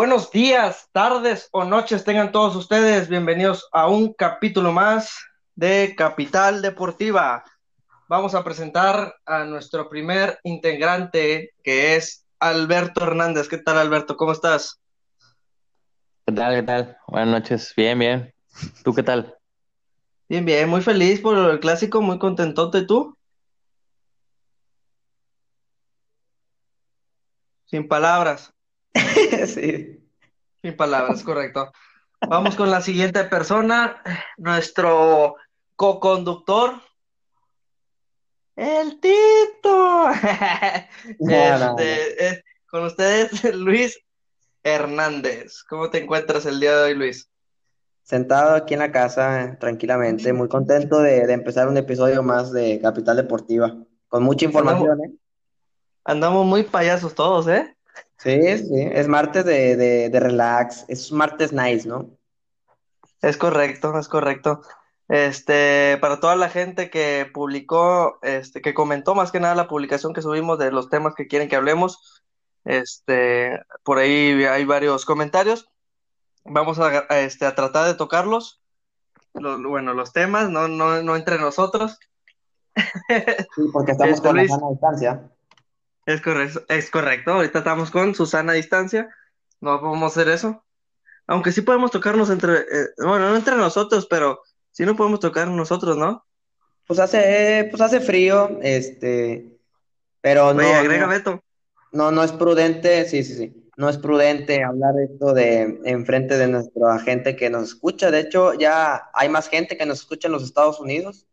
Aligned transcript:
Buenos 0.00 0.30
días, 0.30 0.88
tardes 0.92 1.50
o 1.52 1.62
noches 1.66 2.04
tengan 2.04 2.32
todos 2.32 2.56
ustedes. 2.56 3.06
Bienvenidos 3.06 3.68
a 3.70 3.86
un 3.86 4.14
capítulo 4.14 4.72
más 4.72 5.14
de 5.54 5.94
Capital 5.94 6.62
Deportiva. 6.62 7.44
Vamos 8.08 8.34
a 8.34 8.42
presentar 8.42 9.14
a 9.26 9.44
nuestro 9.44 9.90
primer 9.90 10.38
integrante, 10.42 11.50
que 11.62 11.96
es 11.96 12.24
Alberto 12.38 13.04
Hernández. 13.04 13.46
¿Qué 13.46 13.58
tal, 13.58 13.76
Alberto? 13.76 14.16
¿Cómo 14.16 14.32
estás? 14.32 14.80
¿Qué 16.24 16.32
tal? 16.32 16.54
¿Qué 16.54 16.62
tal? 16.62 16.96
Buenas 17.06 17.28
noches. 17.28 17.74
Bien, 17.76 17.98
bien. 17.98 18.32
¿Tú 18.82 18.94
qué 18.94 19.02
tal? 19.02 19.36
Bien, 20.30 20.46
bien. 20.46 20.66
Muy 20.70 20.80
feliz 20.80 21.20
por 21.20 21.36
el 21.36 21.60
clásico, 21.60 22.00
muy 22.00 22.18
contentote. 22.18 22.86
¿Tú? 22.86 23.14
Sin 27.66 27.86
palabras. 27.86 28.50
Sí. 29.46 30.00
Sin 30.62 30.76
palabras, 30.76 31.22
correcto. 31.22 31.72
Vamos 32.28 32.54
con 32.54 32.70
la 32.70 32.82
siguiente 32.82 33.24
persona, 33.24 34.02
nuestro 34.36 35.36
co-conductor, 35.74 36.74
el 38.56 39.00
Tito. 39.00 40.10
No, 41.18 41.34
Este, 41.78 42.44
con 42.66 42.84
ustedes, 42.84 43.54
Luis 43.54 43.98
Hernández. 44.62 45.62
¿Cómo 45.68 45.88
te 45.88 46.02
encuentras 46.02 46.44
el 46.44 46.60
día 46.60 46.76
de 46.76 46.82
hoy, 46.82 46.94
Luis? 46.94 47.30
Sentado 48.02 48.54
aquí 48.54 48.74
en 48.74 48.80
la 48.80 48.92
casa, 48.92 49.56
tranquilamente, 49.58 50.32
muy 50.32 50.48
contento 50.48 51.00
de, 51.00 51.26
de 51.26 51.32
empezar 51.32 51.68
un 51.68 51.76
episodio 51.78 52.22
más 52.22 52.52
de 52.52 52.80
Capital 52.82 53.16
Deportiva, 53.16 53.74
con 54.08 54.22
mucha 54.24 54.44
información, 54.44 55.04
¿eh? 55.04 55.12
Andamos 56.04 56.44
muy 56.44 56.64
payasos 56.64 57.14
todos, 57.14 57.46
¿eh? 57.48 57.76
Sí, 58.22 58.58
sí, 58.58 58.88
es 58.92 59.08
martes 59.08 59.44
de, 59.44 59.76
de, 59.76 60.10
de 60.10 60.20
relax, 60.20 60.84
es 60.88 61.10
martes 61.10 61.52
nice, 61.52 61.88
¿no? 61.88 62.10
Es 63.22 63.36
correcto, 63.36 63.98
es 63.98 64.08
correcto. 64.08 64.60
Este, 65.08 65.96
para 66.00 66.20
toda 66.20 66.36
la 66.36 66.48
gente 66.48 66.90
que 66.90 67.28
publicó, 67.32 68.18
este, 68.22 68.60
que 68.62 68.74
comentó 68.74 69.14
más 69.14 69.32
que 69.32 69.40
nada 69.40 69.54
la 69.54 69.68
publicación 69.68 70.12
que 70.12 70.22
subimos 70.22 70.58
de 70.58 70.70
los 70.70 70.88
temas 70.90 71.14
que 71.14 71.26
quieren 71.26 71.48
que 71.48 71.56
hablemos, 71.56 72.22
este, 72.64 73.58
por 73.84 73.98
ahí 73.98 74.44
hay 74.44 74.64
varios 74.66 75.04
comentarios. 75.06 75.70
Vamos 76.44 76.78
a, 76.78 77.06
a, 77.08 77.20
este, 77.20 77.46
a 77.46 77.54
tratar 77.54 77.86
de 77.86 77.94
tocarlos. 77.94 78.62
Lo- 79.34 79.62
bueno, 79.68 79.94
los 79.94 80.12
temas, 80.12 80.50
no, 80.50 80.68
no, 80.68 81.02
no 81.02 81.16
entre 81.16 81.38
nosotros. 81.38 81.98
Sí, 82.76 83.62
porque 83.72 83.92
estamos 83.92 84.14
Este, 84.16 84.28
con 84.28 84.36
la 84.36 84.42
Luis. 84.42 84.52
sana 84.52 84.70
distancia. 84.70 85.30
Es 86.10 86.20
correcto, 86.20 86.64
es 86.68 86.90
correcto. 86.90 87.32
Ahorita 87.32 87.58
estamos 87.58 87.90
con 87.90 88.14
Susana 88.14 88.52
a 88.52 88.56
distancia. 88.56 89.08
No 89.60 89.80
podemos 89.80 90.12
hacer 90.12 90.28
eso. 90.28 90.64
Aunque 91.26 91.52
sí 91.52 91.62
podemos 91.62 91.92
tocarnos 91.92 92.30
entre, 92.30 92.54
eh, 92.54 92.88
bueno, 92.98 93.30
no 93.30 93.36
entre 93.36 93.54
nosotros, 93.54 94.06
pero 94.10 94.42
sí 94.72 94.84
no 94.84 94.96
podemos 94.96 95.20
tocar 95.20 95.46
nosotros, 95.46 95.96
¿no? 95.96 96.26
Pues 96.86 96.98
hace, 96.98 97.68
pues 97.70 97.80
hace 97.80 98.00
frío, 98.00 98.58
este, 98.62 99.56
pero 100.20 100.52
no, 100.52 100.60
Oye, 100.60 100.74
agrega 100.74 101.06
no, 101.06 101.12
Beto. 101.12 101.44
no, 101.92 102.10
no 102.10 102.24
es 102.24 102.32
prudente, 102.32 103.04
sí, 103.04 103.22
sí, 103.22 103.34
sí, 103.34 103.70
no 103.76 103.88
es 103.88 103.96
prudente 103.96 104.64
hablar 104.64 104.94
de 104.94 105.04
esto 105.04 105.32
de 105.32 105.80
enfrente 105.84 106.36
de 106.36 106.48
nuestra 106.48 106.98
gente 106.98 107.36
que 107.36 107.48
nos 107.48 107.68
escucha. 107.68 108.10
De 108.10 108.18
hecho, 108.18 108.54
ya 108.54 109.08
hay 109.14 109.28
más 109.28 109.48
gente 109.48 109.76
que 109.76 109.86
nos 109.86 110.00
escucha 110.00 110.26
en 110.26 110.32
los 110.32 110.42
Estados 110.42 110.80
Unidos. 110.80 111.28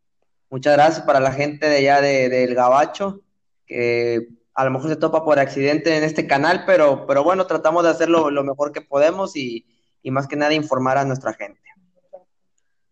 Muchas 0.52 0.76
gracias 0.76 1.06
para 1.08 1.20
la 1.20 1.32
gente 1.32 1.68
de 1.68 1.78
allá 1.78 2.02
de, 2.02 2.30
del 2.30 2.54
Gabacho, 2.54 3.22
que 3.66 4.28
a 4.58 4.66
lo 4.66 4.72
mejor 4.72 4.90
se 4.90 4.96
topa 4.96 5.24
por 5.24 5.38
accidente 5.38 5.96
en 5.96 6.04
este 6.04 6.26
canal, 6.26 6.64
pero, 6.66 7.06
pero 7.06 7.24
bueno, 7.24 7.46
tratamos 7.46 7.84
de 7.84 7.92
hacerlo 7.92 8.32
lo 8.32 8.44
mejor 8.44 8.72
que 8.72 8.82
podemos 8.82 9.36
y, 9.36 9.68
más 10.06 10.28
que 10.28 10.36
nada 10.36 10.54
informar 10.54 10.98
a 10.98 11.06
nuestra 11.06 11.34
gente. 11.34 11.62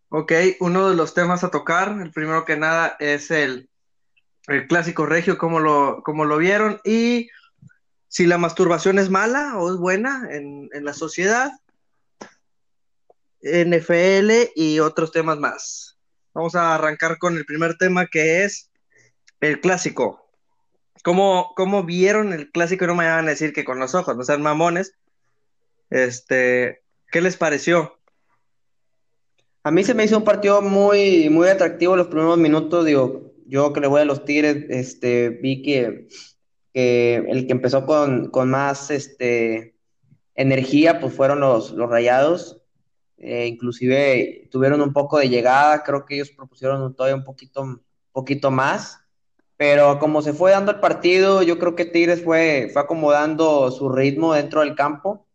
Ok, 0.09 0.31
uno 0.59 0.89
de 0.89 0.95
los 0.95 1.15
temas 1.15 1.43
a 1.43 1.49
tocar, 1.49 1.97
el 1.99 2.11
primero 2.11 2.45
que 2.45 2.55
nada 2.55 2.95
es 2.99 3.31
el, 3.31 3.69
clásico 4.69 5.07
regio, 5.07 5.39
cómo 5.39 5.59
lo, 5.59 6.03
cómo 6.03 6.25
lo 6.25 6.37
vieron, 6.37 6.79
y 6.83 7.29
si 8.09 8.27
la 8.27 8.37
masturbación 8.37 8.99
es 8.99 9.09
mala 9.09 9.57
o 9.57 9.73
es 9.73 9.77
buena 9.77 10.27
en, 10.29 10.69
en 10.71 10.85
la 10.85 10.93
sociedad, 10.93 11.51
NFL 13.41 14.51
y 14.55 14.79
otros 14.81 15.11
temas 15.11 15.39
más. 15.39 15.97
Vamos 16.31 16.53
a 16.53 16.75
arrancar 16.75 17.17
con 17.17 17.37
el 17.37 17.45
primer 17.45 17.75
tema 17.77 18.05
que 18.05 18.43
es 18.43 18.69
el 19.39 19.61
clásico. 19.61 20.24
¿Cómo, 21.05 21.53
cómo 21.55 21.83
vieron 21.83 22.33
el 22.33 22.49
clásico? 22.49 22.87
No 22.87 22.95
me 22.95 23.05
van 23.05 23.27
a 23.27 23.29
decir 23.29 23.53
que 23.53 23.63
con 23.63 23.77
los 23.77 23.93
ojos, 23.93 24.17
no 24.17 24.23
sean 24.23 24.41
mamones. 24.41 24.95
Este, 25.91 26.81
¿qué 27.11 27.21
les 27.21 27.37
pareció? 27.37 27.99
A 29.61 29.69
mí 29.69 29.83
se 29.83 29.93
me 29.93 30.03
hizo 30.03 30.17
un 30.17 30.23
partido 30.23 30.63
muy, 30.63 31.29
muy 31.29 31.47
atractivo 31.47 31.95
los 31.95 32.07
primeros 32.07 32.39
minutos. 32.39 32.83
Digo, 32.85 33.35
yo 33.45 33.71
que 33.71 33.81
le 33.81 33.87
voy 33.87 34.01
a 34.01 34.05
los 34.05 34.25
Tigres, 34.25 34.65
este, 34.69 35.29
vi 35.29 35.61
que, 35.61 36.07
que 36.73 37.17
el 37.17 37.45
que 37.45 37.51
empezó 37.51 37.85
con, 37.85 38.31
con 38.31 38.49
más 38.49 38.89
este, 38.89 39.75
energía, 40.33 40.99
pues 40.99 41.13
fueron 41.13 41.39
los, 41.39 41.69
los 41.73 41.87
Rayados. 41.87 42.63
Eh, 43.19 43.45
inclusive 43.45 44.47
tuvieron 44.49 44.81
un 44.81 44.91
poco 44.91 45.19
de 45.19 45.29
llegada, 45.29 45.83
creo 45.83 46.03
que 46.03 46.15
ellos 46.15 46.31
propusieron 46.31 46.95
todavía 46.95 47.15
un 47.15 47.23
poquito, 47.23 47.79
poquito 48.11 48.49
más. 48.49 49.04
Pero 49.57 49.99
como 49.99 50.21
se 50.21 50.33
fue 50.33 50.51
dando 50.51 50.71
el 50.71 50.79
partido, 50.79 51.41
yo 51.41 51.57
creo 51.59 51.75
que 51.75 51.85
Tigres 51.85 52.23
fue, 52.23 52.69
fue 52.73 52.81
acomodando 52.81 53.71
su 53.71 53.89
ritmo 53.89 54.33
dentro 54.33 54.61
del 54.61 54.75
campo. 54.75 55.25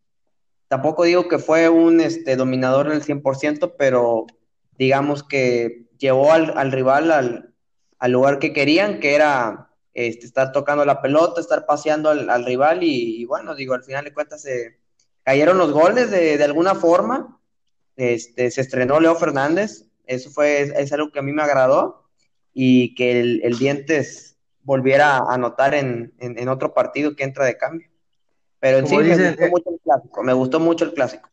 Tampoco 0.68 1.04
digo 1.04 1.26
que 1.26 1.38
fue 1.38 1.68
un 1.68 2.00
este, 2.00 2.36
dominador 2.36 2.90
del 2.90 3.02
100%, 3.02 3.74
pero 3.78 4.26
digamos 4.76 5.22
que 5.22 5.86
llevó 5.98 6.32
al, 6.32 6.56
al 6.56 6.70
rival 6.70 7.10
al, 7.10 7.54
al, 7.98 8.12
lugar 8.12 8.38
que 8.38 8.52
querían, 8.52 9.00
que 9.00 9.14
era 9.14 9.70
este, 9.94 10.26
estar 10.26 10.52
tocando 10.52 10.84
la 10.84 11.00
pelota, 11.00 11.40
estar 11.40 11.64
paseando 11.66 12.10
al, 12.10 12.28
al 12.28 12.44
rival 12.44 12.82
y, 12.82 13.24
bueno, 13.24 13.54
digo, 13.54 13.74
al 13.74 13.84
final 13.84 14.04
de 14.04 14.14
cuentas 14.14 14.42
se 14.42 14.78
cayeron 15.22 15.58
los 15.58 15.72
goles 15.72 16.10
de, 16.10 16.36
de 16.36 16.44
alguna 16.44 16.74
forma. 16.74 17.40
Este, 17.96 18.50
se 18.50 18.60
estrenó 18.60 19.00
Leo 19.00 19.14
Fernández, 19.14 19.86
eso 20.06 20.30
fue, 20.30 20.62
es 20.62 20.92
algo 20.92 21.10
que 21.10 21.18
a 21.18 21.22
mí 21.22 21.32
me 21.32 21.42
agradó 21.42 21.99
y 22.62 22.94
que 22.94 23.18
el, 23.20 23.40
el 23.42 23.56
Dientes 23.56 24.36
volviera 24.64 25.16
a 25.16 25.32
anotar 25.32 25.72
en, 25.72 26.12
en, 26.18 26.38
en 26.38 26.48
otro 26.50 26.74
partido 26.74 27.16
que 27.16 27.24
entra 27.24 27.46
de 27.46 27.56
cambio. 27.56 27.88
Pero 28.58 28.76
en 28.76 28.84
Como 28.84 29.00
sí 29.00 29.08
me 29.08 29.16
gustó 29.16 29.44
eh, 29.44 29.48
mucho 29.48 29.70
el 29.70 29.80
clásico, 29.80 30.22
me 30.22 30.32
gustó 30.34 30.60
mucho 30.60 30.84
el 30.84 30.92
clásico. 30.92 31.30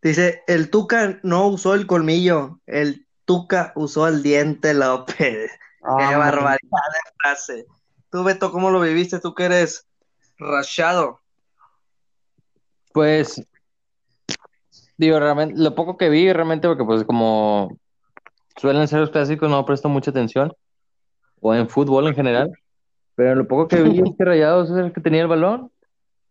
Dice, 0.00 0.44
el 0.46 0.70
Tuca 0.70 1.18
no 1.24 1.48
usó 1.48 1.74
el 1.74 1.88
colmillo, 1.88 2.60
el 2.66 3.04
Tuca 3.24 3.72
usó 3.74 4.06
el 4.06 4.22
diente 4.22 4.74
López. 4.74 5.50
Qué 5.98 6.04
Ah, 6.04 6.16
barbaridad 6.16 6.60
de 6.60 7.12
frase. 7.20 7.66
Tú, 8.12 8.22
Beto, 8.22 8.52
¿cómo 8.52 8.70
lo 8.70 8.80
viviste? 8.80 9.18
Tú 9.18 9.34
que 9.34 9.46
eres 9.46 9.88
rachado. 10.38 11.18
Pues, 12.92 13.42
digo, 14.96 15.18
realmente, 15.18 15.60
lo 15.60 15.74
poco 15.74 15.96
que 15.96 16.10
vi, 16.10 16.32
realmente, 16.32 16.68
porque 16.68 16.84
pues 16.84 17.02
como 17.02 17.76
suelen 18.56 18.88
ser 18.88 19.00
los 19.00 19.10
clásicos, 19.10 19.50
no 19.50 19.64
presto 19.64 19.88
mucha 19.88 20.10
atención, 20.10 20.52
o 21.40 21.54
en 21.54 21.68
fútbol 21.68 22.06
en 22.06 22.14
general, 22.14 22.52
pero 23.14 23.34
lo 23.34 23.46
poco 23.46 23.68
que 23.68 23.82
vi 23.82 23.98
es 24.00 24.16
que 24.16 24.24
Rayados 24.24 24.70
es 24.70 24.76
el 24.76 24.92
que 24.92 25.00
tenía 25.00 25.22
el 25.22 25.28
balón 25.28 25.70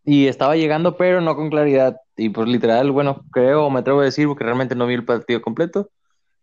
y 0.03 0.27
estaba 0.27 0.56
llegando, 0.56 0.97
pero 0.97 1.21
no 1.21 1.35
con 1.35 1.50
claridad. 1.50 1.97
Y 2.18 2.29
pues 2.29 2.47
literal, 2.47 2.91
bueno, 2.91 3.23
creo, 3.31 3.69
me 3.69 3.79
atrevo 3.79 4.01
a 4.01 4.06
decir, 4.06 4.27
porque 4.27 4.44
realmente 4.44 4.75
no 4.75 4.88
vi 4.88 4.95
el 4.95 5.06
partido 5.06 5.41
completo. 5.41 5.89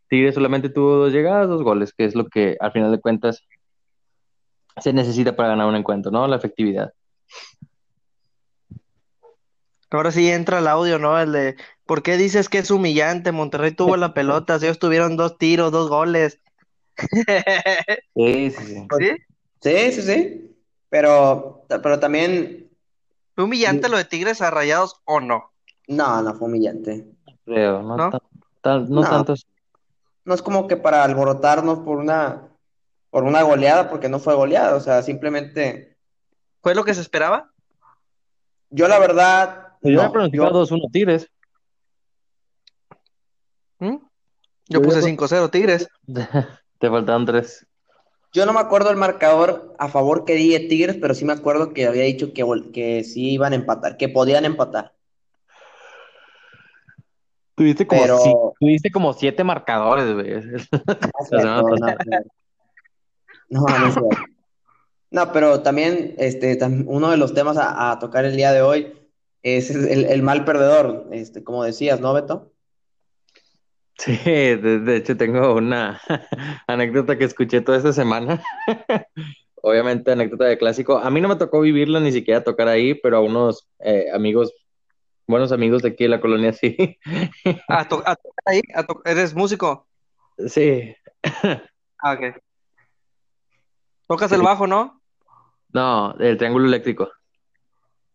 Tigre 0.09 0.33
solamente 0.33 0.69
tuvo 0.69 0.97
dos 0.97 1.13
llegadas, 1.13 1.49
dos 1.49 1.63
goles, 1.63 1.93
que 1.93 2.05
es 2.05 2.15
lo 2.15 2.27
que 2.27 2.57
al 2.61 2.73
final 2.73 2.91
de 2.91 3.01
cuentas 3.01 3.43
se 4.79 4.93
necesita 4.93 5.35
para 5.35 5.51
ganar 5.51 5.67
un 5.67 5.77
encuentro, 5.77 6.11
¿no? 6.11 6.27
La 6.29 6.37
efectividad. 6.37 6.93
Ahora 9.91 10.13
sí 10.13 10.31
entra 10.31 10.61
el 10.61 10.69
audio, 10.69 10.99
¿no? 10.99 11.19
El 11.19 11.33
de, 11.33 11.57
¿por 11.89 12.03
qué 12.03 12.19
dices 12.19 12.51
que 12.51 12.59
es 12.59 12.71
humillante? 12.71 13.33
Monterrey 13.33 13.73
tuvo 13.73 13.97
la 13.97 14.13
pelota, 14.13 14.57
ellos 14.57 14.79
tuvieron 14.79 15.17
dos 15.17 15.39
tiros, 15.39 15.73
dos 15.73 15.89
goles. 15.89 16.39
Sí, 18.15 18.51
sí, 18.51 18.65
sí. 18.67 18.87
¿Sí? 18.99 19.11
Sí, 19.61 19.93
sí, 19.93 20.03
sí. 20.03 20.57
Pero, 20.91 21.65
pero 21.69 21.99
también, 21.99 22.71
¿Fue 23.35 23.45
humillante 23.45 23.89
lo 23.89 23.97
de 23.97 24.05
Tigres 24.05 24.41
a 24.43 24.51
Rayados 24.51 25.01
o 25.05 25.21
no? 25.21 25.51
no, 25.87 26.21
no 26.23 26.35
fue 26.35 26.49
humillante. 26.49 27.07
Creo, 27.45 27.83
no, 27.83 27.97
¿No? 27.97 28.11
tan- 28.11 28.21
tan- 28.61 28.91
no 28.91 29.01
No. 29.03 29.09
tanto. 29.09 29.35
No 30.25 30.35
es 30.35 30.43
como 30.43 30.67
que 30.69 30.77
para 30.77 31.03
alborotarnos 31.05 31.79
por 31.79 31.97
una, 31.99 32.49
por 33.11 33.25
una 33.25 33.41
goleada, 33.43 33.89
porque 33.89 34.09
no 34.11 34.19
fue 34.19 34.35
goleada. 34.35 34.77
O 34.77 34.81
sea, 34.81 35.03
simplemente, 35.03 35.97
¿Fue 36.63 36.75
lo 36.75 36.85
que 36.85 36.93
se 36.95 37.01
esperaba? 37.01 37.51
yo 38.71 38.87
la 38.89 38.99
verdad, 38.99 39.69
yo 39.83 40.03
no, 40.03 40.13
pronosticado 40.13 40.51
yo- 40.51 40.59
2-1 40.77 40.91
Tigres. 40.93 41.31
¿Mm? 43.81 43.97
Yo 43.97 44.01
Yo 44.69 44.83
puse 44.83 44.97
digo- 45.01 45.09
5-0 45.27 45.51
Tigres. 45.51 45.89
Te 46.79 46.89
faltaron 46.89 47.27
tres. 47.27 47.67
yo 48.33 48.47
no 48.47 48.53
me 48.53 48.61
acuerdo 48.61 48.91
el 48.91 48.97
marcador 48.97 49.75
a 49.79 49.89
favor 49.89 50.25
que 50.25 50.35
di 50.35 50.51
de 50.51 50.61
Tigres, 50.61 50.97
pero 51.01 51.15
sí 51.15 51.25
me 51.25 51.33
acuerdo 51.33 51.73
que 51.73 51.87
había 51.87 52.05
dicho 52.05 52.33
que, 52.33 52.45
que 52.73 53.03
sí 53.05 53.33
iban 53.33 53.53
a 53.53 53.57
empatar, 53.57 53.97
que 53.97 54.09
podían 54.09 54.45
empatar. 54.45 54.93
Tuviste 57.57 57.87
como, 57.87 58.03
Pero- 58.03 58.19
si- 58.19 58.33
tuviste 58.61 58.91
como 58.93 59.13
siete 59.15 59.43
marcadores, 59.43 60.13
güey. 60.15 60.43
No 61.33 61.63
no, 61.63 61.63
no, 61.63 61.77
no, 63.51 63.79
no 63.79 63.87
es 63.89 63.95
cierto. 63.95 64.09
No, 65.11 65.33
pero 65.33 65.63
también 65.63 66.15
este, 66.19 66.59
uno 66.87 67.11
de 67.11 67.17
los 67.17 67.33
temas 67.35 67.57
a, 67.57 67.91
a 67.91 67.99
tocar 67.99 68.25
el 68.27 68.37
día 68.37 68.53
de 68.53 68.61
hoy 68.63 68.93
es 69.43 69.71
el, 69.71 70.05
el 70.05 70.23
mal 70.23 70.45
perdedor, 70.45 71.09
este, 71.13 71.43
como 71.43 71.65
decías, 71.65 71.99
¿no, 72.01 72.13
Beto? 72.13 72.53
Sí, 73.99 74.17
de, 74.25 74.79
de 74.81 74.97
hecho 74.97 75.17
tengo 75.17 75.55
una 75.55 76.01
anécdota 76.67 77.19
que 77.19 77.25
escuché 77.25 77.61
toda 77.61 77.79
esta 77.79 77.93
semana. 77.93 78.41
Obviamente 79.63 80.13
anécdota 80.13 80.45
de 80.45 80.57
clásico. 80.57 80.99
A 80.99 81.11
mí 81.11 81.21
no 81.21 81.29
me 81.29 81.35
tocó 81.37 81.61
vivirla 81.61 81.99
ni 81.99 82.13
siquiera 82.13 82.45
tocar 82.45 82.69
ahí, 82.69 82.95
pero 82.95 83.17
a 83.17 83.21
unos 83.21 83.69
eh, 83.81 84.07
amigos, 84.15 84.53
buenos 85.27 85.51
amigos 85.51 85.83
de 85.83 85.89
aquí 85.89 86.05
de 86.05 86.11
la 86.11 86.21
colonia 86.21 86.53
sí. 86.53 86.77
¿A, 87.69 87.89
to- 87.89 88.03
a 88.07 88.15
tocar 88.15 88.45
ahí? 88.47 88.61
¿A 88.75 88.85
to- 88.85 89.03
¿Eres 89.05 89.35
músico? 89.35 89.87
Sí. 90.47 90.95
Ah, 92.01 92.13
ok. 92.13 92.37
Tocas 94.07 94.31
el 94.31 94.41
bajo, 94.43 94.69
¿no? 94.69 95.03
No, 95.73 96.15
el 96.21 96.37
triángulo 96.39 96.67
eléctrico. 96.67 97.11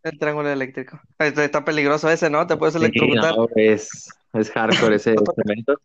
El 0.03 0.19
triángulo 0.19 0.49
eléctrico. 0.49 0.99
Está, 1.17 1.43
está 1.45 1.63
peligroso 1.65 2.09
ese, 2.09 2.29
¿no? 2.29 2.45
Te 2.45 2.57
puedes 2.57 2.73
Sí, 2.75 2.79
electrocutar. 2.79 3.35
no, 3.35 3.47
es, 3.55 4.09
es 4.33 4.51
hardcore 4.51 4.95
ese 4.97 5.11
instrumento. 5.17 5.75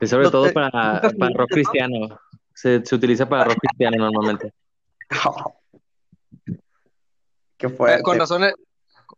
Y 0.00 0.06
sobre 0.06 0.24
No 0.24 0.30
todo 0.30 0.46
te- 0.46 0.52
para, 0.52 1.00
para 1.00 1.32
rock 1.34 1.50
cristiano. 1.50 2.18
Se, 2.54 2.84
se 2.84 2.94
utiliza 2.94 3.28
para 3.28 3.44
rock 3.44 3.58
cristiano 3.60 3.96
normalmente. 3.98 4.52
Qué 7.56 7.66
Eh, 7.66 7.70
fuerte. 7.70 8.02
con 8.02 8.18
razón, 8.18 8.44
eh, 8.44 8.54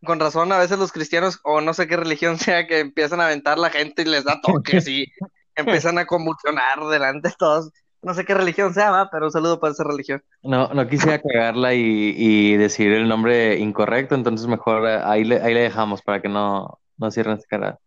con 0.05 0.19
razón, 0.21 0.53
a 0.53 0.59
veces 0.59 0.79
los 0.79 0.93
cristianos, 0.93 1.39
o 1.45 1.61
no 1.61 1.75
sé 1.75 1.87
qué 1.87 1.97
religión 1.97 2.39
sea, 2.39 2.67
que 2.67 2.81
empiezan 2.81 3.21
a 3.21 3.27
aventar 3.27 3.59
la 3.59 3.71
gente 3.71 4.03
y 4.03 4.07
les 4.07 4.25
da 4.25 4.41
toques 4.41 4.87
y 4.89 5.07
empiezan 5.55 5.99
a 5.99 6.07
convulsionar 6.07 6.81
delante 6.91 7.29
de 7.29 7.35
todos. 7.39 7.71
No 8.03 8.15
sé 8.15 8.25
qué 8.25 8.35
religión 8.35 8.75
sea, 8.75 8.91
¿va? 8.91 9.09
pero 9.11 9.27
un 9.27 9.33
saludo 9.33 9.61
para 9.61 9.73
esa 9.73 9.85
religión. 9.85 10.23
No, 10.43 10.69
no 10.75 10.89
quisiera 10.89 11.21
cagarla 11.21 11.73
y, 11.75 12.15
y 12.17 12.57
decir 12.57 12.93
el 12.93 13.09
nombre 13.09 13.59
incorrecto, 13.59 14.15
entonces 14.15 14.47
mejor 14.49 14.89
eh, 14.89 15.01
ahí 15.05 15.25
le, 15.25 15.41
ahí 15.41 15.55
le 15.55 15.61
dejamos 15.61 16.03
para 16.03 16.21
que 16.21 16.29
no, 16.29 16.81
no 16.97 17.11
cierren 17.11 17.39
esa 17.39 17.47
cara. 17.49 17.79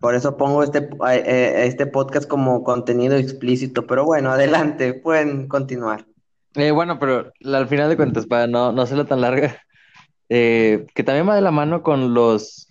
Por 0.00 0.14
eso 0.14 0.36
pongo 0.36 0.64
este, 0.64 0.78
eh, 0.78 1.22
eh, 1.24 1.66
este 1.66 1.86
podcast 1.86 2.28
como 2.28 2.64
contenido 2.64 3.16
explícito, 3.16 3.86
pero 3.86 4.04
bueno, 4.04 4.30
adelante, 4.30 4.94
pueden 4.94 5.46
continuar. 5.46 6.04
Eh, 6.54 6.70
bueno, 6.70 6.98
pero 6.98 7.32
al 7.44 7.68
final 7.68 7.88
de 7.88 7.96
cuentas, 7.96 8.26
para 8.26 8.46
no, 8.46 8.72
no 8.72 8.82
hacerla 8.82 9.04
tan 9.04 9.20
larga, 9.20 9.62
eh, 10.28 10.86
que 10.94 11.04
también 11.04 11.28
va 11.28 11.34
de 11.34 11.40
la 11.40 11.50
mano 11.50 11.82
con 11.82 12.14
los, 12.14 12.68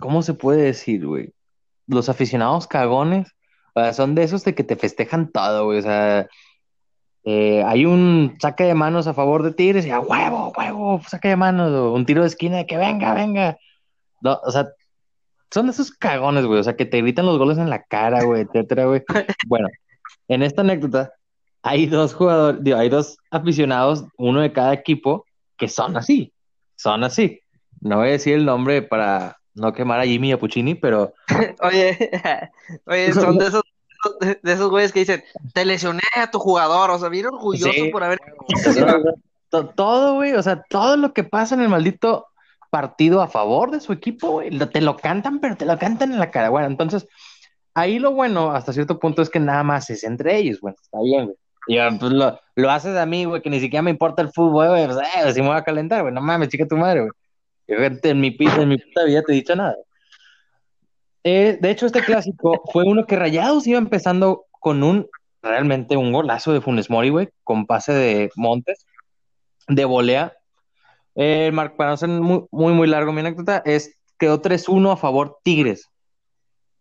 ¿cómo 0.00 0.22
se 0.22 0.34
puede 0.34 0.62
decir, 0.62 1.06
güey? 1.06 1.32
Los 1.86 2.08
aficionados 2.08 2.66
cagones, 2.66 3.34
o 3.74 3.80
sea, 3.80 3.92
son 3.92 4.14
de 4.14 4.22
esos 4.22 4.44
de 4.44 4.54
que 4.54 4.64
te 4.64 4.76
festejan 4.76 5.30
todo, 5.30 5.66
güey, 5.66 5.80
o 5.80 5.82
sea, 5.82 6.28
eh, 7.24 7.62
hay 7.64 7.86
un 7.86 8.36
saque 8.40 8.64
de 8.64 8.74
manos 8.74 9.06
a 9.06 9.14
favor 9.14 9.42
de 9.42 9.52
Tigres 9.52 9.86
y 9.86 9.90
a 9.90 10.00
huevo, 10.00 10.52
huevo, 10.56 11.00
saque 11.08 11.28
de 11.28 11.36
manos, 11.36 11.72
o 11.72 11.92
un 11.92 12.06
tiro 12.06 12.22
de 12.22 12.28
esquina 12.28 12.58
de 12.58 12.66
que 12.66 12.76
venga, 12.76 13.14
venga. 13.14 13.58
No, 14.20 14.38
o 14.44 14.50
sea, 14.50 14.68
son 15.50 15.66
de 15.66 15.72
esos 15.72 15.90
cagones, 15.90 16.46
güey, 16.46 16.60
o 16.60 16.62
sea, 16.62 16.76
que 16.76 16.84
te 16.84 17.00
gritan 17.00 17.26
los 17.26 17.38
goles 17.38 17.58
en 17.58 17.70
la 17.70 17.82
cara, 17.82 18.24
güey, 18.24 18.42
etcétera, 18.42 18.86
güey. 18.86 19.02
Bueno, 19.48 19.68
en 20.28 20.42
esta 20.42 20.62
anécdota 20.62 21.12
hay 21.62 21.86
dos 21.86 22.14
jugadores, 22.14 22.62
digo, 22.62 22.76
hay 22.76 22.90
dos 22.90 23.16
aficionados, 23.30 24.04
uno 24.18 24.40
de 24.40 24.52
cada 24.52 24.74
equipo, 24.74 25.24
que 25.56 25.68
son 25.68 25.96
así, 25.96 26.32
son 26.76 27.04
así. 27.04 27.40
No 27.80 27.98
voy 27.98 28.08
a 28.08 28.12
decir 28.12 28.34
el 28.34 28.44
nombre 28.44 28.82
para 28.82 29.38
no 29.54 29.72
quemar 29.72 30.00
a 30.00 30.04
Jimmy 30.04 30.28
y 30.28 30.32
a 30.32 30.38
Puccini, 30.38 30.74
pero 30.74 31.12
Oye, 31.62 32.10
oye, 32.86 33.12
son 33.14 33.38
de 33.38 33.46
esos, 33.48 33.62
de, 34.20 34.38
de 34.42 34.52
esos 34.52 34.70
güeyes 34.70 34.92
que 34.92 35.00
dicen, 35.00 35.22
te 35.52 35.64
lesioné 35.64 36.02
a 36.16 36.30
tu 36.30 36.38
jugador, 36.38 36.90
o 36.90 36.98
sea, 36.98 37.08
bien 37.08 37.26
orgulloso 37.26 37.72
Sí. 37.72 37.88
por 37.90 38.02
haber... 38.04 38.18
to- 39.50 39.66
todo, 39.76 40.14
güey, 40.14 40.32
o 40.34 40.42
sea, 40.42 40.62
todo 40.68 40.96
lo 40.96 41.12
que 41.12 41.24
pasa 41.24 41.54
en 41.54 41.60
el 41.60 41.68
maldito 41.68 42.26
partido 42.70 43.22
a 43.22 43.28
favor 43.28 43.70
de 43.70 43.80
su 43.80 43.92
equipo, 43.92 44.30
güey, 44.32 44.50
te 44.58 44.80
lo 44.80 44.96
cantan, 44.96 45.38
pero 45.38 45.56
te 45.56 45.64
lo 45.64 45.78
cantan 45.78 46.10
en 46.12 46.18
la 46.18 46.30
cara. 46.32 46.50
Bueno, 46.50 46.66
entonces, 46.66 47.06
ahí 47.74 48.00
lo 48.00 48.10
bueno 48.12 48.50
hasta 48.50 48.72
cierto 48.72 48.98
punto 48.98 49.22
es 49.22 49.30
que 49.30 49.38
nada 49.38 49.62
más 49.62 49.88
es 49.90 50.02
entre 50.02 50.36
ellos, 50.36 50.60
bueno, 50.60 50.76
está 50.82 50.98
bien, 51.02 51.26
güey. 51.26 51.36
Y 51.66 51.78
ah, 51.78 51.88
pues 51.98 52.12
lo, 52.12 52.38
lo 52.56 52.70
haces 52.70 52.94
a 52.96 53.06
mí, 53.06 53.24
güey, 53.24 53.40
que 53.40 53.48
ni 53.48 53.58
siquiera 53.60 53.80
me 53.82 53.90
importa 53.92 54.20
el 54.22 54.30
fútbol, 54.32 54.68
güey, 54.70 54.86
pues, 54.86 54.98
eh, 54.98 55.32
si 55.32 55.40
me 55.40 55.48
voy 55.48 55.56
a 55.56 55.62
calentar, 55.64 56.02
güey, 56.02 56.12
no 56.12 56.20
mames, 56.20 56.48
chica 56.48 56.66
tu 56.66 56.76
madre, 56.76 57.00
güey. 57.02 57.12
En 57.66 58.20
mi, 58.20 58.30
pi- 58.30 58.46
en 58.46 58.68
mi 58.68 58.78
puta 58.78 59.04
vida 59.04 59.22
te 59.22 59.32
he 59.32 59.36
dicho 59.36 59.56
nada. 59.56 59.76
Eh, 61.22 61.56
de 61.60 61.70
hecho, 61.70 61.86
este 61.86 62.02
clásico 62.02 62.62
fue 62.72 62.84
uno 62.84 63.06
que 63.06 63.16
Rayados 63.16 63.66
iba 63.66 63.78
empezando 63.78 64.44
con 64.50 64.82
un, 64.82 65.08
realmente 65.42 65.96
un 65.96 66.12
golazo 66.12 66.52
de 66.52 66.60
Funes 66.60 66.90
Mori, 66.90 67.08
güey, 67.08 67.30
con 67.42 67.66
pase 67.66 67.92
de 67.92 68.30
Montes, 68.36 68.86
de 69.68 69.84
volea. 69.86 70.34
Eh, 71.14 71.50
para 71.76 71.90
no 71.90 71.96
ser 71.96 72.08
muy, 72.10 72.44
muy, 72.50 72.72
muy 72.72 72.86
largo 72.88 73.12
mi 73.12 73.20
anécdota, 73.20 73.62
es, 73.64 73.96
quedó 74.18 74.42
3-1 74.42 74.92
a 74.92 74.96
favor 74.96 75.38
Tigres. 75.42 75.88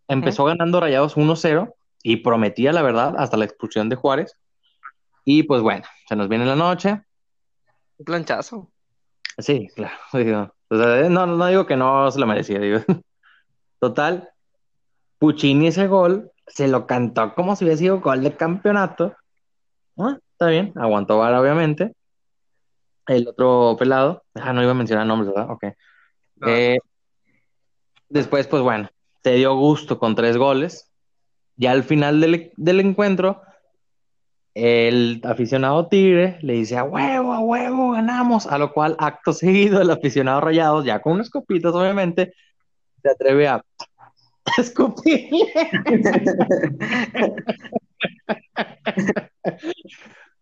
Empezó 0.09 0.43
ganando 0.43 0.81
Rayados 0.81 1.15
1-0 1.15 1.73
y 2.03 2.17
prometía, 2.17 2.73
la 2.73 2.81
verdad, 2.81 3.15
hasta 3.17 3.37
la 3.37 3.45
expulsión 3.45 3.87
de 3.87 3.95
Juárez. 3.95 4.37
Y 5.23 5.43
pues 5.43 5.61
bueno, 5.61 5.85
se 6.09 6.17
nos 6.17 6.27
viene 6.27 6.45
la 6.45 6.57
noche. 6.57 7.01
Un 7.97 8.05
planchazo. 8.05 8.69
Sí, 9.37 9.69
claro. 9.73 9.95
o 10.73 10.77
sea, 10.77 11.09
no, 11.09 11.25
no 11.25 11.47
digo 11.47 11.65
que 11.65 11.75
no 11.75 12.09
se 12.11 12.19
lo 12.19 12.27
merecía, 12.27 12.59
digo. 12.59 12.79
Total, 13.79 14.29
Puccini 15.19 15.67
ese 15.67 15.87
gol 15.87 16.31
se 16.47 16.67
lo 16.67 16.85
cantó 16.87 17.33
como 17.33 17.55
si 17.55 17.63
hubiera 17.63 17.77
sido 17.77 18.01
gol 18.01 18.23
de 18.23 18.35
campeonato. 18.35 19.15
Ah, 19.97 20.17
está 20.31 20.47
bien, 20.47 20.73
aguantó 20.75 21.17
vara, 21.17 21.39
obviamente. 21.39 21.93
El 23.07 23.27
otro 23.27 23.75
pelado, 23.77 24.23
ah, 24.35 24.53
no 24.53 24.61
iba 24.61 24.71
a 24.71 24.75
mencionar 24.75 25.05
nombres, 25.05 25.33
¿verdad? 25.33 25.51
Ok. 25.51 25.65
No. 26.37 26.47
Eh, 26.47 26.79
después, 28.09 28.47
pues 28.47 28.63
bueno, 28.63 28.89
se 29.23 29.33
dio 29.33 29.55
gusto 29.55 29.99
con 29.99 30.15
tres 30.15 30.37
goles. 30.37 30.89
Ya 31.55 31.71
al 31.71 31.83
final 31.83 32.19
del, 32.19 32.51
del 32.55 32.79
encuentro, 32.79 33.41
el 34.55 35.21
aficionado 35.23 35.87
Tigre 35.87 36.37
le 36.41 36.53
dice 36.53 36.77
a 36.77 36.83
huevo, 36.83 37.33
a 37.33 37.39
huevo, 37.39 37.91
ganamos. 37.91 38.45
A 38.47 38.57
lo 38.57 38.71
cual, 38.73 38.95
acto 38.99 39.33
seguido, 39.33 39.81
el 39.81 39.89
aficionado 39.91 40.41
Rayados, 40.41 40.85
ya 40.85 41.01
con 41.01 41.13
unas 41.13 41.29
copitas, 41.29 41.73
obviamente, 41.73 42.33
se 43.01 43.09
atreve 43.09 43.47
a 43.47 43.63
escupirle. 44.57 45.53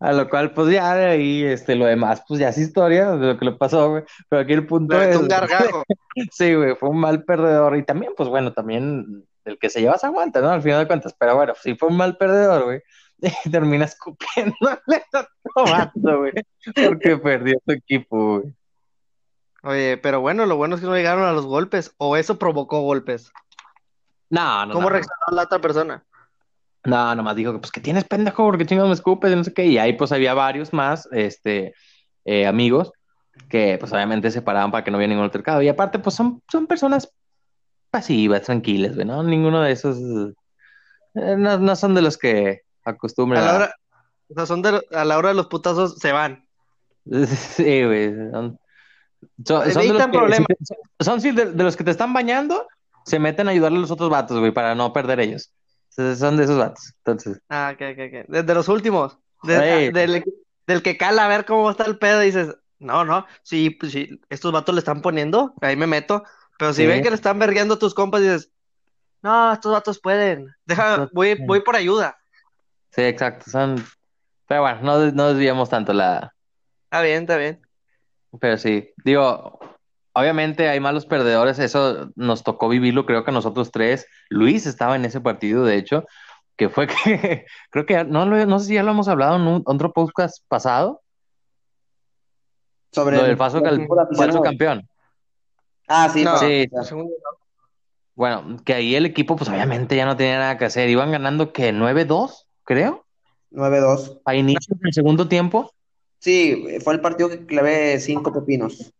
A 0.02 0.12
lo 0.12 0.28
cual, 0.28 0.52
pues 0.52 0.72
ya 0.72 0.96
de 0.96 1.06
ahí, 1.06 1.44
este, 1.44 1.76
lo 1.76 1.86
demás, 1.86 2.24
pues 2.26 2.40
ya 2.40 2.48
es 2.48 2.58
historia 2.58 3.12
de 3.12 3.24
lo 3.24 3.38
que 3.38 3.44
le 3.44 3.52
pasó, 3.52 3.88
güey. 3.90 4.02
Pero 4.28 4.42
aquí 4.42 4.52
el 4.52 4.66
punto 4.66 4.96
Pero 4.98 5.10
es. 5.10 5.16
un 5.16 5.28
gargajo. 5.28 5.84
Sí, 6.30 6.54
güey, 6.54 6.74
fue 6.74 6.90
un 6.90 6.98
mal 6.98 7.24
perdedor. 7.24 7.76
Y 7.76 7.84
también, 7.84 8.12
pues 8.16 8.28
bueno, 8.28 8.52
también 8.52 9.24
el 9.44 9.58
que 9.58 9.70
se 9.70 9.80
lleva 9.80 9.96
se 9.96 10.06
aguanta, 10.06 10.40
¿no? 10.40 10.50
Al 10.50 10.60
final 10.60 10.80
de 10.80 10.86
cuentas. 10.88 11.14
Pero 11.18 11.36
bueno, 11.36 11.54
sí 11.62 11.74
fue 11.76 11.88
un 11.88 11.96
mal 11.96 12.16
perdedor, 12.18 12.64
güey. 12.64 12.80
Termina 13.50 13.84
escupiéndole 13.84 14.78
a 15.12 15.20
otro 15.20 15.72
vato, 15.72 16.18
güey. 16.18 16.32
Porque 16.74 17.16
perdió 17.16 17.58
su 17.64 17.72
equipo, 17.72 18.40
güey. 18.40 18.54
Oye, 19.64 19.96
pero 19.96 20.20
bueno, 20.20 20.44
lo 20.46 20.56
bueno 20.56 20.74
es 20.74 20.80
que 20.80 20.88
no 20.88 20.96
llegaron 20.96 21.24
a 21.24 21.32
los 21.32 21.46
golpes, 21.46 21.94
o 21.98 22.16
eso 22.16 22.38
provocó 22.38 22.80
golpes. 22.80 23.32
No, 24.28 24.66
no, 24.66 24.74
¿Cómo 24.74 24.88
no. 24.88 24.90
reaccionó 24.90 25.36
la 25.36 25.42
otra 25.42 25.60
persona? 25.60 26.04
No, 26.84 27.14
nomás 27.14 27.36
dijo 27.36 27.52
que 27.52 27.60
pues 27.60 27.70
que 27.70 27.80
tienes 27.80 28.04
pendejo, 28.04 28.44
porque 28.44 28.66
chingados 28.66 28.88
me 28.88 28.94
escupes 28.94 29.32
y 29.32 29.36
no 29.36 29.44
sé 29.44 29.54
qué. 29.54 29.66
Y 29.66 29.78
ahí 29.78 29.92
pues 29.92 30.10
había 30.10 30.34
varios 30.34 30.72
más, 30.72 31.08
este, 31.12 31.74
eh, 32.24 32.46
amigos 32.46 32.92
que 33.48 33.76
pues 33.78 33.92
obviamente 33.92 34.30
se 34.30 34.42
paraban 34.42 34.70
para 34.70 34.84
que 34.84 34.90
no 34.90 34.96
hubiera 34.96 35.10
ningún 35.10 35.24
altercado. 35.24 35.62
Y 35.62 35.68
aparte 35.68 35.98
pues 35.98 36.16
son, 36.16 36.42
son 36.50 36.66
personas 36.66 37.12
pasivas, 37.90 38.42
tranquilas, 38.42 38.94
güey, 38.94 39.06
¿no? 39.06 39.22
Ninguno 39.22 39.60
de 39.60 39.72
esos, 39.72 39.98
eh, 41.14 41.36
no, 41.36 41.58
no 41.58 41.76
son 41.76 41.94
de 41.94 42.02
los 42.02 42.18
que 42.18 42.62
A 42.84 42.90
acostumbran 42.90 43.44
la 43.44 43.50
a... 43.52 43.56
hora, 43.56 43.74
o 44.28 44.34
sea, 44.34 44.46
son 44.46 44.62
de, 44.62 44.80
a 44.92 45.04
la 45.04 45.18
hora 45.18 45.28
de 45.30 45.34
los 45.34 45.46
putazos 45.46 45.96
se 45.98 46.12
van. 46.12 46.46
Sí, 47.26 47.84
güey. 47.84 48.12
Son, 48.30 48.58
son- 49.44 49.72
son 49.72 49.82
de 49.82 49.92
los 49.92 50.06
que, 50.06 50.54
son, 51.00 51.20
de, 51.20 51.44
de 51.52 51.64
los 51.64 51.76
te 51.76 51.90
están 51.90 52.12
bañando, 52.12 52.66
se 53.04 53.18
meten 53.18 53.48
a 53.48 53.50
ayudarle 53.50 53.78
a 53.78 53.80
los 53.82 53.90
otros 53.90 54.10
vatos, 54.10 54.38
güey, 54.38 54.52
para 54.52 54.74
no 54.74 54.92
perder 54.92 55.20
ellos. 55.20 55.52
Entonces, 55.90 56.18
Son 56.18 56.36
de 56.36 56.44
esos 56.44 56.58
vatos. 56.58 56.92
Entonces, 56.98 57.40
Ah, 57.48 57.72
ok, 57.74 57.82
ok, 57.92 57.98
ok. 58.08 58.26
Desde 58.28 58.54
los 58.54 58.68
últimos. 58.68 59.18
De- 59.42 59.86
Sí. 59.88 59.92
del, 59.92 60.24
del 60.66 60.82
que 60.82 60.96
cala 60.96 61.24
a 61.24 61.28
ver 61.28 61.44
cómo 61.44 61.70
está 61.70 61.84
el 61.84 61.98
pedo 61.98 62.22
y 62.22 62.26
dices, 62.26 62.56
no, 62.78 63.04
no, 63.04 63.26
sí, 63.42 63.70
pues 63.70 63.92
sí, 63.92 64.20
estos 64.30 64.52
vatos 64.52 64.74
le 64.74 64.78
están 64.78 65.02
poniendo, 65.02 65.54
ahí 65.60 65.76
me 65.76 65.86
meto. 65.86 66.22
Pero 66.58 66.72
si 66.72 66.82
Sí. 66.82 66.86
ven 66.88 67.02
que 67.02 67.10
le 67.10 67.16
están 67.16 67.38
vergueando 67.38 67.74
a 67.74 67.78
tus 67.78 67.94
compas, 67.94 68.22
dices, 68.22 68.50
no, 69.22 69.52
estos 69.52 69.72
vatos 69.72 70.00
pueden. 70.00 70.46
Deja, 70.64 71.08
voy, 71.12 71.36
voy 71.46 71.60
por 71.60 71.76
ayuda. 71.76 72.16
Sí, 72.92 73.02
exacto. 73.02 73.50
Son, 73.50 73.84
Pero 74.46 74.62
bueno, 74.62 74.80
no, 74.82 75.10
no 75.12 75.28
desviamos 75.34 75.68
tanto 75.68 75.92
la... 75.92 76.32
Está 76.84 77.02
bien, 77.02 77.22
está 77.22 77.36
bien. 77.36 77.60
Pero 78.40 78.56
sí, 78.58 78.90
digo, 79.04 79.58
obviamente 80.14 80.68
hay 80.68 80.78
malos 80.80 81.04
perdedores, 81.06 81.58
eso 81.58 82.10
nos 82.16 82.42
tocó 82.44 82.68
vivirlo, 82.68 83.04
creo 83.06 83.24
que 83.24 83.30
a 83.30 83.34
nosotros 83.34 83.70
tres. 83.70 84.06
Luis 84.30 84.66
estaba 84.66 84.96
en 84.96 85.04
ese 85.04 85.20
partido, 85.20 85.64
de 85.64 85.76
hecho, 85.76 86.06
que 86.56 86.68
fue 86.68 86.86
que, 87.04 87.46
creo 87.70 87.86
que, 87.86 88.04
no, 88.04 88.24
lo- 88.26 88.46
no 88.46 88.58
sé 88.58 88.66
si 88.66 88.74
ya 88.74 88.82
lo 88.82 88.92
hemos 88.92 89.08
hablado 89.08 89.36
en 89.36 89.42
un, 89.42 89.62
otro 89.66 89.92
podcast 89.92 90.42
pasado, 90.48 91.00
Sobre 92.92 93.16
lo 93.16 93.22
del 93.22 93.32
el- 93.32 93.36
falso, 93.38 93.64
el 93.64 93.86
falso 94.16 94.42
campeón. 94.42 94.86
Ah, 95.88 96.08
sí, 96.08 96.24
No, 96.24 96.36
Sí. 96.38 96.68
segundo, 96.82 97.12
Bueno, 98.14 98.58
que 98.64 98.74
ahí 98.74 98.94
el 98.94 99.06
equipo, 99.06 99.36
pues 99.36 99.48
obviamente 99.48 99.96
ya 99.96 100.04
no 100.04 100.16
tenía 100.16 100.38
nada 100.38 100.58
que 100.58 100.66
hacer, 100.66 100.88
iban 100.90 101.10
ganando 101.10 101.52
que 101.52 101.72
9-2, 101.72 102.46
creo, 102.72 103.04
9-2. 103.50 104.20
a 104.24 104.34
inicios 104.34 104.78
del 104.80 104.92
segundo 104.92 105.28
tiempo. 105.28 105.72
Sí, 106.18 106.78
fue 106.82 106.94
el 106.94 107.00
partido 107.00 107.28
que 107.28 107.44
clavé 107.44 107.98
cinco 107.98 108.32
pepinos. 108.32 108.92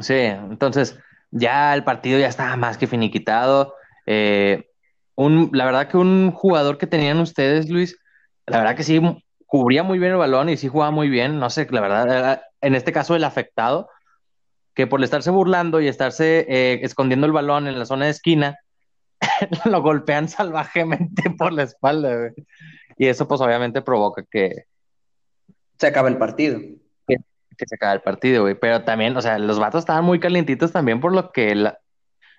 Sí, 0.00 0.14
entonces 0.14 0.98
ya 1.30 1.74
el 1.74 1.84
partido 1.84 2.18
ya 2.18 2.28
estaba 2.28 2.56
más 2.56 2.78
que 2.78 2.86
finiquitado. 2.86 3.74
Eh, 4.06 4.70
un, 5.16 5.50
la 5.52 5.64
verdad 5.64 5.88
que 5.88 5.96
un 5.96 6.30
jugador 6.30 6.78
que 6.78 6.86
tenían 6.86 7.18
ustedes, 7.18 7.68
Luis, 7.68 7.98
la 8.46 8.58
verdad 8.58 8.76
que 8.76 8.84
sí 8.84 9.00
cubría 9.46 9.82
muy 9.82 9.98
bien 9.98 10.12
el 10.12 10.18
balón 10.18 10.48
y 10.48 10.56
sí 10.56 10.68
jugaba 10.68 10.92
muy 10.92 11.08
bien. 11.08 11.38
No 11.38 11.50
sé, 11.50 11.66
la 11.70 11.80
verdad, 11.80 12.42
en 12.60 12.74
este 12.74 12.92
caso 12.92 13.16
el 13.16 13.24
afectado, 13.24 13.90
que 14.74 14.86
por 14.86 15.02
estarse 15.02 15.30
burlando 15.30 15.80
y 15.80 15.88
estarse 15.88 16.46
eh, 16.48 16.80
escondiendo 16.82 17.26
el 17.26 17.32
balón 17.32 17.66
en 17.66 17.78
la 17.78 17.84
zona 17.84 18.04
de 18.04 18.12
esquina, 18.12 18.58
lo 19.64 19.82
golpean 19.82 20.28
salvajemente 20.28 21.30
por 21.30 21.52
la 21.52 21.64
espalda, 21.64 22.16
güey. 22.16 22.32
Y 22.98 23.06
eso 23.06 23.26
pues 23.28 23.40
obviamente 23.40 23.80
provoca 23.80 24.24
que, 24.30 24.64
Se 25.78 25.86
acaba 25.86 26.08
el 26.08 26.18
partido. 26.18 26.58
que 27.06 27.66
se 27.66 27.74
acabe 27.74 27.94
el 27.94 28.02
partido, 28.02 28.42
güey. 28.42 28.54
Pero 28.54 28.84
también, 28.84 29.16
o 29.16 29.20
sea, 29.22 29.38
los 29.38 29.58
vatos 29.58 29.80
estaban 29.80 30.04
muy 30.04 30.20
calientitos 30.20 30.70
también 30.72 31.00
por 31.00 31.12
lo 31.12 31.32
que 31.32 31.54
la, 31.56 31.78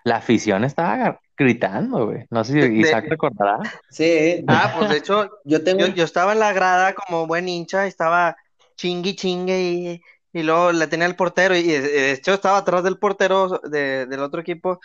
la 0.05 0.15
afición 0.17 0.63
estaba 0.63 1.19
gritando, 1.37 2.05
güey. 2.07 2.25
No 2.29 2.43
sé 2.45 2.53
si 2.53 2.59
De- 2.59 2.73
Isaac 2.73 3.05
recordará. 3.09 3.59
Sí, 3.89 4.43
Ah, 4.47 4.73
pues 4.77 4.89
de 4.91 4.97
hecho, 4.97 5.29
yo 5.43 5.61
tengo. 5.63 5.81
yo, 5.81 5.87
yo 5.93 6.03
estaba 6.05 6.31
en 6.33 6.39
la 6.39 6.53
grada 6.53 6.93
como 6.93 7.27
buen 7.27 7.49
hincha, 7.49 7.85
estaba 7.85 8.37
chingue 8.77 9.13
chingue 9.15 9.59
y, 9.61 10.01
y 10.31 10.43
luego 10.43 10.71
le 10.71 10.87
tenía 10.87 11.05
el 11.07 11.17
portero 11.17 11.53
y 11.55 11.63
de- 11.63 11.81
de 11.81 12.11
hecho 12.13 12.33
estaba 12.33 12.57
atrás 12.59 12.83
del 12.83 12.97
portero 12.97 13.59
de- 13.69 14.05
del 14.05 14.19
otro 14.21 14.39
equipo 14.39 14.79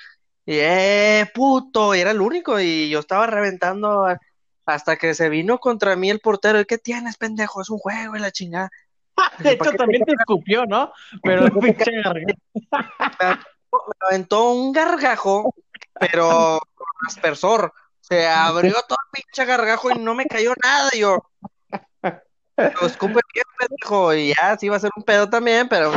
y 0.44 0.54
¡eh, 0.58 1.30
puto! 1.32 1.94
Y 1.94 2.00
era 2.00 2.10
el 2.10 2.20
único 2.20 2.58
y 2.58 2.88
yo 2.90 2.98
estaba 2.98 3.28
reventando 3.28 4.04
a- 4.04 4.18
hasta 4.66 4.96
que 4.96 5.14
se 5.14 5.28
vino 5.28 5.58
contra 5.58 5.96
mí 5.96 6.10
el 6.10 6.20
portero 6.20 6.60
y 6.60 6.64
¿qué 6.64 6.78
tienes, 6.78 7.16
pendejo? 7.16 7.60
Es 7.60 7.70
un 7.70 7.78
juego 7.78 8.16
y 8.16 8.20
la 8.20 8.32
chingada. 8.32 8.70
De 9.38 9.52
hecho, 9.52 9.72
también 9.72 10.04
te 10.04 10.12
escupió, 10.12 10.66
¿no? 10.66 10.92
Pero 11.22 11.44
pinche 11.60 12.02
garganta. 12.02 12.34
Me 12.70 14.06
aventó 14.08 14.50
un 14.50 14.72
gargajo, 14.72 15.54
pero 15.98 16.60
con 16.74 16.86
aspersor. 17.08 17.72
Se 18.00 18.26
abrió 18.28 18.74
todo 18.86 18.98
el 19.14 19.22
pinche 19.22 19.44
gargajo 19.44 19.90
y 19.90 19.98
no 19.98 20.14
me 20.14 20.26
cayó 20.26 20.52
nada. 20.62 20.90
Yo, 20.96 21.30
lo 22.56 22.86
escupe 22.86 23.20
bien, 23.32 23.44
pendejo. 23.58 24.14
Y 24.14 24.34
ya, 24.34 24.56
sí 24.58 24.66
iba 24.66 24.76
a 24.76 24.80
ser 24.80 24.90
un 24.96 25.04
pedo 25.04 25.28
también, 25.28 25.68
pero 25.68 25.92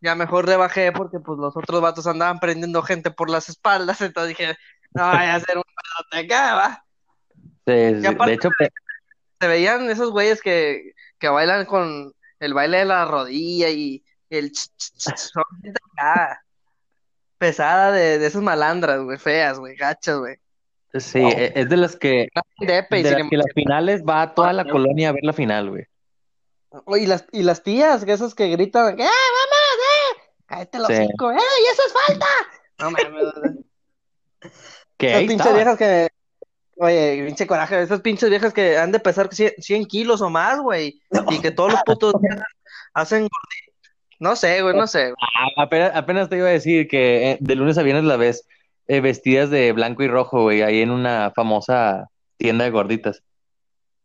ya 0.00 0.14
mejor 0.14 0.46
rebajé 0.46 0.90
porque 0.92 1.20
pues 1.20 1.38
los 1.38 1.56
otros 1.56 1.80
vatos 1.80 2.06
andaban 2.06 2.40
prendiendo 2.40 2.82
gente 2.82 3.10
por 3.10 3.30
las 3.30 3.48
espaldas. 3.48 4.00
Entonces 4.00 4.36
dije, 4.36 4.56
no 4.92 5.02
vaya 5.04 5.36
a 5.36 5.40
ser 5.40 5.56
un 5.56 5.62
pedo 5.62 6.24
acá, 6.24 6.54
va. 6.54 6.84
De 7.66 8.32
hecho, 8.32 8.50
Se 9.40 9.46
veían 9.48 9.90
esos 9.90 10.10
güeyes 10.10 10.40
que, 10.42 10.92
que 11.18 11.28
bailan 11.28 11.64
con 11.66 12.12
el 12.40 12.54
baile 12.54 12.78
de 12.78 12.84
la 12.84 13.04
rodilla 13.04 13.68
y 13.70 14.04
el 14.30 14.50
ch, 14.52 14.68
ch, 14.76 14.92
ch, 14.96 15.16
son 15.16 15.44
gente 15.62 15.78
acá, 15.96 16.42
pesada 17.38 17.92
de, 17.92 18.18
de 18.18 18.26
esas 18.26 18.42
malandras, 18.42 19.00
güey, 19.02 19.18
feas, 19.18 19.58
güey, 19.58 19.76
gachas, 19.76 20.18
güey. 20.18 20.36
sí, 20.94 21.18
e- 21.20 21.52
es 21.54 21.68
de 21.68 21.76
las 21.76 21.96
que, 21.96 22.28
Depe, 22.60 23.02
de 23.02 23.10
las 23.10 23.28
que 23.28 23.36
las 23.36 23.52
finales 23.54 24.02
va 24.02 24.34
toda 24.34 24.52
la 24.52 24.64
colonia 24.64 25.10
a 25.10 25.12
ver 25.12 25.24
la 25.24 25.32
final, 25.32 25.70
güey. 25.70 25.84
embargo- 26.70 26.96
y 26.96 27.06
las, 27.06 27.26
y 27.32 27.42
las 27.42 27.62
tías, 27.62 28.04
que 28.04 28.12
esas 28.12 28.34
que 28.34 28.48
gritan, 28.48 28.98
¡eh, 28.98 29.04
vamos, 29.04 29.10
eh! 29.10 30.20
Cállate 30.46 30.78
los 30.78 30.86
Sí. 30.88 30.94
hocico, 30.94 31.30
¡eh, 31.32 31.36
y 31.36 31.72
eso 31.72 31.82
es 31.86 31.92
falta! 32.06 32.26
No 32.78 32.90
mames. 32.90 33.64
Que 34.96 35.14
ahí 35.14 35.26
pinches 35.26 35.52
viejas 35.54 35.76
que, 35.78 36.08
oye, 36.82 37.24
pinche 37.26 37.46
coraje, 37.46 37.80
esas 37.80 38.00
pinches 38.00 38.28
viejas 38.28 38.52
que 38.52 38.76
han 38.76 38.92
de 38.92 38.98
pesar 39.00 39.32
100, 39.32 39.52
100 39.58 39.86
kilos 39.86 40.20
o 40.20 40.30
más, 40.30 40.60
güey, 40.60 41.00
y 41.30 41.40
que 41.40 41.50
todos 41.50 41.72
los 41.72 41.82
putos 41.84 42.14
hacen, 42.92 43.28
no 44.18 44.34
sé, 44.36 44.62
güey, 44.62 44.76
no 44.76 44.86
sé. 44.86 45.12
Ah, 45.20 45.62
apenas, 45.62 45.92
apenas 45.94 46.28
te 46.28 46.36
iba 46.36 46.48
a 46.48 46.52
decir 46.52 46.88
que 46.88 47.30
eh, 47.32 47.38
de 47.40 47.54
lunes 47.54 47.78
a 47.78 47.82
viernes 47.82 48.04
la 48.04 48.16
ves 48.16 48.46
eh, 48.88 49.00
vestidas 49.00 49.48
de 49.50 49.72
blanco 49.72 50.02
y 50.02 50.08
rojo, 50.08 50.42
güey, 50.42 50.62
ahí 50.62 50.80
en 50.80 50.90
una 50.90 51.30
famosa 51.34 52.08
tienda 52.36 52.64
de 52.64 52.70
gorditas. 52.70 53.22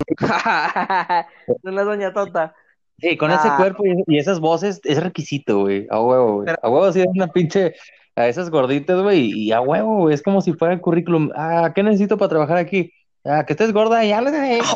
La 1.63 1.84
doña 1.84 2.13
Tota. 2.13 2.53
Sí, 3.00 3.17
con 3.17 3.31
ese 3.31 3.48
Ah. 3.48 3.57
cuerpo 3.57 3.84
y, 3.86 4.17
esas 4.17 4.39
voces 4.39 4.81
es 4.84 5.01
requisito, 5.01 5.62
güey. 5.62 5.88
A 5.89 6.00
huevo, 6.00 6.41
güey. 6.41 6.55
A 6.62 6.69
huevo 6.69 6.91
sí 6.91 7.01
es 7.01 7.07
una 7.07 7.27
pinche 7.27 7.74
a 8.18 8.28
esas 8.28 8.50
gorditas, 8.50 9.00
güey, 9.00 9.32
y 9.32 9.52
a 9.52 9.62
huevo, 9.62 9.98
güey. 10.00 10.16
Es 10.16 10.24
como 10.24 10.42
si 10.42 10.54
fuera 10.54 10.74
el 10.74 10.82
currículum. 10.82 11.30
Ah, 11.36 11.72
¿qué 11.76 11.84
necesito 11.84 12.18
para 12.18 12.30
trabajar 12.30 12.58
aquí? 12.58 12.92
Ah, 13.24 13.46
que 13.46 13.54
estés 13.54 13.72
gorda 13.72 14.04
y 14.04 14.12
háblale. 14.12 14.60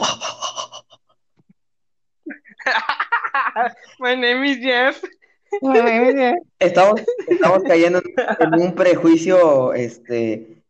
My 4.00 4.16
name 4.16 4.48
is 4.48 4.60
Jeff. 4.60 5.04
Estamos, 6.60 7.02
estamos 7.28 7.64
cayendo 7.64 8.00
en, 8.40 8.54
un 8.54 8.76
prejuicio 8.76 9.74
este, 9.74 10.62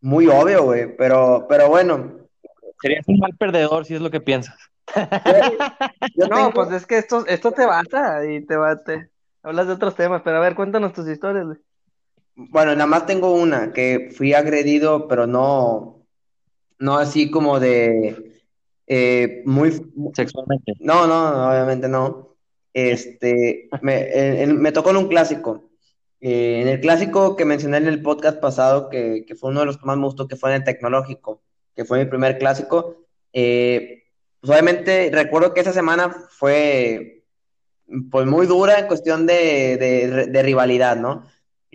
muy 0.00 0.26
obvio, 0.26 0.64
güey. 0.64 0.96
Pero, 0.96 1.46
pero 1.48 1.68
bueno, 1.68 2.12
Serías 2.82 3.06
un 3.06 3.20
mal 3.20 3.30
perdedor 3.38 3.84
si 3.86 3.94
es 3.94 4.00
lo 4.00 4.10
que 4.10 4.20
piensas. 4.20 4.56
yo 6.16 6.26
No, 6.26 6.36
tengo- 6.36 6.52
pues 6.54 6.72
es 6.72 6.86
que 6.86 6.98
esto, 6.98 7.24
esto 7.26 7.52
te 7.52 7.64
basta 7.64 8.26
y 8.26 8.44
te 8.44 8.56
bate. 8.56 9.10
Hablas 9.44 9.68
de 9.68 9.74
otros 9.74 9.94
temas, 9.94 10.22
pero 10.22 10.38
a 10.38 10.40
ver, 10.40 10.56
cuéntanos 10.56 10.92
tus 10.92 11.08
historias, 11.08 11.46
güey. 11.46 11.58
Bueno, 12.36 12.72
nada 12.74 12.86
más 12.86 13.06
tengo 13.06 13.32
una, 13.34 13.72
que 13.72 14.10
fui 14.16 14.34
agredido, 14.34 15.06
pero 15.08 15.26
no, 15.26 16.06
no 16.78 16.98
así 16.98 17.30
como 17.30 17.60
de 17.60 18.42
eh, 18.86 19.42
muy, 19.46 19.70
Sexualmente. 20.14 20.74
no, 20.80 21.06
no, 21.06 21.48
obviamente 21.50 21.88
no. 21.88 22.36
Este, 22.72 23.68
me, 23.82 24.72
tocó 24.72 24.90
en 24.90 24.96
un 24.98 25.08
clásico. 25.08 25.70
Eh, 26.20 26.62
en 26.62 26.68
el 26.68 26.80
clásico 26.80 27.36
que 27.36 27.44
mencioné 27.44 27.76
en 27.78 27.86
el 27.88 28.02
podcast 28.02 28.40
pasado, 28.40 28.88
que, 28.90 29.24
que 29.26 29.34
fue 29.36 29.50
uno 29.50 29.60
de 29.60 29.66
los 29.66 29.78
que 29.78 29.86
más 29.86 29.96
me 29.96 30.04
gustó, 30.06 30.26
que 30.28 30.36
fue 30.36 30.50
en 30.50 30.56
el 30.56 30.64
tecnológico, 30.64 31.42
que 31.76 31.84
fue 31.84 32.00
mi 32.04 32.10
primer 32.10 32.38
clásico. 32.38 32.96
eh, 33.32 34.00
pues 34.40 34.50
obviamente 34.52 35.10
recuerdo 35.12 35.54
que 35.54 35.60
esa 35.62 35.72
semana 35.72 36.10
fue 36.30 37.24
pues 38.10 38.26
muy 38.26 38.46
dura 38.46 38.78
en 38.78 38.86
cuestión 38.86 39.26
de, 39.26 39.76
de- 39.78 40.26
de 40.26 40.42
rivalidad, 40.42 40.96
¿no? 40.96 41.24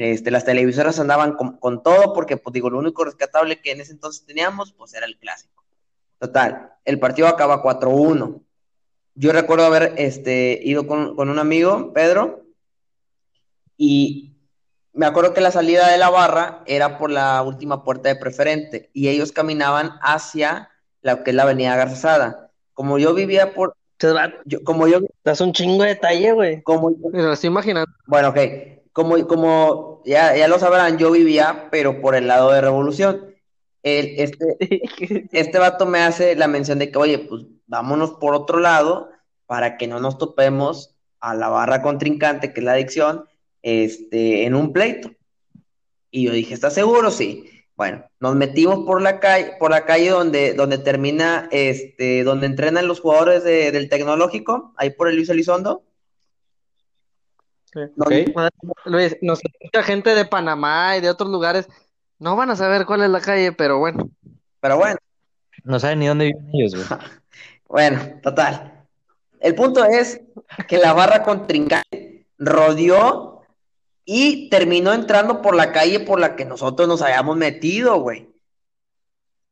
Este, 0.01 0.32
las 0.32 0.46
televisoras 0.46 0.98
andaban 1.00 1.34
con, 1.34 1.58
con 1.58 1.84
todo 1.84 2.13
porque, 2.13 2.38
pues 2.38 2.53
digo, 2.53 2.70
lo 2.70 2.79
único 2.79 3.03
rescatable 3.03 3.62
que 3.62 3.72
en 3.72 3.82
ese 3.82 3.91
entonces 3.91 4.25
teníamos, 4.25 4.72
pues 4.72 4.94
era 4.94 5.06
el 5.06 5.18
clásico. 5.18 5.62
Total, 6.20 6.72
el 6.86 7.00
partido 7.00 7.27
acaba 7.27 7.62
4-1. 7.62 8.41
Yo 9.15 9.32
recuerdo 9.34 9.65
haber 9.65 9.94
este, 9.98 10.58
ido 10.63 10.88
con, 10.88 11.18
con 11.18 11.29
un 11.29 11.38
amigo, 11.38 11.91
Pedro, 11.91 12.46
y 13.77 14.36
me 14.94 15.06
acuerdo 15.06 15.34
que 15.34 15.41
la 15.41 15.51
salida 15.51 15.89
de 15.91 15.98
la 15.98 16.10
barra 16.10 16.63
era 16.65 16.98
por 16.98 17.10
la 17.12 17.41
última 17.41 17.84
puerta 17.84 18.10
de 18.10 18.15
preferente 18.15 18.89
y 18.94 19.08
ellos 19.10 19.32
caminaban 19.32 19.91
hacia 20.01 20.70
la 21.01 21.24
que 21.24 21.32
es 21.32 21.36
la 21.36 21.44
avenida 21.44 21.75
Garzazada. 21.75 22.51
Como 22.74 22.98
yo 23.00 23.13
vivía 23.13 23.53
por, 23.53 23.75
yo- 24.46 24.63
como 24.63 24.88
yo, 24.88 25.00
das 25.24 25.41
un 25.41 25.51
chingo 25.53 25.84
de 25.84 25.89
detalle, 25.89 26.32
güey. 26.32 26.62
como, 26.63 26.89
Me 27.12 27.22
lo 27.22 27.34
estoy 27.34 27.48
imaginando. 27.50 27.91
bueno, 28.08 28.29
ok. 28.29 28.38
Como, 29.00 29.27
como 29.27 30.01
ya, 30.03 30.36
ya 30.36 30.50
lo 30.50 30.60
sabrán, 30.60 30.98
yo 30.98 31.10
vivía, 31.12 31.70
pero 31.72 32.01
por 32.01 32.15
el 32.15 32.27
lado 32.27 32.51
de 32.51 32.60
Revolución. 32.60 33.34
El, 33.82 34.08
este, 34.18 34.58
este 35.32 35.58
vato 35.58 35.86
me 35.86 36.00
hace 36.00 36.36
la 36.36 36.50
mención 36.50 36.79
de 36.79 36.91
que, 36.91 36.98
oye, 36.98 37.18
pues 37.20 37.46
vámonos 37.65 38.12
por 38.15 38.36
otro 38.36 38.60
lado 38.60 39.10
para 39.46 39.77
que 39.77 39.88
no 39.88 40.01
nos 40.01 40.18
topemos 40.18 40.98
a 41.22 41.34
la 41.34 41.48
barra 41.48 41.82
contrincante, 41.82 42.51
que 42.51 42.60
es 42.60 42.65
la 42.65 42.74
adicción, 42.74 43.24
este, 43.62 44.44
en 44.44 44.53
un 44.53 44.74
pleito. 44.74 45.12
Y 46.12 46.25
yo 46.25 46.34
dije, 46.34 46.53
¿estás 46.53 46.74
seguro? 46.74 47.10
Sí. 47.10 47.46
Bueno, 47.77 48.03
nos 48.20 48.36
metimos 48.36 48.79
por 48.86 49.01
la 49.01 49.22
calle, 49.22 49.53
por 49.60 49.72
la 49.72 49.86
calle 49.86 50.10
donde, 50.10 50.53
donde 50.56 50.77
termina, 50.77 51.48
este, 51.53 52.25
donde 52.25 52.48
entrenan 52.48 52.86
los 52.89 53.00
jugadores 53.00 53.46
de- 53.46 53.72
del 53.72 53.88
tecnológico, 53.88 54.74
ahí 54.75 54.89
por 54.89 55.08
el 55.08 55.15
Luis 55.15 55.29
Elizondo. 55.29 55.84
Sí. 57.74 57.80
Donde- 57.96 58.34
Luis, 58.86 59.18
nos 59.22 59.40
escucha 59.44 59.84
gente 59.84 60.16
de 60.16 60.26
Panamá 60.26 60.98
y 60.98 61.02
de 61.02 61.10
otros 61.10 61.30
lugares. 61.30 61.68
No 62.18 62.36
van 62.36 62.50
a 62.50 62.56
saber 62.56 62.86
cuál 62.86 63.04
es 63.04 63.10
la 63.10 63.22
calle, 63.22 63.52
pero 63.52 63.78
bueno. 63.80 64.10
Pero 64.60 64.78
bueno. 64.78 64.98
No 65.64 65.80
saben 65.80 66.00
ni 66.00 66.08
dónde 66.08 66.26
viven 66.26 66.50
ellos, 66.54 66.76
güey. 66.76 66.86
Bueno, 67.68 68.20
total. 68.24 68.88
El 69.40 69.54
punto 69.54 69.86
es 69.86 70.22
que 70.68 70.80
la 70.80 70.94
barra 70.94 71.22
contrincante 71.22 72.26
rodeó 72.40 73.44
y 74.06 74.50
terminó 74.50 74.92
entrando 74.92 75.44
por 75.44 75.56
la 75.56 75.72
calle 75.72 76.00
por 76.00 76.20
la 76.20 76.36
que 76.36 76.46
nosotros 76.46 76.88
nos 76.88 77.04
habíamos 77.04 77.38
metido, 77.38 78.02
güey. 78.02 78.28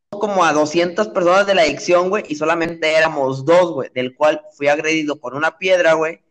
Como 0.09 0.43
a 0.43 0.51
200 0.51 1.09
personas 1.09 1.45
de 1.45 1.53
la 1.53 1.61
adicción, 1.61 2.09
güey, 2.09 2.23
y 2.27 2.35
solamente 2.35 2.91
éramos 2.95 3.45
dos, 3.45 3.71
güey, 3.71 3.91
del 3.93 4.15
cual 4.15 4.41
fui 4.53 4.67
agredido 4.67 5.19
con 5.19 5.35
una 5.35 5.59
piedra, 5.59 5.93
güey, 5.93 6.21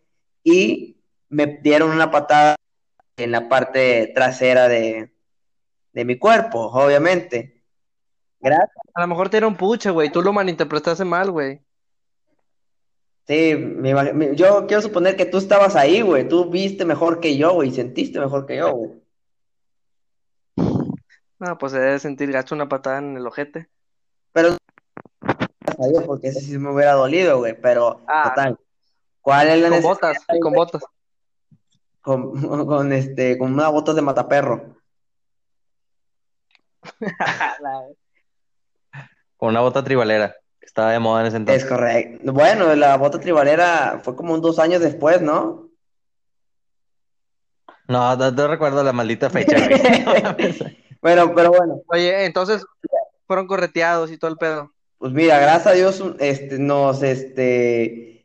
y 0.43 0.96
me 1.29 1.47
dieron 1.47 1.91
una 1.91 2.11
patada 2.11 2.57
en 3.17 3.31
la 3.31 3.49
parte 3.49 4.13
trasera 4.15 4.69
de, 4.69 5.13
de 5.93 6.05
mi 6.05 6.19
cuerpo, 6.19 6.61
obviamente. 6.73 7.63
Gracias. 8.41 8.71
A 8.95 9.01
lo 9.01 9.07
mejor 9.09 9.29
te 9.29 9.39
era 9.39 9.47
un 9.47 9.57
puche, 9.57 9.91
güey. 9.91 10.11
Tú 10.11 10.23
lo 10.23 10.33
malinterpretaste 10.33 11.05
mal, 11.05 11.31
güey. 11.31 11.61
Sí, 13.27 13.57
me 13.57 14.37
yo 14.37 14.67
quiero 14.69 14.83
suponer 14.83 15.17
que 15.17 15.27
tú 15.27 15.39
estabas 15.39 15.75
ahí, 15.75 16.01
güey. 16.01 16.29
Tú 16.29 16.49
viste 16.49 16.85
mejor 16.85 17.19
que 17.19 17.37
yo, 17.37 17.55
güey, 17.55 17.71
y 17.71 17.75
sentiste 17.75 18.21
mejor 18.21 18.47
que 18.47 18.57
yo, 18.57 18.73
güey. 18.73 18.91
No, 21.39 21.59
pues 21.59 21.73
se 21.73 21.81
debe 21.81 21.99
sentir 21.99 22.31
gacho 22.31 22.55
una 22.55 22.69
patada 22.69 22.99
en 22.99 23.17
el 23.17 23.27
ojete. 23.27 23.69
Pero 24.33 24.57
porque 26.07 26.29
ese 26.29 26.41
sí 26.41 26.57
me 26.57 26.71
hubiera 26.71 26.93
dolido, 26.93 27.39
güey. 27.39 27.61
Pero, 27.61 28.01
Ah. 28.07 28.29
total. 28.29 28.59
¿Cuál 29.21 29.49
es 29.49 29.57
la 29.61 29.69
Con 29.69 29.71
necesidad, 29.71 29.93
botas, 29.93 30.27
con 30.41 30.53
botas. 30.53 30.83
Con, 32.07 32.31
con, 32.67 32.93
este, 32.93 33.37
con 33.37 33.53
unas 33.53 33.73
botas 33.73 33.97
de 33.97 34.03
mataperro. 34.03 34.77
Con 39.37 39.51
una 39.51 39.61
bota 39.61 39.83
tribalera, 39.85 40.37
que 40.61 40.67
estaba 40.67 40.93
de 40.93 41.01
moda 41.01 41.21
en 41.23 41.27
ese 41.27 41.37
Es 41.37 41.41
entonces. 41.41 41.65
correcto. 41.67 42.33
Bueno, 42.33 42.75
la 42.77 42.97
bota 42.97 43.19
tribalera 43.19 44.01
fue 44.03 44.15
como 44.15 44.33
un 44.35 44.41
dos 44.41 44.59
años 44.61 44.81
después, 44.81 45.21
¿no? 45.21 45.69
No, 47.89 48.17
no, 48.17 48.31
no 48.31 48.49
recuerdo 48.49 48.83
la 48.85 48.93
maldita 48.93 49.29
fecha. 49.29 49.57
Bueno, 51.03 51.33
pero 51.35 51.51
bueno. 51.51 51.83
Oye, 51.89 52.25
entonces 52.25 52.65
fueron 53.27 53.47
correteados 53.47 54.11
y 54.13 54.17
todo 54.17 54.31
el 54.31 54.39
pedo. 54.39 54.73
Pues 54.99 55.13
mira, 55.13 55.39
gracias 55.39 55.67
a 55.67 55.73
Dios, 55.73 56.03
este, 56.21 56.59
nos, 56.59 57.03
este, 57.03 58.16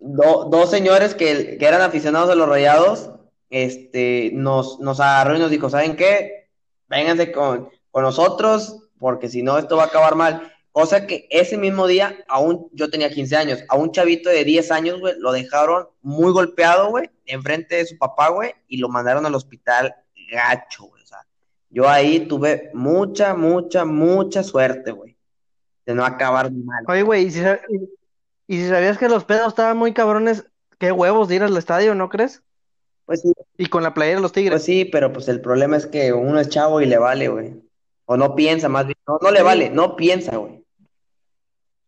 do- 0.00 0.44
dos 0.50 0.70
señores 0.70 1.14
que, 1.14 1.56
que 1.58 1.66
eran 1.66 1.82
aficionados 1.82 2.30
a 2.30 2.34
los 2.34 2.48
Rayados, 2.48 3.10
este, 3.50 4.30
nos, 4.34 4.80
nos 4.80 5.00
agarró 5.00 5.36
y 5.36 5.40
nos 5.40 5.50
dijo, 5.50 5.70
¿saben 5.70 5.96
qué? 5.96 6.48
Vénganse 6.88 7.32
con, 7.32 7.68
con 7.90 8.02
nosotros, 8.02 8.84
porque 8.98 9.28
si 9.28 9.42
no, 9.42 9.58
esto 9.58 9.76
va 9.76 9.84
a 9.84 9.86
acabar 9.86 10.14
mal. 10.14 10.52
Cosa 10.72 11.06
que 11.06 11.26
ese 11.30 11.56
mismo 11.56 11.88
día, 11.88 12.24
aún 12.28 12.68
yo 12.72 12.88
tenía 12.90 13.10
15 13.10 13.36
años, 13.36 13.64
a 13.68 13.76
un 13.76 13.90
chavito 13.90 14.30
de 14.30 14.44
10 14.44 14.70
años, 14.70 15.00
güey, 15.00 15.14
lo 15.18 15.32
dejaron 15.32 15.88
muy 16.00 16.30
golpeado, 16.32 16.90
güey, 16.90 17.10
enfrente 17.26 17.76
de 17.76 17.86
su 17.86 17.98
papá, 17.98 18.28
güey, 18.28 18.52
y 18.68 18.76
lo 18.76 18.88
mandaron 18.88 19.26
al 19.26 19.34
hospital 19.34 19.94
gacho, 20.30 20.84
güey. 20.84 21.02
O 21.02 21.06
sea, 21.06 21.26
yo 21.70 21.88
ahí 21.88 22.20
tuve 22.20 22.70
mucha, 22.72 23.34
mucha, 23.34 23.84
mucha 23.84 24.44
suerte, 24.44 24.92
güey, 24.92 25.16
de 25.86 25.94
no 25.94 26.04
acabar 26.04 26.52
mal. 26.52 26.84
Oye, 26.86 27.02
güey, 27.02 27.26
y 27.26 27.30
si, 27.32 27.40
y- 28.54 28.60
si 28.62 28.68
sabías 28.68 28.98
que 28.98 29.08
los 29.08 29.24
pedos 29.24 29.48
estaban 29.48 29.76
muy 29.76 29.92
cabrones, 29.92 30.46
qué 30.78 30.92
huevos 30.92 31.28
de 31.28 31.36
ir 31.36 31.42
al 31.42 31.56
estadio, 31.56 31.94
¿no 31.94 32.08
crees? 32.08 32.42
Pues 33.06 33.22
sí, 33.22 33.32
Y 33.58 33.66
con 33.66 33.82
la 33.82 33.92
playera 33.94 34.16
de 34.18 34.22
los 34.22 34.32
Tigres. 34.32 34.52
pues 34.52 34.64
sí, 34.64 34.84
pero 34.84 35.12
pues 35.12 35.28
el 35.28 35.40
problema 35.40 35.76
es 35.76 35.86
que 35.86 36.12
uno 36.12 36.38
es 36.38 36.48
chavo 36.48 36.80
y 36.80 36.86
le 36.86 36.98
vale, 36.98 37.28
güey. 37.28 37.54
O 38.06 38.16
no 38.16 38.34
piensa, 38.34 38.68
más 38.68 38.86
bien. 38.86 38.96
No, 39.06 39.18
no 39.20 39.30
le 39.30 39.42
vale, 39.42 39.70
no 39.70 39.96
piensa, 39.96 40.36
güey. 40.36 40.64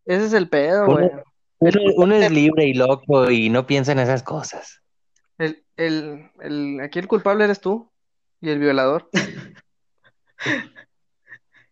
Ese 0.05 0.25
es 0.25 0.33
el 0.33 0.49
pedo, 0.49 0.83
Uno, 0.85 0.93
güey. 0.97 1.09
uno- 1.59 1.93
uno 1.95 2.15
es 2.15 2.29
libre 2.31 2.65
y 2.65 2.73
loco 2.73 3.29
y 3.31 3.49
no 3.49 3.65
piensa 3.65 3.91
en 3.93 3.99
esas 3.99 4.21
cosas. 4.23 4.81
El, 5.37 5.63
el, 5.77 6.29
el, 6.41 6.79
aquí 6.81 6.99
el 6.99 7.07
culpable 7.07 7.45
eres 7.45 7.59
tú 7.61 7.89
y 8.41 8.49
el 8.49 8.59
violador. 8.59 9.09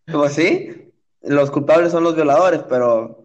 Pues 0.06 0.34
sí, 0.34 0.92
los 1.22 1.52
culpables 1.52 1.92
son 1.92 2.04
los 2.04 2.16
violadores, 2.16 2.62
pero, 2.70 3.21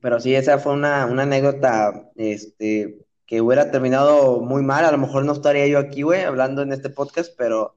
pero 0.00 0.20
sí, 0.20 0.34
esa 0.34 0.58
fue 0.58 0.72
una, 0.72 1.06
una 1.06 1.22
anécdota, 1.22 2.10
este, 2.16 2.98
que 3.26 3.40
hubiera 3.40 3.70
terminado 3.70 4.40
muy 4.40 4.62
mal. 4.62 4.84
A 4.84 4.92
lo 4.92 4.98
mejor 4.98 5.24
no 5.24 5.32
estaría 5.32 5.66
yo 5.66 5.78
aquí, 5.78 6.02
güey, 6.02 6.22
hablando 6.22 6.62
en 6.62 6.72
este 6.72 6.90
podcast, 6.90 7.32
pero, 7.36 7.76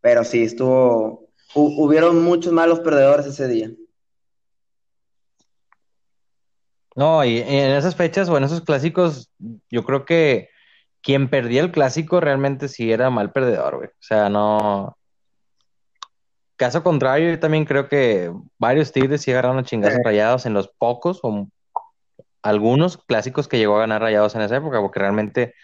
pero 0.00 0.24
sí, 0.24 0.42
estuvo, 0.44 1.28
hu- 1.54 1.74
hubieron 1.78 2.22
muchos 2.22 2.52
malos 2.52 2.80
perdedores 2.80 3.26
ese 3.26 3.48
día. 3.48 3.70
No, 6.94 7.24
y 7.24 7.38
en 7.38 7.70
esas 7.72 7.96
fechas 7.96 8.28
o 8.28 8.36
en 8.36 8.44
esos 8.44 8.60
clásicos, 8.60 9.30
yo 9.70 9.82
creo 9.84 10.04
que 10.04 10.50
quien 11.00 11.30
perdía 11.30 11.62
el 11.62 11.72
clásico 11.72 12.20
realmente 12.20 12.68
sí 12.68 12.92
era 12.92 13.10
mal 13.10 13.32
perdedor, 13.32 13.76
güey. 13.76 13.88
O 13.88 14.02
sea, 14.02 14.28
no. 14.28 14.96
Caso 16.62 16.84
contrario, 16.84 17.28
yo 17.28 17.40
también 17.40 17.64
creo 17.64 17.88
que 17.88 18.32
varios 18.56 18.92
Tigres 18.92 19.22
sí 19.22 19.32
agarraron 19.32 19.58
a 19.58 19.64
chingazos 19.64 19.98
rayados 20.04 20.46
en 20.46 20.54
los 20.54 20.68
pocos 20.68 21.18
o 21.24 21.48
algunos 22.40 22.98
clásicos 22.98 23.48
que 23.48 23.58
llegó 23.58 23.74
a 23.74 23.80
ganar 23.80 24.00
rayados 24.00 24.36
en 24.36 24.42
esa 24.42 24.58
época, 24.58 24.80
porque 24.80 25.00
realmente, 25.00 25.54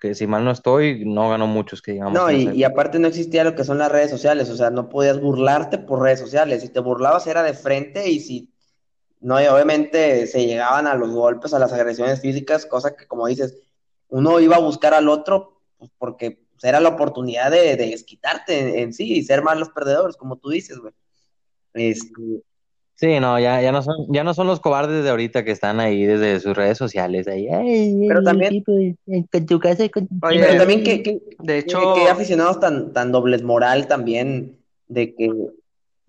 que 0.00 0.14
si 0.14 0.26
mal 0.26 0.42
no 0.42 0.50
estoy, 0.50 1.04
no 1.04 1.28
ganó 1.28 1.46
muchos 1.46 1.82
que 1.82 1.92
digamos. 1.92 2.14
No, 2.14 2.30
y, 2.30 2.64
aparte 2.64 2.98
no 2.98 3.08
existía 3.08 3.44
lo 3.44 3.54
que 3.54 3.64
son 3.64 3.76
las 3.76 3.92
redes 3.92 4.10
sociales, 4.10 4.48
o 4.48 4.56
sea, 4.56 4.70
no 4.70 4.88
podías 4.88 5.20
burlarte 5.20 5.76
por 5.76 6.00
redes 6.00 6.20
sociales. 6.20 6.62
Si 6.62 6.70
te 6.70 6.80
burlabas 6.80 7.26
era 7.26 7.42
de 7.42 7.52
frente 7.52 8.08
y 8.08 8.20
si 8.20 8.50
no, 9.20 9.42
y 9.42 9.46
obviamente 9.46 10.26
se 10.26 10.46
llegaban 10.46 10.86
a 10.86 10.94
los 10.94 11.10
golpes, 11.10 11.52
a 11.52 11.58
las 11.58 11.74
agresiones 11.74 12.22
físicas, 12.22 12.64
cosa 12.64 12.96
que 12.96 13.06
como 13.06 13.26
dices, 13.26 13.58
uno 14.08 14.40
iba 14.40 14.56
a 14.56 14.60
buscar 14.60 14.94
al 14.94 15.10
otro 15.10 15.60
pues, 15.76 15.90
porque 15.98 16.46
era 16.62 16.80
la 16.80 16.90
oportunidad 16.90 17.50
de, 17.50 17.76
de 17.76 17.86
desquitarte 17.90 18.58
en, 18.58 18.78
en 18.78 18.92
sí 18.92 19.12
y 19.14 19.22
ser 19.22 19.42
más 19.42 19.58
los 19.58 19.70
perdedores, 19.70 20.16
como 20.16 20.36
tú 20.36 20.50
dices, 20.50 20.78
güey. 20.78 20.92
Este, 21.74 22.12
Sí, 22.96 23.18
no, 23.18 23.38
ya, 23.38 23.62
ya 23.62 23.72
no 23.72 23.80
son, 23.82 23.94
ya 24.10 24.22
no 24.24 24.34
son 24.34 24.46
los 24.46 24.60
cobardes 24.60 25.02
de 25.04 25.08
ahorita 25.08 25.42
que 25.42 25.52
están 25.52 25.80
ahí 25.80 26.04
desde 26.04 26.38
sus 26.38 26.54
redes 26.54 26.76
sociales, 26.76 27.26
ahí, 27.28 27.48
"Ay, 27.48 28.04
Pero 28.06 28.18
ay, 28.20 28.24
también- 28.26 28.62
con 29.32 29.46
tu 29.46 29.58
casa 29.58 29.84
y 29.84 29.88
con 29.88 30.06
tu 30.06 30.14
Oye, 30.20 30.38
pero 30.38 30.58
también 30.58 30.82
que, 30.84 31.02
que, 31.02 31.12
De 31.38 31.54
que, 31.54 31.58
hecho, 31.60 31.94
que 31.94 32.10
aficionados 32.10 32.60
tan, 32.60 32.92
tan 32.92 33.10
dobles 33.10 33.42
moral 33.42 33.86
también, 33.88 34.58
de 34.86 35.14
que, 35.14 35.30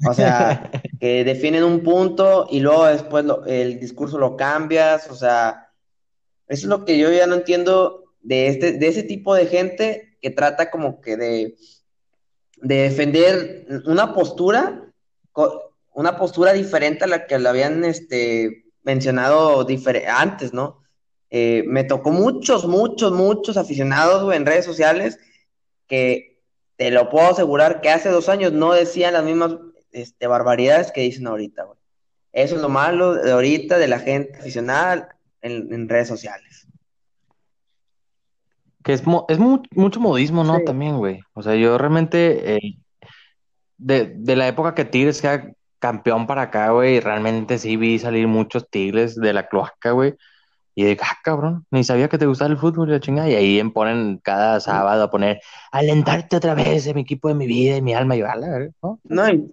o 0.06 0.14
sea, 0.14 0.70
que 1.00 1.24
definen 1.24 1.64
un 1.64 1.80
punto 1.80 2.48
y 2.52 2.60
luego 2.60 2.86
después 2.86 3.24
lo- 3.24 3.46
el 3.46 3.80
discurso 3.80 4.18
lo 4.18 4.36
cambias, 4.36 5.10
o 5.10 5.16
sea, 5.16 5.70
eso 6.50 6.66
es 6.66 6.70
lo 6.70 6.84
que 6.84 6.98
yo 6.98 7.10
ya 7.10 7.26
no 7.26 7.36
entiendo 7.36 8.04
de 8.22 8.48
este, 8.48 8.74
de 8.74 8.88
ese 8.90 9.04
tipo 9.04 9.34
de 9.34 9.46
gente 9.46 10.11
que 10.22 10.30
trata 10.30 10.70
como 10.70 11.02
que 11.02 11.18
de, 11.18 11.56
de 12.58 12.76
defender 12.76 13.66
una 13.86 14.14
postura, 14.14 14.94
una 15.94 16.18
postura 16.18 16.54
diferente 16.54 17.04
a 17.04 17.08
la 17.08 17.26
que 17.26 17.40
le 17.40 17.50
habían 17.50 17.84
este, 17.84 18.66
mencionado 18.84 19.66
antes, 20.08 20.54
¿no? 20.54 20.84
Eh, 21.30 21.64
me 21.66 21.84
tocó 21.84 22.12
muchos, 22.12 22.68
muchos, 22.68 23.14
muchos 23.14 23.58
aficionados, 23.58 24.34
en 24.36 24.46
redes 24.46 24.66
sociales 24.66 25.18
que 25.88 26.42
te 26.76 26.92
lo 26.92 27.10
puedo 27.10 27.30
asegurar 27.30 27.80
que 27.82 27.90
hace 27.90 28.10
dos 28.10 28.28
años 28.28 28.52
no 28.52 28.74
decían 28.74 29.14
las 29.14 29.24
mismas 29.24 29.56
este, 29.92 30.28
barbaridades 30.28 30.92
que 30.92 31.02
dicen 31.02 31.28
ahorita, 31.28 31.64
güey. 31.64 31.78
Eso 32.34 32.56
es 32.56 32.62
lo 32.62 32.70
malo 32.70 33.16
de 33.16 33.32
ahorita 33.32 33.78
de 33.78 33.88
la 33.90 34.00
gente 34.00 34.40
aficionada 34.40 35.18
en 35.42 35.90
redes 35.90 36.08
sociales. 36.08 36.66
Que 38.84 38.94
es, 38.94 39.06
mo- 39.06 39.26
es 39.30 39.38
mu- 39.40 39.62
mucho 39.76 40.00
modismo, 40.00 40.44
¿no? 40.44 40.58
Sí. 40.58 40.66
También, 40.66 40.98
güey. 40.98 41.20
O 41.34 41.42
sea, 41.44 41.56
yo 41.56 41.78
realmente, 41.78 42.56
eh, 42.56 42.78
de, 43.78 44.14
de 44.16 44.36
la 44.36 44.48
época 44.48 44.76
que 44.76 44.86
Tigres 44.86 45.18
sea 45.18 45.52
campeón 45.80 46.28
para 46.28 46.44
acá, 46.44 46.70
güey, 46.72 47.00
realmente 47.00 47.58
sí 47.58 47.76
vi 47.78 47.98
salir 48.00 48.28
muchos 48.28 48.70
Tigres 48.70 49.16
de 49.16 49.34
la 49.34 49.48
cloaca, 49.48 49.92
güey. 49.92 50.16
Y 50.74 50.84
de, 50.86 50.98
ah, 51.02 51.18
cabrón, 51.24 51.66
ni 51.70 51.84
sabía 51.84 52.08
que 52.08 52.18
te 52.18 52.26
gustaba 52.28 52.50
el 52.52 52.58
fútbol 52.58 52.90
y 52.90 52.92
la 52.94 53.00
chingada. 53.00 53.30
Y 53.30 53.36
ahí 53.36 53.64
ponen 53.72 54.20
cada 54.24 54.60
sábado 54.62 55.04
a 55.04 55.10
poner, 55.12 55.42
alentarte 55.72 56.38
otra 56.38 56.54
vez 56.56 56.88
en 56.88 56.96
mi 56.96 57.02
equipo 57.02 57.28
de 57.28 57.34
mi 57.36 57.46
vida 57.46 57.76
y 57.76 57.82
mi 57.82 57.94
alma. 57.94 58.16
Y 58.16 58.20
yo, 58.20 58.30
"A 58.30 58.36
la 58.36 58.50
verga", 58.50 58.72
¿no? 58.82 59.00
No, 59.04 59.30
y- 59.30 59.52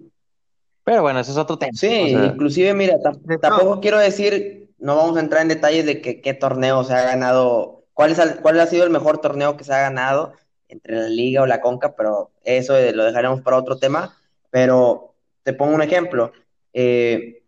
Pero 0.85 1.03
bueno, 1.03 1.19
eso 1.21 1.33
es 1.33 1.37
otro 1.39 1.59
tema. 1.59 1.73
sí, 1.75 1.87
O 2.05 2.09
sea, 2.09 2.25
inclusive, 2.27 2.73
mira, 2.73 2.95
tampoco 3.43 3.81
quiero 3.81 3.99
decir, 3.99 4.71
no 4.79 4.97
vamos 4.97 5.17
a 5.17 5.21
entrar 5.21 5.43
en 5.43 5.49
detalles 5.49 5.85
de 5.87 6.01
que, 6.01 6.21
qué 6.23 6.35
torneo 6.35 6.85
se 6.85 6.95
ha 6.95 7.03
ganado, 7.03 7.78
cuál 7.99 8.13
es, 8.13 8.21
cuál 8.41 8.61
ha 8.61 8.67
sido 8.67 8.85
el 8.85 8.91
mejor 8.91 9.19
torneo 9.19 9.57
que 9.57 9.65
se 9.65 9.75
ha 9.75 9.81
ganado 9.81 10.33
entre 10.69 10.95
la 10.95 11.09
Liga 11.09 11.43
o 11.43 11.47
la 11.47 11.61
Conca, 11.61 11.97
pero 11.97 12.31
eso 12.45 12.77
eh, 12.77 12.93
lo 12.93 13.03
dejaremos 13.03 13.41
para 13.41 13.57
otro 13.57 13.77
tema. 13.77 14.17
Pero 14.51 15.17
te 15.43 15.53
pongo 15.53 15.75
un 15.75 15.83
ejemplo. 15.83 16.31
Eh, 16.73 17.43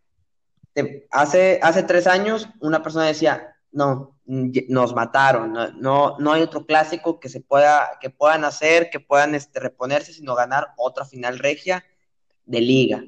hace, 1.13 1.61
hace 1.63 1.85
tres 1.85 2.09
años 2.09 2.49
una 2.59 2.83
persona 2.83 3.07
decía, 3.07 3.55
no, 3.71 4.19
nos 4.27 4.93
mataron, 4.93 5.53
no, 5.53 5.71
no, 5.71 6.17
no 6.19 6.33
hay 6.33 6.43
otro 6.43 6.67
clásico 6.67 7.21
que 7.21 7.29
se 7.29 7.41
pueda, 7.41 7.89
que 8.01 8.11
puedan 8.11 8.45
hacer, 8.45 8.91
que 8.91 8.99
puedan 8.99 9.37
este, 9.37 9.61
reponerse, 9.61 10.13
sino 10.13 10.35
ganar 10.35 10.75
otra 10.77 11.05
final 11.05 11.39
regia 11.39 11.85
de 12.45 12.61
liga. 12.61 13.05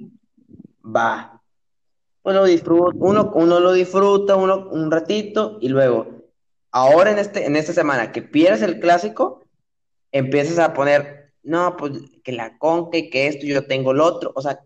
Va. 0.85 1.43
disfruta, 2.47 2.97
uno, 3.01 3.33
uno 3.35 3.59
lo 3.59 3.73
disfruta 3.73 4.37
uno 4.37 4.69
un 4.71 4.93
ratito 4.93 5.59
y 5.61 5.69
luego, 5.69 6.22
ahora 6.73 7.13
en 7.13 7.19
este, 7.19 7.47
en 7.47 7.57
esta 7.57 7.73
semana 7.73 8.11
que 8.11 8.23
pierdes 8.23 8.63
el 8.63 8.81
clásico, 8.81 9.45
empiezas 10.11 10.59
a 10.59 10.73
poner, 10.73 11.33
no, 11.43 11.77
pues 11.77 11.93
que 12.25 12.33
la 12.33 12.59
conca 12.59 12.99
y 12.99 13.11
que 13.11 13.29
esto, 13.29 13.47
yo 13.47 13.67
tengo 13.67 13.93
lo 13.93 14.05
otro, 14.05 14.33
o 14.35 14.43
sea, 14.43 14.61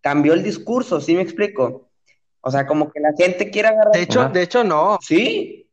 cambió 0.00 0.32
el 0.32 0.42
discurso, 0.42 1.00
¿sí 1.00 1.14
me 1.14 1.22
explico? 1.22 1.90
O 2.40 2.50
sea, 2.50 2.66
como 2.66 2.90
que 2.90 3.00
la 3.00 3.12
gente 3.16 3.50
quiere 3.50 3.68
agarrar. 3.68 3.92
De 3.92 4.02
hecho, 4.02 4.20
Ajá. 4.22 4.30
de 4.30 4.42
hecho 4.42 4.64
no. 4.64 4.98
Sí, 5.02 5.68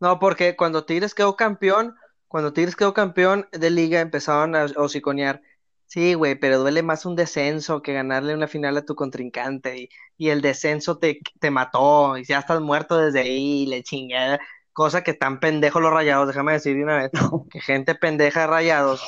No, 0.00 0.18
porque 0.18 0.56
cuando 0.56 0.84
Tigres 0.84 1.14
quedó 1.14 1.36
campeón, 1.36 1.94
cuando 2.28 2.52
Tigres 2.52 2.76
quedó 2.76 2.94
campeón 2.94 3.48
de 3.52 3.70
liga, 3.70 4.00
empezaron 4.00 4.54
a 4.54 4.66
hociconear. 4.76 5.42
Sí, 5.90 6.14
güey, 6.14 6.36
pero 6.36 6.60
duele 6.60 6.84
más 6.84 7.04
un 7.04 7.16
descenso 7.16 7.82
que 7.82 7.92
ganarle 7.92 8.32
una 8.34 8.46
final 8.46 8.76
a 8.76 8.84
tu 8.84 8.94
contrincante. 8.94 9.76
Y, 9.76 9.88
y 10.16 10.28
el 10.28 10.40
descenso 10.40 10.98
te, 10.98 11.18
te 11.40 11.50
mató, 11.50 12.16
y 12.16 12.24
ya 12.24 12.38
estás 12.38 12.60
muerto 12.60 12.96
desde 12.96 13.20
ahí, 13.20 13.62
y 13.64 13.66
le 13.66 13.82
chingada. 13.82 14.38
Cosa 14.72 15.02
que 15.02 15.14
tan 15.14 15.40
pendejos 15.40 15.82
los 15.82 15.92
rayados, 15.92 16.28
déjame 16.28 16.52
decir 16.52 16.76
de 16.76 16.84
una 16.84 16.96
vez, 16.96 17.10
que 17.50 17.60
gente 17.60 17.96
pendeja 17.96 18.42
de 18.42 18.46
rayados, 18.46 19.02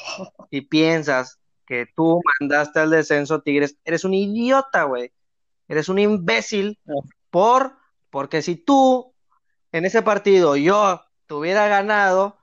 y 0.51 0.63
piensas 0.63 1.39
que 1.67 1.87
tú 1.95 2.21
mandaste 2.41 2.81
al 2.81 2.91
descenso 2.91 3.43
Tigres, 3.43 3.77
eres 3.85 4.05
un 4.05 4.15
idiota, 4.15 4.83
güey. 4.85 5.13
Eres 5.69 5.89
un 5.89 6.01
imbécil 6.01 6.81
por, 7.31 7.77
porque 8.11 8.43
si 8.43 8.57
tú 8.57 9.15
en 9.73 9.87
ese 9.87 10.03
partido 10.03 10.57
yo 10.57 11.01
te 11.27 11.35
hubiera 11.35 11.69
ganado, 11.69 12.39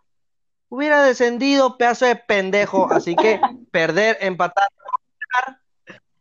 hubiera 0.70 1.04
descendido, 1.04 1.78
pedazo 1.78 2.06
de 2.06 2.16
pendejo. 2.16 2.92
Así 2.92 3.16
que 3.16 3.42
perder, 3.72 4.18
empatar, 4.22 4.70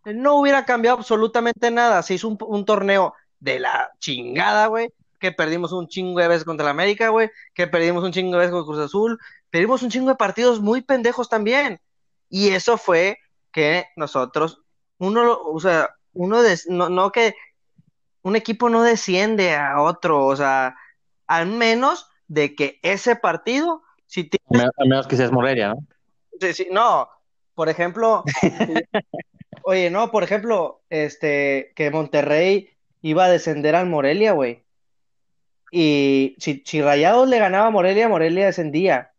no 0.04 0.36
hubiera 0.36 0.64
cambiado 0.64 0.98
absolutamente 0.98 1.70
nada. 1.70 2.02
Se 2.02 2.14
hizo 2.14 2.28
un, 2.28 2.38
un 2.40 2.64
torneo 2.64 3.14
de 3.40 3.58
la 3.60 3.90
chingada, 3.98 4.66
güey. 4.66 4.92
Que 5.18 5.32
perdimos 5.32 5.72
un 5.72 5.88
chingo 5.88 6.20
de 6.20 6.28
veces 6.28 6.44
contra 6.44 6.64
la 6.64 6.70
América, 6.70 7.08
güey. 7.08 7.30
Que 7.52 7.66
perdimos 7.66 8.04
un 8.04 8.12
chingo 8.12 8.32
de 8.32 8.38
veces 8.38 8.52
con 8.52 8.64
Cruz 8.64 8.78
Azul. 8.78 9.18
Perdimos 9.50 9.82
un 9.82 9.90
chingo 9.90 10.08
de 10.08 10.14
partidos 10.14 10.60
muy 10.60 10.80
pendejos 10.82 11.28
también. 11.28 11.80
Y 12.30 12.50
eso 12.50 12.78
fue 12.78 13.18
que 13.52 13.86
nosotros, 13.96 14.62
uno, 14.98 15.38
o 15.42 15.58
sea, 15.60 15.90
uno, 16.12 16.38
no, 16.68 16.88
no 16.88 17.10
que 17.12 17.34
un 18.22 18.36
equipo 18.36 18.68
no 18.68 18.82
desciende 18.82 19.56
a 19.56 19.80
otro, 19.80 20.26
o 20.26 20.36
sea, 20.36 20.76
al 21.26 21.46
menos 21.46 22.08
de 22.26 22.54
que 22.54 22.78
ese 22.82 23.16
partido, 23.16 23.82
si 24.06 24.24
ti- 24.24 24.38
A 24.54 24.84
menos, 24.84 25.06
que 25.06 25.16
seas 25.16 25.32
Morelia, 25.32 25.68
¿no? 25.68 25.86
si- 26.40 26.52
si- 26.52 26.68
no, 26.70 27.08
por 27.58 27.68
ejemplo, 27.68 28.22
oye, 29.64 29.90
no, 29.90 30.12
por 30.12 30.22
ejemplo, 30.22 30.80
este, 30.90 31.72
que 31.74 31.90
Monterrey 31.90 32.70
iba 33.02 33.24
a 33.24 33.28
descender 33.28 33.74
al 33.74 33.88
Morelia, 33.88 34.30
güey, 34.30 34.62
y 35.72 36.36
si, 36.38 36.62
Rayados 36.80 37.28
le 37.28 37.40
ganaba 37.40 37.66
a 37.66 37.70
Morelia, 37.70 38.08
Morelia 38.08 38.46
descendía, 38.46 39.10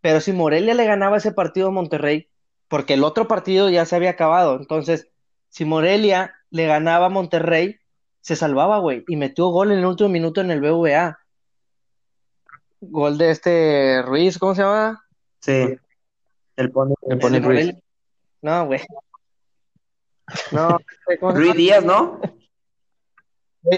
pero 0.00 0.20
si 0.20 0.32
Morelia 0.32 0.74
le 0.74 0.86
ganaba 0.86 1.18
ese 1.18 1.30
partido 1.30 1.68
a 1.68 1.70
Monterrey, 1.70 2.28
porque 2.66 2.94
el 2.94 3.04
otro 3.04 3.28
partido 3.28 3.70
ya 3.70 3.86
se 3.86 3.94
había 3.94 4.10
acabado, 4.10 4.56
entonces, 4.56 5.12
si 5.48 5.64
Morelia 5.64 6.34
le 6.50 6.66
ganaba 6.66 7.06
a 7.06 7.10
Monterrey, 7.10 7.76
se 8.22 8.34
salvaba, 8.34 8.78
güey, 8.78 9.04
y 9.06 9.14
metió 9.14 9.50
gol 9.50 9.70
en 9.70 9.78
el 9.78 9.86
último 9.86 10.08
minuto 10.08 10.40
en 10.40 10.50
el 10.50 10.60
BVA. 10.60 11.16
Gol 12.80 13.18
de 13.18 13.30
este 13.30 14.02
Ruiz, 14.02 14.36
¿cómo 14.36 14.56
se 14.56 14.62
llama? 14.62 15.00
sí. 15.38 15.76
El 16.56 16.70
pone, 16.70 16.94
El 17.12 17.18
Pony 17.18 17.32
De 17.32 17.40
Ruiz. 17.40 17.74
No, 18.42 18.66
güey. 18.66 18.80
No, 20.50 20.78
¿cómo 21.20 21.32
se 21.32 21.38
Ruiz? 21.38 21.54
Díaz, 21.54 21.84
¿no? 21.84 22.20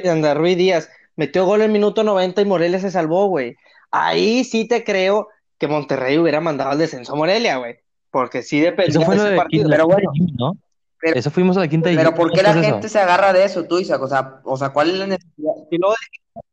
Anda, 0.08 0.34
Ruiz 0.34 0.56
Díaz. 0.56 0.88
Metió 1.16 1.44
gol 1.46 1.60
en 1.60 1.66
el 1.66 1.72
minuto 1.72 2.04
90 2.04 2.42
y 2.42 2.44
Morelia 2.44 2.78
se 2.78 2.90
salvó, 2.90 3.26
güey. 3.26 3.56
Ahí 3.90 4.44
sí 4.44 4.66
te 4.68 4.84
creo 4.84 5.28
que 5.58 5.66
Monterrey 5.68 6.18
hubiera 6.18 6.40
mandado 6.40 6.70
al 6.70 6.78
descenso 6.78 7.12
a 7.12 7.16
Morelia, 7.16 7.56
güey. 7.56 7.76
Porque 8.10 8.42
sí 8.42 8.60
dependía 8.60 9.00
Eso 9.00 9.02
fue 9.06 9.16
de 9.16 9.20
lo 9.20 9.24
ese 9.24 9.30
de 9.32 9.36
partido. 9.36 9.62
quinta, 9.64 9.76
Pero 9.76 9.86
bueno. 9.86 10.54
Eso 11.02 11.30
fuimos 11.30 11.56
a 11.56 11.60
la 11.60 11.68
quinta 11.68 11.90
de 11.90 11.96
Pero 11.96 12.14
¿por 12.14 12.30
qué 12.30 12.38
¿cómo 12.42 12.42
la 12.42 12.50
es 12.60 12.64
eso? 12.64 12.74
gente 12.74 12.88
se 12.88 12.98
agarra 12.98 13.32
de 13.32 13.44
eso, 13.44 13.64
tú, 13.64 13.78
Isaac? 13.78 14.00
O 14.02 14.08
sea, 14.08 14.40
o 14.44 14.56
sea, 14.56 14.70
¿cuál 14.70 14.90
es 14.90 14.96
la 14.98 15.06
necesidad? 15.06 15.52
Y 15.70 15.78
luego 15.78 15.94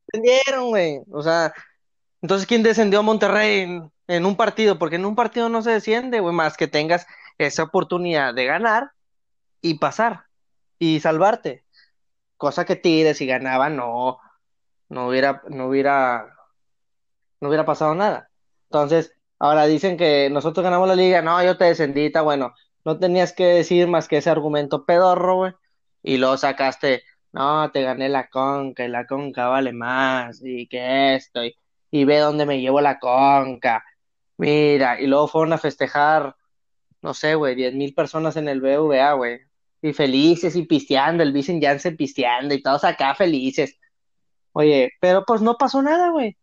descendieron, 0.07 0.69
güey. 0.69 0.99
O 1.11 1.21
sea, 1.21 1.53
entonces, 2.21 2.47
¿quién 2.47 2.63
descendió 2.63 2.99
a 2.99 3.03
Monterrey 3.03 3.81
en, 4.15 4.25
un 4.25 4.35
partido? 4.35 4.77
Porque 4.77 4.97
en 4.97 5.05
un 5.05 5.15
partido 5.15 5.49
no 5.49 5.61
se 5.61 5.71
desciende, 5.71 6.19
güey, 6.19 6.35
más 6.35 6.57
que 6.57 6.67
tengas 6.67 7.07
esa 7.37 7.63
oportunidad 7.63 8.33
de 8.33 8.45
ganar 8.45 8.91
y 9.61 9.75
pasar 9.75 10.25
y 10.79 10.99
salvarte. 10.99 11.63
Cosa 12.37 12.65
que 12.65 12.75
Tigres, 12.75 13.17
si 13.17 13.27
ganaba, 13.27 13.69
no, 13.69 14.19
no 14.89 15.07
hubiera, 15.07 15.43
no 15.49 15.67
hubiera, 15.67 16.33
no 17.39 17.47
hubiera 17.49 17.65
pasado 17.65 17.95
nada. 17.95 18.29
Entonces, 18.65 19.13
ahora 19.39 19.65
dicen 19.65 19.97
que 19.97 20.29
nosotros 20.31 20.63
ganamos 20.63 20.87
la 20.87 20.95
liga, 20.95 21.21
no, 21.21 21.43
yo 21.43 21.57
te 21.57 21.65
descendí, 21.65 22.11
bueno. 22.23 22.53
No 22.83 22.97
tenías 22.97 23.33
que 23.33 23.45
decir 23.45 23.87
más 23.87 24.07
que 24.07 24.17
ese 24.17 24.29
argumento 24.31 24.85
pedorro, 24.85 25.35
güey. 25.37 25.53
Y 26.03 26.17
luego 26.17 26.37
sacaste, 26.37 27.03
no, 27.31 27.71
te 27.71 27.83
gané 27.83 28.09
la 28.09 28.27
conca, 28.29 28.85
y 28.85 28.87
la 28.87 29.05
conca 29.05 29.47
vale 29.47 29.71
más, 29.73 30.41
y 30.43 30.67
que 30.67 31.15
esto, 31.15 31.43
y, 31.43 31.55
y 31.91 32.05
ve 32.05 32.19
dónde 32.19 32.45
me 32.45 32.59
llevo 32.59 32.81
la 32.81 32.99
conca. 32.99 33.83
Mira, 34.41 34.99
y 34.99 35.05
luego 35.07 35.27
fueron 35.27 35.53
a 35.53 35.57
festejar, 35.59 36.35
no 37.01 37.13
sé, 37.13 37.35
güey, 37.35 37.55
diez 37.55 37.73
mil 37.75 37.93
personas 37.93 38.37
en 38.37 38.47
el 38.49 38.61
BVA, 38.61 39.13
güey. 39.13 39.41
Y 39.83 39.93
felices 39.93 40.55
y 40.55 40.63
pisteando, 40.65 41.23
el 41.23 41.33
Vicen 41.33 41.61
Janssen 41.61 41.97
pisteando 41.97 42.53
y 42.55 42.61
todos 42.63 42.83
acá 42.83 43.15
felices. 43.15 43.77
Oye, 44.53 44.91
pero 45.01 45.25
pues 45.25 45.41
no 45.41 45.57
pasó 45.57 45.81
nada, 45.83 46.09
güey. 46.11 46.37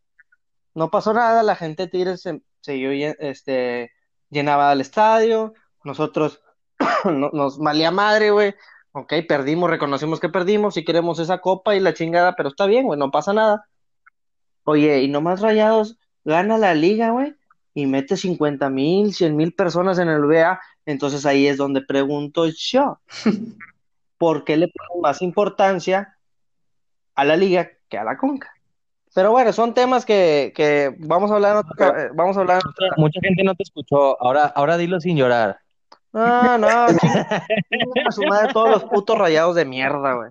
No 0.75 0.91
pasó 0.91 1.15
nada, 1.15 1.43
la 1.43 1.57
gente 1.57 1.85
de 1.85 1.89
Tigres 1.91 2.23
se, 2.23 2.43
siguió 2.61 2.93
este, 3.21 3.93
llenaba 4.31 4.73
el 4.73 4.81
estadio, 4.83 5.55
nosotros 5.85 6.43
no- 7.05 7.31
nos 7.33 7.59
valía 7.59 7.91
madre, 7.91 8.31
güey. 8.31 8.55
Ok, 8.93 9.15
perdimos, 9.29 9.71
reconocimos 9.71 10.21
que 10.21 10.29
perdimos, 10.31 10.75
si 10.75 10.85
queremos 10.85 11.19
esa 11.21 11.41
copa 11.41 11.77
y 11.77 11.81
la 11.81 11.95
chingada, 11.95 12.35
pero 12.37 12.51
está 12.51 12.67
bien, 12.67 12.87
güey, 12.87 12.99
no 12.99 13.11
pasa 13.11 13.33
nada. 13.33 13.67
Oye, 14.65 15.03
y 15.03 15.09
nomás 15.09 15.41
Rayados 15.41 15.99
gana 16.25 16.59
la 16.59 16.75
liga, 16.75 17.11
güey, 17.11 17.35
y 17.79 17.87
mete 17.87 18.17
50 18.17 18.69
mil, 18.71 19.15
100 19.15 19.37
mil 19.37 19.53
personas 19.53 20.01
en 20.01 20.09
el 20.09 20.25
VA, 20.25 20.61
entonces 20.85 21.25
ahí 21.25 21.47
es 21.47 21.57
donde 21.57 21.81
pregunto 21.81 22.47
yo, 22.49 22.99
¿por 24.19 24.45
qué 24.45 24.57
le 24.57 24.67
ponen 24.67 25.01
más 25.01 25.23
importancia 25.23 26.17
a 27.15 27.25
la 27.25 27.37
liga 27.37 27.71
que 27.89 27.97
a 27.99 28.03
la 28.03 28.17
Conca? 28.17 28.53
Pero 29.15 29.31
bueno, 29.31 29.53
son 29.53 29.75
temas 29.75 30.05
que, 30.05 30.53
que 30.57 30.93
vamos 30.99 31.31
a 31.31 31.35
hablar 31.37 31.53
en 31.53 31.59
otra- 31.71 32.03
eh, 32.05 32.11
vamos 32.15 32.37
a 32.37 32.41
hablar 32.41 32.61
en 32.65 32.69
otra- 32.69 32.97
Mucha 32.97 33.21
gente 33.23 33.45
no 33.45 33.55
te 33.55 33.63
escuchó. 33.63 34.21
Ahora, 34.23 34.47
ahora 34.47 34.77
dilo 34.77 35.01
sin 35.01 35.17
llorar. 35.17 35.59
No, 36.13 36.59
no, 36.59 36.69
a 38.09 38.11
su 38.11 38.23
madre 38.25 38.53
todos 38.53 38.71
los 38.71 38.85
putos 38.85 39.17
rayados 39.17 39.55
de 39.55 39.65
mierda, 39.65 40.15
güey. 40.15 40.31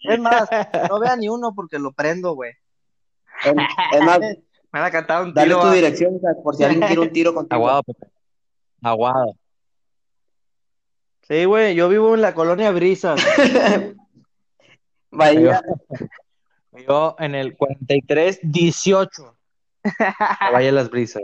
Es 0.00 0.20
más, 0.20 0.48
no 0.88 1.00
vea 1.00 1.16
ni 1.16 1.28
uno 1.28 1.52
porque 1.54 1.78
lo 1.80 1.90
prendo, 1.92 2.34
güey. 2.34 2.52
Es, 3.44 3.54
es 3.92 4.02
más, 4.02 4.20
Me 4.72 4.80
van 4.80 4.88
a 4.88 4.90
cantar 4.90 5.22
un 5.24 5.32
dale 5.34 5.48
tiro. 5.48 5.60
tu 5.60 5.66
va. 5.66 5.74
dirección, 5.74 6.20
por 6.42 6.54
si 6.56 6.64
alguien 6.64 6.82
quiere 6.86 7.00
un 7.00 7.10
tiro 7.12 7.34
contigo. 7.34 7.54
Aguado, 7.56 7.82
Pepe. 7.84 8.06
Aguado. 8.82 9.34
Sí, 11.22 11.44
güey, 11.44 11.74
yo 11.74 11.88
vivo 11.88 12.14
en 12.14 12.22
la 12.22 12.34
colonia 12.34 12.70
Brisas. 12.70 13.20
Vaya, 15.10 15.62
Yo 16.86 17.16
en 17.18 17.34
el 17.34 17.56
43-18. 17.56 19.34
Vaya 20.52 20.72
las 20.72 20.90
brisas. 20.90 21.22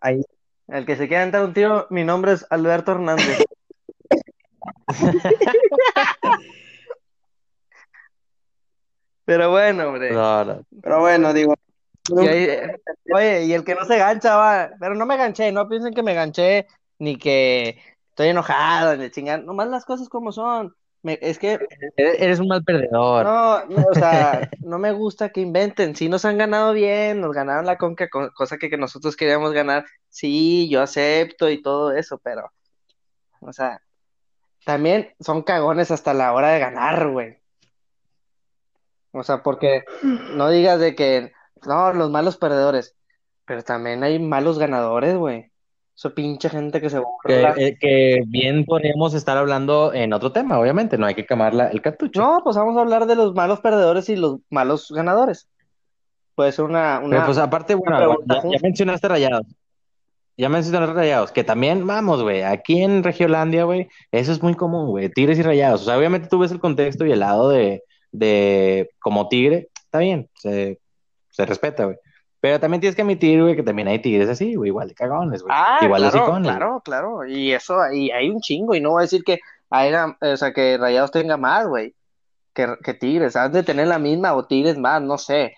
ahí. 0.00 0.20
El 0.68 0.86
que 0.86 0.96
se 0.96 1.06
quiera 1.08 1.22
entrar 1.22 1.44
un 1.44 1.54
tiro, 1.54 1.86
mi 1.90 2.04
nombre 2.04 2.32
es 2.32 2.46
Alberto 2.50 2.92
Hernández. 2.92 3.44
Pero 9.24 9.50
bueno, 9.50 9.88
hombre. 9.88 10.10
No, 10.12 10.44
no. 10.44 10.62
Pero 10.82 11.00
bueno, 11.00 11.32
digo. 11.32 11.54
Y 12.08 12.26
ahí, 12.26 12.48
oye, 13.12 13.44
y 13.44 13.52
el 13.52 13.64
que 13.64 13.74
no 13.74 13.84
se 13.84 13.96
gancha 13.98 14.36
va, 14.36 14.70
pero 14.80 14.94
no 14.94 15.06
me 15.06 15.16
ganché, 15.16 15.52
no 15.52 15.68
piensen 15.68 15.94
que 15.94 16.02
me 16.02 16.14
ganché, 16.14 16.66
ni 16.98 17.16
que 17.16 17.80
estoy 18.10 18.28
enojado, 18.28 18.96
ni 18.96 19.10
chingar, 19.10 19.44
nomás 19.44 19.68
las 19.68 19.84
cosas 19.84 20.08
como 20.08 20.32
son. 20.32 20.74
Me- 21.02 21.18
es 21.20 21.38
que 21.38 21.58
Eres, 21.96 22.38
un 22.38 22.46
mal 22.48 22.62
perdedor. 22.62 23.24
no, 23.24 23.64
no, 23.66 23.86
o 23.86 23.94
sea, 23.94 24.40
no 24.60 24.78
me 24.78 24.92
gusta 24.92 25.30
que 25.30 25.40
inventen. 25.40 25.96
Si 25.96 26.08
nos 26.08 26.24
han 26.24 26.38
ganado 26.38 26.72
bien, 26.72 27.20
nos 27.20 27.32
ganaron 27.32 27.66
la 27.66 27.76
conca, 27.78 28.08
co- 28.08 28.30
cosa 28.34 28.56
que, 28.56 28.70
que 28.70 28.76
nosotros 28.76 29.16
queríamos 29.16 29.52
ganar. 29.52 29.84
Sí, 30.08 30.68
yo 30.70 30.80
acepto 30.82 31.50
y 31.50 31.60
todo 31.62 31.92
eso, 31.92 32.18
pero, 32.22 32.52
o 33.40 33.52
sea, 33.52 33.80
también 34.64 35.12
son 35.20 35.42
cagones 35.42 35.90
hasta 35.90 36.14
la 36.14 36.32
hora 36.32 36.50
de 36.50 36.60
ganar, 36.60 37.08
güey. 37.08 37.38
O 39.12 39.22
sea, 39.22 39.42
porque 39.42 39.82
no 40.34 40.48
digas 40.50 40.80
de 40.80 40.94
que, 40.94 41.32
no, 41.66 41.92
los 41.92 42.10
malos 42.10 42.36
perdedores, 42.36 42.94
pero 43.44 43.62
también 43.62 44.02
hay 44.04 44.18
malos 44.18 44.58
ganadores, 44.58 45.16
güey. 45.16 45.50
Esa 45.94 46.10
pinche 46.10 46.48
gente 46.48 46.80
que 46.80 46.88
se 46.88 46.96
Que, 46.96 47.02
burla. 47.34 47.54
eh, 47.58 47.76
que 47.78 48.22
bien 48.26 48.64
podríamos 48.64 49.12
estar 49.14 49.36
hablando 49.36 49.92
en 49.92 50.12
otro 50.12 50.32
tema, 50.32 50.58
obviamente, 50.58 50.96
no 50.96 51.06
hay 51.06 51.14
que 51.14 51.26
quemar 51.26 51.52
la- 51.54 51.68
el 51.68 51.82
cartucho. 51.82 52.18
No, 52.20 52.40
pues 52.42 52.56
vamos 52.56 52.76
a 52.76 52.80
hablar 52.80 53.06
de 53.06 53.14
los 53.14 53.34
malos 53.34 53.60
perdedores 53.60 54.08
y 54.08 54.16
los 54.16 54.38
malos 54.50 54.90
ganadores. 54.90 55.48
Puede 56.34 56.50
ser 56.52 56.64
una, 56.64 56.98
una... 57.00 57.16
Pero 57.16 57.26
pues 57.26 57.38
aparte, 57.38 57.74
bueno, 57.74 58.16
ya 58.26 58.58
mencionaste 58.62 59.06
Rayados. 59.06 59.46
Ya 60.38 60.48
mencionaste 60.48 60.94
Rayados, 60.94 61.30
que 61.30 61.44
también, 61.44 61.86
vamos, 61.86 62.22
güey, 62.22 62.42
aquí 62.42 62.82
en 62.82 63.04
Regiolandia, 63.04 63.64
güey, 63.64 63.88
eso 64.10 64.32
es 64.32 64.42
muy 64.42 64.54
común, 64.54 64.86
güey, 64.88 65.10
Tigres 65.10 65.38
y 65.38 65.42
Rayados. 65.42 65.82
O 65.82 65.84
sea, 65.84 65.98
obviamente 65.98 66.28
tú 66.28 66.38
ves 66.38 66.50
el 66.52 66.58
contexto 66.58 67.04
y 67.04 67.12
el 67.12 67.20
lado 67.20 67.50
de, 67.50 67.84
de 68.12 68.88
como 68.98 69.28
Tigre, 69.28 69.68
está 69.76 69.98
bien, 69.98 70.30
se, 70.36 70.78
se 71.32 71.44
respeta, 71.46 71.84
güey. 71.86 71.96
Pero 72.40 72.58
también 72.60 72.80
tienes 72.80 72.96
que 72.96 73.02
admitir, 73.02 73.40
güey, 73.42 73.56
que 73.56 73.62
también 73.62 73.88
hay 73.88 74.00
Tigres 74.00 74.28
así, 74.28 74.54
güey, 74.56 74.68
igual 74.68 74.88
de 74.88 74.94
cagones, 74.94 75.42
güey. 75.42 75.54
Ah, 75.56 75.78
igual 75.82 76.02
de 76.02 76.10
claro, 76.10 76.30
güey. 76.30 76.42
claro, 76.42 76.82
claro. 76.84 77.26
Y 77.26 77.52
eso, 77.52 77.76
y 77.92 78.10
hay 78.10 78.30
un 78.30 78.40
chingo. 78.40 78.74
Y 78.74 78.80
no 78.80 78.90
voy 78.90 79.00
a 79.00 79.02
decir 79.02 79.22
que 79.24 79.38
haya, 79.70 80.16
o 80.20 80.36
sea, 80.36 80.52
que 80.52 80.76
Rayados 80.78 81.10
tenga 81.12 81.36
más, 81.36 81.66
güey, 81.68 81.94
que, 82.52 82.66
que 82.84 82.94
Tigres. 82.94 83.36
Han 83.36 83.52
de 83.52 83.62
tener 83.62 83.86
la 83.88 83.98
misma 83.98 84.34
o 84.34 84.44
Tigres 84.46 84.76
más, 84.78 85.00
no 85.02 85.18
sé. 85.18 85.54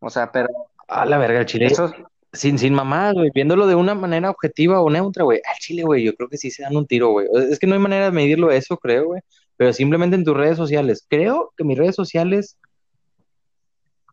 O 0.00 0.10
sea, 0.10 0.30
pero 0.32 0.48
A 0.88 1.06
la 1.06 1.18
verga, 1.18 1.40
el 1.40 1.46
Chile. 1.46 1.66
eso, 1.66 1.92
Sin, 2.32 2.58
sin 2.58 2.74
mamás, 2.74 3.14
güey, 3.14 3.30
viéndolo 3.32 3.66
de 3.68 3.76
una 3.76 3.94
manera 3.94 4.28
objetiva 4.30 4.80
o 4.80 4.90
neutra, 4.90 5.24
güey. 5.24 5.40
Al 5.48 5.58
Chile, 5.60 5.84
güey, 5.84 6.04
yo 6.04 6.14
creo 6.14 6.28
que 6.28 6.36
sí 6.38 6.50
se 6.50 6.64
dan 6.64 6.76
un 6.76 6.86
tiro, 6.88 7.10
güey. 7.10 7.28
Es 7.50 7.58
que 7.60 7.66
no 7.68 7.74
hay 7.74 7.80
manera 7.80 8.06
de 8.06 8.10
medirlo 8.10 8.50
eso, 8.50 8.76
creo, 8.76 9.06
güey. 9.06 9.20
Pero 9.56 9.72
simplemente 9.72 10.16
en 10.16 10.24
tus 10.24 10.36
redes 10.36 10.56
sociales. 10.56 11.06
Creo 11.08 11.52
que 11.56 11.64
mis 11.64 11.78
redes 11.78 11.94
sociales 11.94 12.58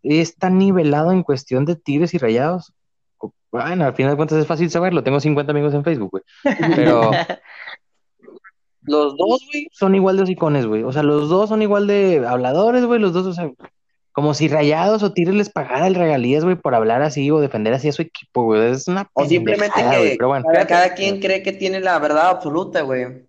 está 0.03 0.49
nivelado 0.49 1.11
en 1.11 1.23
cuestión 1.23 1.65
de 1.65 1.75
tigres 1.75 2.13
y 2.13 2.17
rayados. 2.17 2.73
Bueno, 3.51 3.85
al 3.85 3.93
final 3.95 4.11
de 4.13 4.17
cuentas 4.17 4.39
es 4.39 4.47
fácil 4.47 4.69
saberlo. 4.69 5.03
Tengo 5.03 5.19
50 5.19 5.51
amigos 5.51 5.73
en 5.73 5.83
Facebook, 5.83 6.11
güey. 6.11 6.23
Pero 6.75 7.11
los 8.81 9.15
dos, 9.15 9.41
güey, 9.51 9.67
son 9.71 9.95
igual 9.95 10.17
de 10.17 10.23
hocicones, 10.23 10.65
güey. 10.65 10.83
O 10.83 10.91
sea, 10.91 11.03
los 11.03 11.29
dos 11.29 11.49
son 11.49 11.61
igual 11.61 11.87
de 11.87 12.25
habladores, 12.27 12.83
güey. 12.85 12.99
Los 12.99 13.13
dos, 13.13 13.27
o 13.27 13.33
sea, 13.33 13.51
como 14.11 14.33
si 14.33 14.47
Rayados 14.47 15.03
o 15.03 15.13
Tigres 15.13 15.35
les 15.35 15.49
pagara 15.49 15.87
el 15.87 15.95
regalías, 15.95 16.43
güey, 16.43 16.55
por 16.55 16.75
hablar 16.75 17.01
así 17.01 17.31
o 17.31 17.39
defender 17.39 17.73
así 17.73 17.89
a 17.89 17.93
su 17.93 18.01
equipo, 18.01 18.43
güey. 18.43 18.71
Es 18.71 18.87
una 18.87 19.09
O 19.13 19.25
simplemente 19.25 19.81
que 19.81 19.97
güey, 19.97 20.17
pero 20.17 20.27
bueno. 20.27 20.45
cada, 20.51 20.67
cada 20.67 20.93
quien 20.95 21.19
cree 21.19 21.41
que 21.43 21.51
tiene 21.53 21.79
la 21.79 21.97
verdad 21.99 22.29
absoluta, 22.29 22.81
güey. 22.81 23.27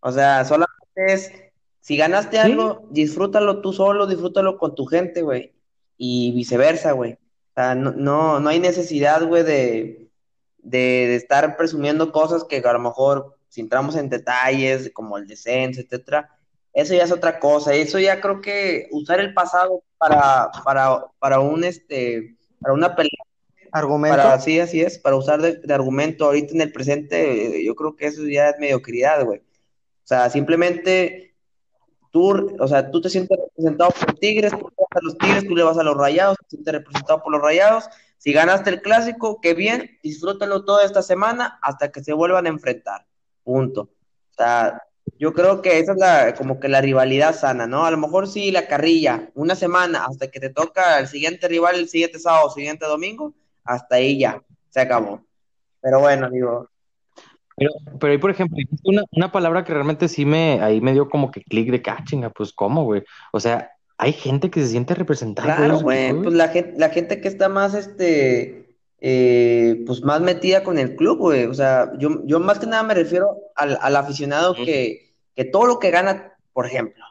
O 0.00 0.12
sea, 0.12 0.44
solamente 0.44 0.74
es, 1.06 1.32
si 1.80 1.96
ganaste 1.96 2.36
Sí. 2.36 2.42
algo, 2.42 2.86
disfrútalo 2.90 3.60
tú 3.62 3.72
solo, 3.72 4.06
disfrútalo 4.06 4.58
con 4.58 4.74
tu 4.74 4.84
gente, 4.84 5.22
güey. 5.22 5.53
Y 5.96 6.32
viceversa, 6.32 6.92
güey. 6.92 7.12
O 7.12 7.54
sea, 7.54 7.74
no, 7.74 7.92
no, 7.92 8.40
no 8.40 8.48
hay 8.48 8.58
necesidad, 8.58 9.26
güey, 9.26 9.42
de, 9.44 10.08
de, 10.58 10.78
de 10.78 11.14
estar 11.16 11.56
presumiendo 11.56 12.10
cosas 12.12 12.44
que 12.44 12.58
a 12.58 12.72
lo 12.72 12.80
mejor, 12.80 13.36
si 13.48 13.60
entramos 13.60 13.96
en 13.96 14.08
detalles, 14.08 14.90
como 14.92 15.18
el 15.18 15.26
descenso, 15.26 15.80
etcétera, 15.80 16.30
eso 16.72 16.94
ya 16.94 17.04
es 17.04 17.12
otra 17.12 17.38
cosa. 17.38 17.74
Eso 17.74 17.98
ya 17.98 18.20
creo 18.20 18.40
que 18.40 18.88
usar 18.90 19.20
el 19.20 19.32
pasado 19.32 19.84
para, 19.98 20.50
para, 20.64 21.04
para 21.18 21.40
un, 21.40 21.62
este, 21.64 22.36
para 22.60 22.74
una 22.74 22.96
pelea 22.96 23.10
argumento. 23.70 24.16
para, 24.16 24.40
sí, 24.40 24.60
así 24.60 24.80
es, 24.80 24.98
para 24.98 25.16
usar 25.16 25.40
de, 25.42 25.56
de 25.56 25.74
argumento 25.74 26.26
ahorita 26.26 26.54
en 26.54 26.60
el 26.60 26.72
presente, 26.72 27.64
yo 27.64 27.74
creo 27.74 27.96
que 27.96 28.06
eso 28.06 28.24
ya 28.26 28.50
es 28.50 28.58
mediocridad, 28.58 29.24
güey. 29.24 29.40
O 29.40 30.06
sea, 30.06 30.30
simplemente 30.30 31.34
tú, 32.10 32.56
o 32.58 32.68
sea, 32.68 32.90
tú 32.90 33.00
te 33.00 33.10
sientes 33.10 33.36
representado 33.36 33.90
por 33.90 34.14
Tigres, 34.18 34.52
tú 34.52 34.70
a 34.96 35.00
los 35.02 35.18
Tigres, 35.18 35.46
tú 35.46 35.56
le 35.56 35.62
vas 35.62 35.78
a 35.78 35.82
los 35.82 35.96
Rayados, 35.96 36.36
te 36.64 36.72
representado 36.72 37.22
por 37.22 37.32
los 37.32 37.42
Rayados. 37.42 37.88
Si 38.18 38.32
ganaste 38.32 38.70
el 38.70 38.82
clásico, 38.82 39.40
qué 39.40 39.54
bien, 39.54 39.98
disfrútalo 40.02 40.64
toda 40.64 40.84
esta 40.84 41.02
semana 41.02 41.58
hasta 41.62 41.92
que 41.92 42.02
se 42.02 42.12
vuelvan 42.12 42.46
a 42.46 42.50
enfrentar. 42.50 43.06
Punto. 43.42 43.82
O 43.82 44.34
sea, 44.36 44.82
yo 45.18 45.32
creo 45.32 45.62
que 45.62 45.78
esa 45.78 45.92
es 45.92 45.98
la, 45.98 46.34
como 46.34 46.58
que 46.58 46.68
la 46.68 46.80
rivalidad 46.80 47.34
sana, 47.34 47.66
¿no? 47.66 47.84
A 47.84 47.90
lo 47.90 47.98
mejor 47.98 48.26
sí 48.26 48.50
la 48.50 48.66
carrilla, 48.66 49.30
una 49.34 49.54
semana 49.54 50.06
hasta 50.06 50.30
que 50.30 50.40
te 50.40 50.50
toca 50.50 50.98
el 50.98 51.08
siguiente 51.08 51.48
rival 51.48 51.76
el 51.76 51.88
siguiente 51.88 52.18
sábado, 52.18 52.50
siguiente 52.50 52.86
domingo, 52.86 53.34
hasta 53.64 53.96
ahí 53.96 54.18
ya, 54.18 54.42
se 54.70 54.80
acabó. 54.80 55.24
Pero 55.80 56.00
bueno, 56.00 56.30
digo, 56.30 56.68
Pero, 57.56 57.70
pero 58.00 58.12
ahí, 58.12 58.18
por 58.18 58.30
ejemplo, 58.30 58.56
una, 58.84 59.04
una 59.12 59.30
palabra 59.30 59.64
que 59.64 59.74
realmente 59.74 60.08
sí 60.08 60.24
me, 60.24 60.60
ahí 60.62 60.80
me 60.80 60.92
dio 60.92 61.08
como 61.08 61.30
que 61.30 61.42
clic 61.42 61.70
de 61.70 61.82
cachinga, 61.82 62.30
pues, 62.30 62.52
¿cómo, 62.52 62.84
güey? 62.84 63.04
O 63.32 63.38
sea, 63.38 63.70
hay 63.98 64.12
gente 64.12 64.50
que 64.50 64.60
se 64.60 64.68
siente 64.68 64.94
representada 64.94 65.56
claro, 65.56 65.78
güey, 65.80 66.12
pues 66.24 66.34
la 66.34 66.48
gente, 66.48 66.74
la 66.78 66.88
gente 66.90 67.20
que 67.20 67.28
está 67.28 67.48
más, 67.48 67.74
este, 67.74 68.76
eh, 69.00 69.82
pues 69.86 70.02
más 70.02 70.20
metida 70.20 70.64
con 70.64 70.78
el 70.78 70.96
club, 70.96 71.18
güey. 71.18 71.44
O 71.46 71.54
sea, 71.54 71.92
yo, 71.98 72.24
yo 72.24 72.40
más 72.40 72.58
que 72.58 72.66
nada 72.66 72.82
me 72.82 72.94
refiero 72.94 73.36
al, 73.54 73.78
al 73.80 73.96
aficionado 73.96 74.54
que, 74.54 75.14
que 75.34 75.44
todo 75.44 75.66
lo 75.66 75.78
que 75.78 75.90
gana, 75.90 76.32
por 76.52 76.66
ejemplo, 76.66 77.04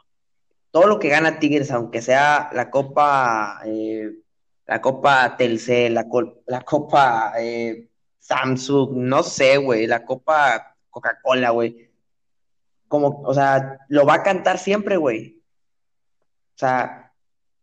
todo 0.70 0.86
lo 0.86 0.98
que 0.98 1.08
gana 1.08 1.38
Tigres, 1.38 1.70
aunque 1.70 2.02
sea 2.02 2.50
la 2.52 2.70
Copa, 2.70 3.60
eh, 3.64 4.10
la 4.66 4.80
Copa 4.80 5.36
Telcel, 5.36 5.94
la, 5.94 6.08
col- 6.08 6.42
la 6.46 6.62
Copa 6.62 7.32
eh, 7.38 7.88
Samsung, 8.18 8.90
no 8.96 9.22
sé, 9.22 9.56
güey, 9.58 9.86
la 9.86 10.04
Copa 10.04 10.76
Coca-Cola, 10.90 11.50
güey. 11.50 11.90
Como, 12.88 13.22
o 13.24 13.34
sea, 13.34 13.78
lo 13.88 14.04
va 14.04 14.14
a 14.14 14.22
cantar 14.22 14.58
siempre, 14.58 14.96
güey. 14.96 15.33
O 16.54 16.58
sea, 16.58 17.12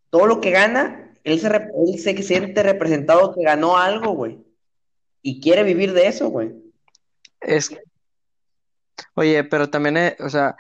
todo 0.10 0.28
lo 0.28 0.42
que 0.42 0.52
gana, 0.52 1.14
él 1.24 1.40
se, 1.40 1.48
él 1.48 2.00
se 2.00 2.22
siente 2.24 2.64
representado 2.64 3.34
que 3.34 3.44
ganó 3.44 3.78
algo, 3.78 4.12
güey. 4.12 4.40
Y 5.22 5.40
quiere 5.40 5.64
vivir 5.64 5.94
de 5.94 6.08
eso, 6.08 6.30
güey. 6.30 6.52
Es, 7.40 7.70
oye, 9.16 9.44
pero 9.44 9.70
también, 9.70 9.98
eh, 9.98 10.18
o 10.20 10.30
sea, 10.30 10.56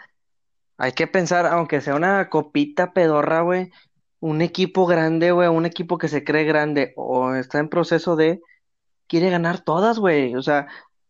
hay 0.77 0.93
que 0.93 1.07
pensar, 1.07 1.45
aunque 1.45 1.81
sea 1.81 1.95
una 1.95 2.29
copita 2.29 2.93
pedorra, 2.93 3.41
güey, 3.41 3.71
un 4.19 4.41
equipo 4.41 4.85
grande, 4.85 5.31
güey, 5.31 5.49
un 5.49 5.65
equipo 5.65 5.97
que 5.97 6.07
se 6.07 6.23
cree 6.23 6.45
grande 6.45 6.93
o 6.95 7.33
está 7.35 7.59
en 7.59 7.69
proceso 7.69 8.15
de, 8.15 8.41
quiere 9.07 9.29
ganar 9.29 9.61
todas, 9.61 9.99
güey. 9.99 10.35
O 10.35 10.41
sea, 10.41 10.67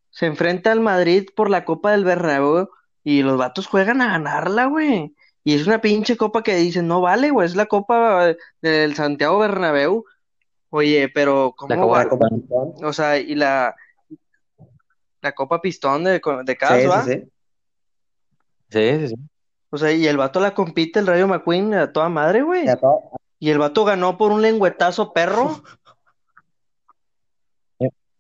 se 0.10 0.26
enfrenta 0.26 0.72
al 0.72 0.80
Madrid 0.80 1.30
por 1.36 1.50
la 1.50 1.66
Copa 1.66 1.92
del 1.92 2.06
Bernabéu 2.06 2.70
y 3.04 3.22
los 3.22 3.38
vatos 3.38 3.68
juegan 3.68 4.02
a 4.02 4.08
ganarla, 4.08 4.66
güey. 4.66 5.16
Y 5.44 5.56
es 5.56 5.66
una 5.66 5.82
pinche 5.82 6.18
copa 6.18 6.44
que 6.44 6.56
dicen, 6.56 6.88
no 6.88 7.02
vale, 7.02 7.32
güey, 7.32 7.48
es 7.48 7.56
la 7.56 7.66
Copa 7.66 8.34
del 8.62 8.96
Santiago 8.96 9.40
Bernabéu. 9.40 10.06
Oye, 10.70 11.10
pero 11.10 11.48
La 11.68 11.76
¿cómo 11.76 11.82
Copa 11.88 11.98
va? 11.98 12.04
La 12.04 12.10
Copa 12.10 12.28
Pistón. 12.30 12.74
O 12.86 12.94
sea, 12.94 13.18
y 13.18 13.36
la, 13.36 13.76
la 15.22 15.32
Copa 15.34 15.60
Pistón 15.62 16.04
de, 16.04 16.12
de 16.14 16.20
Sí, 16.54 16.56
Cas, 16.58 16.82
sí, 16.82 16.88
¿va? 16.88 17.04
sí. 17.04 17.24
Sí, 18.70 19.00
sí, 19.00 19.08
sí. 19.10 19.16
O 19.72 19.78
sea, 19.78 19.92
y 19.92 20.06
el 20.08 20.18
vato 20.18 20.40
la 20.40 20.54
compite, 20.54 21.00
el 21.00 21.08
Rayo 21.08 21.28
McQueen, 21.28 21.74
a 21.74 21.92
toda 21.92 22.10
madre, 22.10 22.42
güey. 22.44 22.66
Y 23.40 23.50
el 23.50 23.58
vato 23.58 23.84
ganó 23.84 24.18
por 24.18 24.32
un 24.32 24.42
lengüetazo 24.42 25.12
perro. 25.14 25.62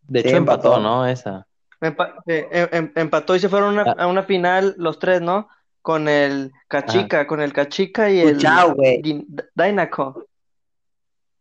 De 0.07 0.21
Sí, 0.21 0.27
hecho, 0.27 0.37
empató, 0.37 0.67
empató. 0.69 0.79
¿no? 0.83 1.07
Esa. 1.07 1.47
Empa- 1.79 2.15
eh, 2.27 2.47
em- 2.51 2.69
em- 2.71 2.91
empató 2.95 3.35
y 3.35 3.39
se 3.39 3.47
fueron 3.47 3.79
a 3.79 3.81
una, 3.83 3.91
a 3.93 4.07
una 4.07 4.23
final 4.23 4.75
los 4.77 4.99
tres, 4.99 5.21
¿no? 5.21 5.47
Con 5.81 6.07
el 6.07 6.51
Cachica, 6.67 7.25
con 7.25 7.41
el 7.41 7.53
Cachica 7.53 8.09
y 8.11 8.19
el 8.19 8.37
Chao, 8.37 8.75
güey. 8.75 9.01
Din- 9.01 9.25
Dynaco. 9.55 10.25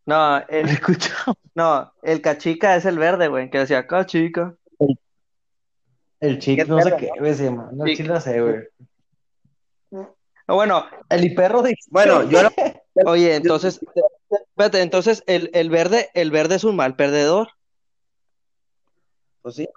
No, 0.05 0.37
el, 0.47 0.67
Escucha. 0.69 1.13
no, 1.53 1.93
el 2.01 2.21
Cachica 2.21 2.75
es 2.75 2.85
el 2.85 2.97
verde, 2.97 3.27
güey, 3.27 3.49
que 3.49 3.59
decía 3.59 3.85
Cachica. 3.85 4.55
El 6.19 6.37
chico, 6.39 6.63
Qué 6.63 6.69
no 6.69 6.77
sé 6.79 6.83
perro, 6.85 6.97
qué, 6.97 7.09
¿no? 7.19 7.33
se 7.33 7.43
llama. 7.43 7.69
No, 7.73 8.19
sé, 8.19 8.41
güey. 8.41 8.55
Ah, 10.47 10.53
Bueno, 10.53 10.85
El 11.09 11.23
hiperro 11.23 11.61
de. 11.61 11.75
Bueno, 11.89 12.29
yo 12.29 12.43
no- 12.43 12.51
oye, 13.11 13.35
entonces, 13.35 13.79
espérate, 14.29 14.81
entonces 14.81 15.23
el, 15.27 15.49
el 15.53 15.69
verde, 15.69 16.09
el 16.13 16.29
verde 16.31 16.55
es 16.55 16.63
un 16.63 16.75
mal 16.75 16.95
perdedor 16.95 17.49
Pues 19.41 19.55
sí. 19.55 19.67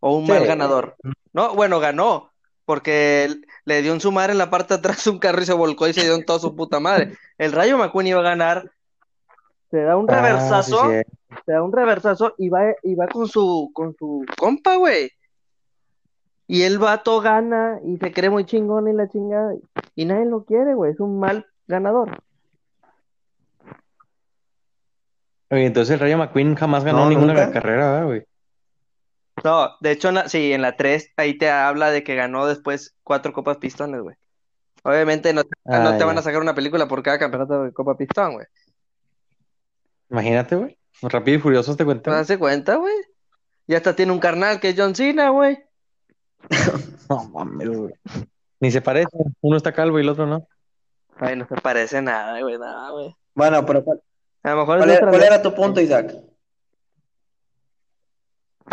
o 0.00 0.16
un 0.16 0.26
Sí. 0.26 0.32
mal 0.32 0.46
ganador. 0.46 0.96
No, 1.32 1.54
bueno, 1.54 1.80
ganó, 1.80 2.32
porque 2.66 3.34
le 3.64 3.80
dio 3.80 3.94
en 3.94 4.00
su 4.00 4.12
madre 4.12 4.32
en 4.32 4.38
la 4.38 4.50
parte 4.50 4.74
de 4.74 4.78
atrás 4.80 5.06
un 5.06 5.18
carro 5.18 5.40
y 5.40 5.46
se 5.46 5.54
volcó 5.54 5.88
y 5.88 5.94
se 5.94 6.02
dio 6.04 6.14
en 6.14 6.26
toda 6.26 6.38
su 6.38 6.54
puta 6.54 6.78
madre. 6.80 7.16
El 7.38 7.52
Rayo 7.52 7.78
McQueen 7.78 8.08
iba 8.08 8.20
a 8.20 8.24
ganar, 8.24 8.70
se 9.70 9.78
da 9.80 9.96
un 9.96 10.06
Ah, 10.10 10.14
reversazo. 10.16 10.90
sí, 10.90 10.98
sí. 11.30 11.36
se 11.46 11.52
da 11.52 11.62
un 11.62 11.72
reversazo 11.72 12.34
y 12.36 12.48
va, 12.50 12.74
y 12.82 12.94
va 12.94 13.06
con 13.08 13.26
su, 13.28 13.70
con 13.72 13.94
su 13.98 14.24
compa, 14.36 14.76
güey. 14.76 15.10
Y 16.48 16.62
el 16.62 16.78
vato 16.78 17.20
gana 17.20 17.80
y 17.84 17.96
se 17.96 18.12
cree 18.12 18.30
muy 18.30 18.44
chingón 18.44 18.86
y 18.88 18.92
la 18.92 19.08
chingada. 19.08 19.54
Y 19.96 20.04
nadie 20.04 20.26
lo 20.26 20.44
quiere, 20.44 20.74
güey. 20.74 20.92
Es 20.92 21.00
un 21.00 21.18
mal 21.18 21.44
ganador. 21.66 22.22
Oye, 25.50 25.66
entonces 25.66 25.94
el 25.94 26.00
Rayo 26.00 26.18
McQueen 26.18 26.54
jamás 26.56 26.84
ganó 26.84 27.04
No, 27.04 27.08
ninguna 27.10 27.32
nunca. 27.34 27.52
carrera, 27.52 27.90
¿verdad, 27.92 28.06
güey? 28.06 28.26
No, 29.44 29.70
de 29.80 29.90
hecho, 29.90 30.08
en 30.08 30.14
la- 30.16 30.28
sí, 30.28 30.52
en 30.52 30.62
la 30.62 30.76
3 30.76 31.10
ahí 31.16 31.36
te 31.38 31.50
habla 31.50 31.90
de 31.90 32.02
que 32.02 32.14
ganó 32.14 32.46
después 32.46 32.94
cuatro 33.02 33.32
Copas 33.32 33.58
Pistones, 33.58 34.00
güey. 34.00 34.16
Obviamente 34.82 35.32
no, 35.32 35.42
Ah, 35.64 35.78
no 35.80 35.92
te 35.92 35.98
ya. 36.00 36.04
van 36.06 36.18
a 36.18 36.22
sacar 36.22 36.40
una 36.40 36.54
película 36.54 36.86
por 36.88 37.02
cada 37.02 37.18
campeonato 37.18 37.64
de 37.64 37.72
Copa 37.72 37.96
Pistón, 37.96 38.34
güey. 38.34 38.46
Imagínate, 40.10 40.56
güey. 40.56 40.78
Rápido 41.02 41.36
y 41.38 41.40
Furiosos 41.40 41.76
te 41.76 41.82
¿Te 41.82 41.84
cuento. 41.84 42.10
das 42.10 42.30
cuenta, 42.38 42.76
güey? 42.76 42.94
Y 43.66 43.74
hasta 43.74 43.94
tiene 43.96 44.12
un 44.12 44.20
carnal 44.20 44.60
que 44.60 44.70
es 44.70 44.74
John 44.78 44.94
Cena, 44.94 45.30
güey. 45.30 45.58
No 47.08 47.24
mames, 47.28 47.68
güey. 47.68 47.94
Ni 48.60 48.70
se 48.70 48.80
parece. 48.80 49.08
Uno 49.40 49.56
está 49.56 49.72
calvo 49.72 49.98
y 49.98 50.02
el 50.02 50.08
otro 50.08 50.26
no. 50.26 50.46
Ay, 51.18 51.36
no 51.36 51.46
se 51.46 51.54
parece 51.56 52.02
nada, 52.02 52.40
güey, 52.40 52.58
nada, 52.58 52.90
güey. 52.90 53.14
Bueno, 53.34 53.64
pero 53.66 53.84
¿cuál, 53.84 54.00
A 54.42 54.50
lo 54.50 54.56
mejor 54.58 54.78
cuál 55.10 55.22
era 55.22 55.40
tu 55.42 55.54
punto, 55.54 55.80
Isaac? 55.80 56.12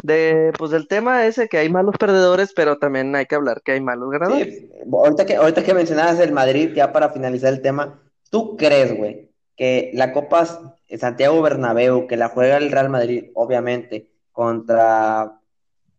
De, 0.04 0.52
pues 0.58 0.70
del 0.72 0.90
tema 0.90 1.26
ese 1.26 1.48
que 1.48 1.58
hay 1.58 1.70
malos 1.70 1.96
perdedores, 1.98 2.52
pero 2.54 2.78
también 2.78 3.16
hay 3.16 3.26
que 3.26 3.36
hablar 3.36 3.62
que 3.64 3.72
hay 3.72 3.80
malos 3.80 4.12
ganadores. 4.12 4.54
Sí, 4.54 4.70
ahorita 4.92 5.26
que, 5.26 5.38
ahorita 5.38 5.64
que 5.64 5.74
mencionabas 5.74 6.20
el 6.20 6.34
Madrid, 6.34 6.72
ya 6.76 6.92
para 6.92 7.10
finalizar 7.10 7.54
el 7.54 7.62
tema, 7.62 8.02
¿tú 8.30 8.58
crees, 8.58 8.98
güey, 8.98 9.32
que 9.56 9.92
la 9.94 10.12
Copa 10.12 10.46
Santiago 10.98 11.42
Bernabéu, 11.42 12.06
que 12.08 12.18
la 12.18 12.28
juega 12.28 12.58
el 12.58 12.70
Real 12.70 12.90
Madrid, 12.90 13.32
obviamente, 13.34 14.10
contra 14.34 15.40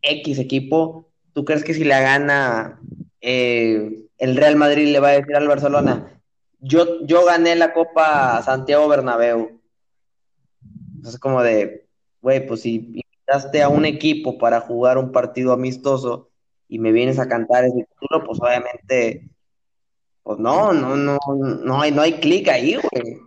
X 0.02 0.38
equipo, 0.38 1.08
¿tú 1.32 1.46
crees 1.46 1.64
que 1.64 1.72
si 1.72 1.84
la 1.84 2.00
gana 2.00 2.80
eh, 3.22 4.04
el 4.18 4.36
Real 4.36 4.56
Madrid 4.56 4.92
le 4.92 5.00
va 5.00 5.08
a 5.08 5.12
decir 5.12 5.34
al 5.34 5.48
Barcelona, 5.48 6.20
yo, 6.60 7.06
yo 7.06 7.24
gané 7.24 7.56
la 7.56 7.72
Copa 7.72 8.42
Santiago 8.42 8.86
Bernabéu? 8.86 9.62
Es 11.06 11.18
como 11.18 11.42
de, 11.42 11.86
güey, 12.20 12.46
pues 12.46 12.60
si 12.60 13.03
invitaste 13.26 13.62
a 13.62 13.68
un 13.68 13.84
equipo 13.84 14.38
para 14.38 14.60
jugar 14.60 14.98
un 14.98 15.12
partido 15.12 15.52
amistoso 15.52 16.30
y 16.68 16.78
me 16.78 16.92
vienes 16.92 17.18
a 17.18 17.28
cantar 17.28 17.64
ese 17.64 17.87
título, 17.88 18.24
pues 18.24 18.40
obviamente, 18.40 19.28
pues 20.22 20.38
no, 20.38 20.72
no, 20.72 20.96
no, 20.96 21.18
no 21.26 21.80
hay, 21.80 21.92
no 21.92 22.02
hay 22.02 22.14
clic 22.14 22.48
ahí, 22.48 22.76
güey. 22.76 23.18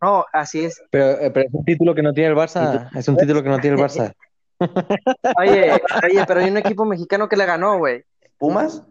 No, 0.00 0.24
así 0.32 0.64
es. 0.64 0.80
Pero, 0.90 1.20
eh, 1.20 1.30
pero 1.30 1.48
es 1.48 1.54
un 1.54 1.64
título 1.64 1.94
que 1.94 2.02
no 2.02 2.12
tiene 2.12 2.30
el 2.30 2.36
Barça. 2.36 2.88
Es 2.96 3.08
un 3.08 3.16
título 3.16 3.42
que 3.42 3.48
no 3.48 3.58
tiene 3.58 3.76
el 3.76 3.82
Barça. 3.82 4.12
Oye, 5.38 5.70
oye, 6.02 6.24
pero 6.26 6.40
hay 6.40 6.50
un 6.50 6.56
equipo 6.56 6.84
mexicano 6.84 7.28
que 7.28 7.36
le 7.36 7.46
ganó, 7.46 7.78
güey. 7.78 8.02
¿Pumas? 8.38 8.82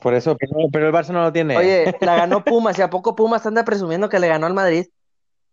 Por 0.00 0.14
eso, 0.14 0.36
pero, 0.36 0.52
pero 0.72 0.86
el 0.86 0.94
Barça 0.94 1.10
no 1.10 1.22
lo 1.22 1.32
tiene. 1.32 1.56
Oye, 1.56 1.96
la 2.00 2.14
ganó 2.14 2.44
Pumas, 2.44 2.78
y 2.78 2.82
a 2.82 2.90
poco 2.90 3.16
Pumas 3.16 3.44
anda 3.46 3.64
presumiendo 3.64 4.08
que 4.08 4.20
le 4.20 4.28
ganó 4.28 4.46
al 4.46 4.54
Madrid. 4.54 4.86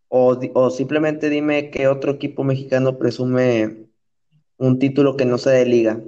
O, 0.10 0.38
o 0.54 0.70
simplemente 0.70 1.30
dime 1.30 1.70
qué 1.70 1.88
otro 1.88 2.12
equipo 2.14 2.44
mexicano 2.44 2.98
presume 2.98 3.88
un 4.58 4.80
título 4.80 5.18
que 5.18 5.26
no 5.26 5.38
sea 5.38 5.54
de 5.54 5.66
liga 5.66 6.00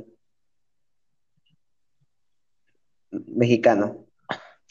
mexicana. 3.12 3.94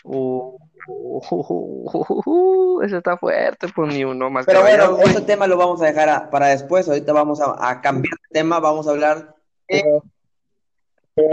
Uh, 0.05 0.57
uh, 0.87 1.21
uh, 1.31 2.23
uh, 2.27 2.83
eso 2.83 2.99
está 2.99 3.17
fuerte, 3.19 3.67
pues 3.75 3.93
ni 3.93 4.05
uno 4.05 4.31
más 4.31 4.47
Pero 4.47 4.61
bueno, 4.63 4.99
ese 4.99 5.21
tema 5.23 5.47
lo 5.47 5.57
vamos 5.57 5.83
a 5.83 5.87
dejar 5.87 6.09
a- 6.09 6.31
para 6.31 6.47
después. 6.49 6.89
Ahorita 6.89 7.13
vamos 7.13 7.41
a, 7.41 7.69
a 7.71 7.81
cambiar 7.81 8.15
de 8.15 8.39
tema, 8.41 8.61
vamos 8.61 8.87
a 8.87 8.91
hablar. 8.93 9.35
Pero 9.67 10.03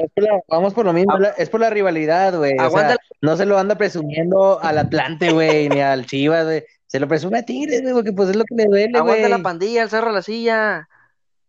es 0.04 0.12
por 0.14 0.24
la- 0.24 0.42
vamos 0.50 0.74
por 0.74 0.86
lo 0.86 0.94
mismo, 0.94 1.14
es 1.16 1.20
la- 1.22 1.30
es 1.30 1.50
por 1.50 1.60
la 1.62 1.70
rivalidad, 1.70 2.36
güey. 2.38 2.58
O 2.60 2.70
sea, 2.72 2.98
no 3.22 3.38
se 3.38 3.46
lo 3.46 3.58
anda 3.58 3.76
presumiendo 3.76 4.60
al 4.62 4.80
Atlante, 4.80 5.32
güey, 5.32 5.70
ni 5.70 5.80
al 5.80 6.06
Chivas, 6.08 6.46
güey. 6.46 6.64
Se 6.96 7.00
lo 7.02 7.10
presume 7.10 7.40
a 7.40 7.44
Tigres, 7.44 7.82
güey, 7.82 7.94
porque 7.94 8.14
pues 8.14 8.30
es 8.30 8.38
lo 8.38 8.46
que 8.46 8.56
le 8.56 8.68
duele, 8.68 8.98
Aguanta 8.98 9.28
la 9.28 9.36
güey. 9.36 9.44
pandilla, 9.44 9.84
el 9.84 9.90
cerro 9.90 10.08
de 10.08 10.14
la 10.14 10.22
silla. 10.22 10.88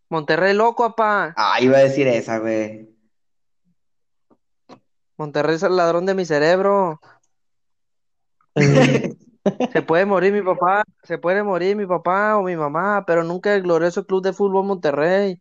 Monterrey 0.09 0.53
loco, 0.53 0.83
apá. 0.83 1.33
Ah, 1.37 1.61
iba 1.61 1.77
a 1.77 1.83
decir 1.83 2.05
esa, 2.05 2.39
güey. 2.39 2.89
Monterrey 5.15 5.55
es 5.55 5.63
el 5.63 5.77
ladrón 5.77 6.05
de 6.05 6.15
mi 6.15 6.25
cerebro. 6.25 6.99
Se 9.71 9.81
puede 9.83 10.05
morir 10.05 10.33
mi 10.33 10.41
papá, 10.41 10.83
se 11.03 11.17
puede 11.17 11.41
morir 11.43 11.77
mi 11.77 11.85
papá 11.85 12.35
o 12.35 12.43
mi 12.43 12.57
mamá, 12.57 13.05
pero 13.07 13.23
nunca 13.23 13.55
el 13.55 13.61
glorioso 13.61 14.05
Club 14.05 14.21
de 14.23 14.33
Fútbol 14.33 14.65
Monterrey. 14.65 15.39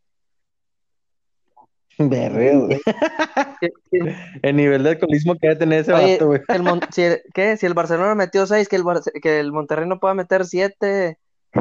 Verga, 1.99 2.59
güey. 2.59 2.81
El 4.43 4.57
nivel 4.57 4.83
de 4.83 4.91
alcoholismo 4.91 5.35
que 5.35 5.49
debe 5.49 5.59
tener 5.59 5.81
ese 5.81 5.93
Oye, 5.93 6.13
vato, 6.15 6.27
güey. 6.27 6.41
el 6.49 6.63
Mon- 6.63 6.81
si 6.91 7.03
el, 7.03 7.23
¿qué? 7.35 7.57
Si 7.57 7.65
el 7.67 7.75
Barcelona 7.75 8.15
metió 8.15 8.47
seis, 8.47 8.69
que 8.69 8.77
el, 8.77 8.83
Bar- 8.85 9.01
que 9.23 9.41
el 9.41 9.53
Monterrey 9.53 9.89
no 9.89 9.99
pueda 9.99 10.15
meter 10.15 10.45
siete. 10.45 11.19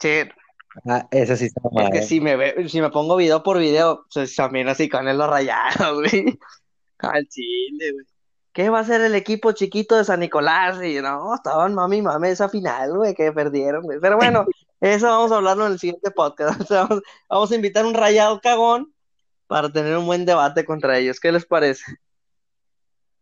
Sí, 0.00 0.08
Ah, 0.88 1.06
ese 1.12 1.36
sí 1.36 1.44
está 1.44 1.60
es 1.68 1.72
mal. 1.72 1.92
que 1.92 2.02
si 2.02 2.20
me 2.20 2.34
ve, 2.34 2.68
si 2.68 2.80
me 2.80 2.90
pongo 2.90 3.14
video 3.14 3.44
por 3.44 3.58
video, 3.58 4.06
pues 4.12 4.34
también 4.34 4.68
así 4.68 4.88
con 4.88 5.06
él 5.06 5.16
los 5.18 5.30
rayados, 5.30 6.00
güey. 6.00 6.36
Al 6.98 7.28
chile, 7.28 7.92
güey. 7.92 8.04
¿Qué 8.52 8.68
va 8.70 8.78
a 8.78 8.80
hacer 8.82 9.00
el 9.00 9.14
equipo 9.14 9.52
chiquito 9.52 9.96
de 9.96 10.04
San 10.04 10.18
Nicolás? 10.20 10.82
Y 10.82 11.00
no, 11.00 11.32
estaban 11.34 11.74
mami 11.74 12.02
mami 12.02 12.28
esa 12.28 12.48
final, 12.48 12.92
güey, 12.96 13.14
que 13.14 13.30
perdieron, 13.30 13.82
güey. 13.82 13.98
Pero 14.00 14.16
bueno, 14.16 14.46
eso 14.92 15.06
vamos 15.06 15.32
a 15.32 15.36
hablarlo 15.36 15.66
en 15.66 15.72
el 15.72 15.78
siguiente 15.78 16.10
podcast. 16.10 16.60
O 16.62 16.66
sea, 16.66 16.82
vamos, 16.84 17.02
vamos 17.28 17.52
a 17.52 17.54
invitar 17.54 17.84
un 17.86 17.94
rayado 17.94 18.40
cagón 18.40 18.92
para 19.46 19.70
tener 19.72 19.96
un 19.96 20.06
buen 20.06 20.24
debate 20.26 20.64
contra 20.64 20.98
ellos. 20.98 21.20
¿Qué 21.20 21.30
les 21.32 21.44
parece? 21.46 21.84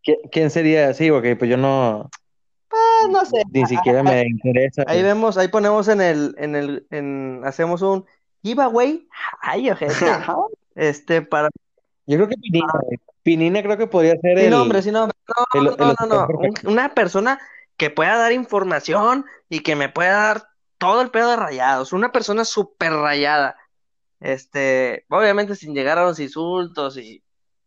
¿Qui- 0.05 0.19
¿Quién 0.31 0.51
sería? 0.51 0.93
Sí, 0.95 1.11
porque 1.11 1.37
pues 1.37 1.51
yo 1.51 1.57
no, 1.57 2.11
Ah, 2.73 3.07
no 3.11 3.25
sé. 3.25 3.43
ni 3.53 3.67
siquiera 3.67 4.03
me 4.03 4.23
interesa. 4.27 4.83
Ahí 4.87 4.99
güey. 5.01 5.03
vemos, 5.13 5.37
ahí 5.37 5.49
ponemos 5.49 5.89
en 5.89 6.01
el, 6.01 6.35
en 6.39 6.57
el, 6.57 6.87
en, 6.91 7.43
hacemos 7.45 7.83
un 7.83 8.07
giveaway. 8.43 9.07
Ay, 9.41 9.71
ojete. 9.71 9.93
Este, 10.75 11.21
para, 11.21 11.51
Yo 12.07 12.17
creo 12.17 12.29
que 12.29 12.37
Pinina, 12.37 12.73
güey. 12.83 12.99
Pinina 13.23 13.63
creo 13.63 13.77
que 13.77 13.87
podría 13.87 14.13
ser 14.23 14.39
sin 14.39 14.47
el, 14.47 14.51
nombre, 14.51 14.81
sin 14.81 14.95
nombre. 14.95 15.15
No, 15.29 15.61
el- 15.61 15.65
no, 15.67 15.71
el 15.73 15.79
no, 15.79 16.07
no, 16.07 16.27
no. 16.27 16.71
Una 16.71 16.95
persona 16.95 17.39
que 17.77 17.91
pueda 17.91 18.17
dar 18.17 18.33
información 18.33 19.27
y 19.51 19.61
que 19.61 19.77
me 19.77 19.91
pueda 19.91 20.13
dar 20.15 20.45
todo 20.83 21.01
el 21.01 21.11
pedo 21.11 21.31
de 21.31 21.37
rayados. 21.37 21.93
Una 21.93 22.11
persona 22.11 22.45
súper 22.45 22.93
rayada. 22.93 23.57
Este, 24.19 25.05
obviamente 25.11 25.55
sin 25.55 25.75
llegar 25.75 25.99
a 25.99 26.05
los 26.05 26.19
insultos 26.19 26.97
y, 26.97 27.23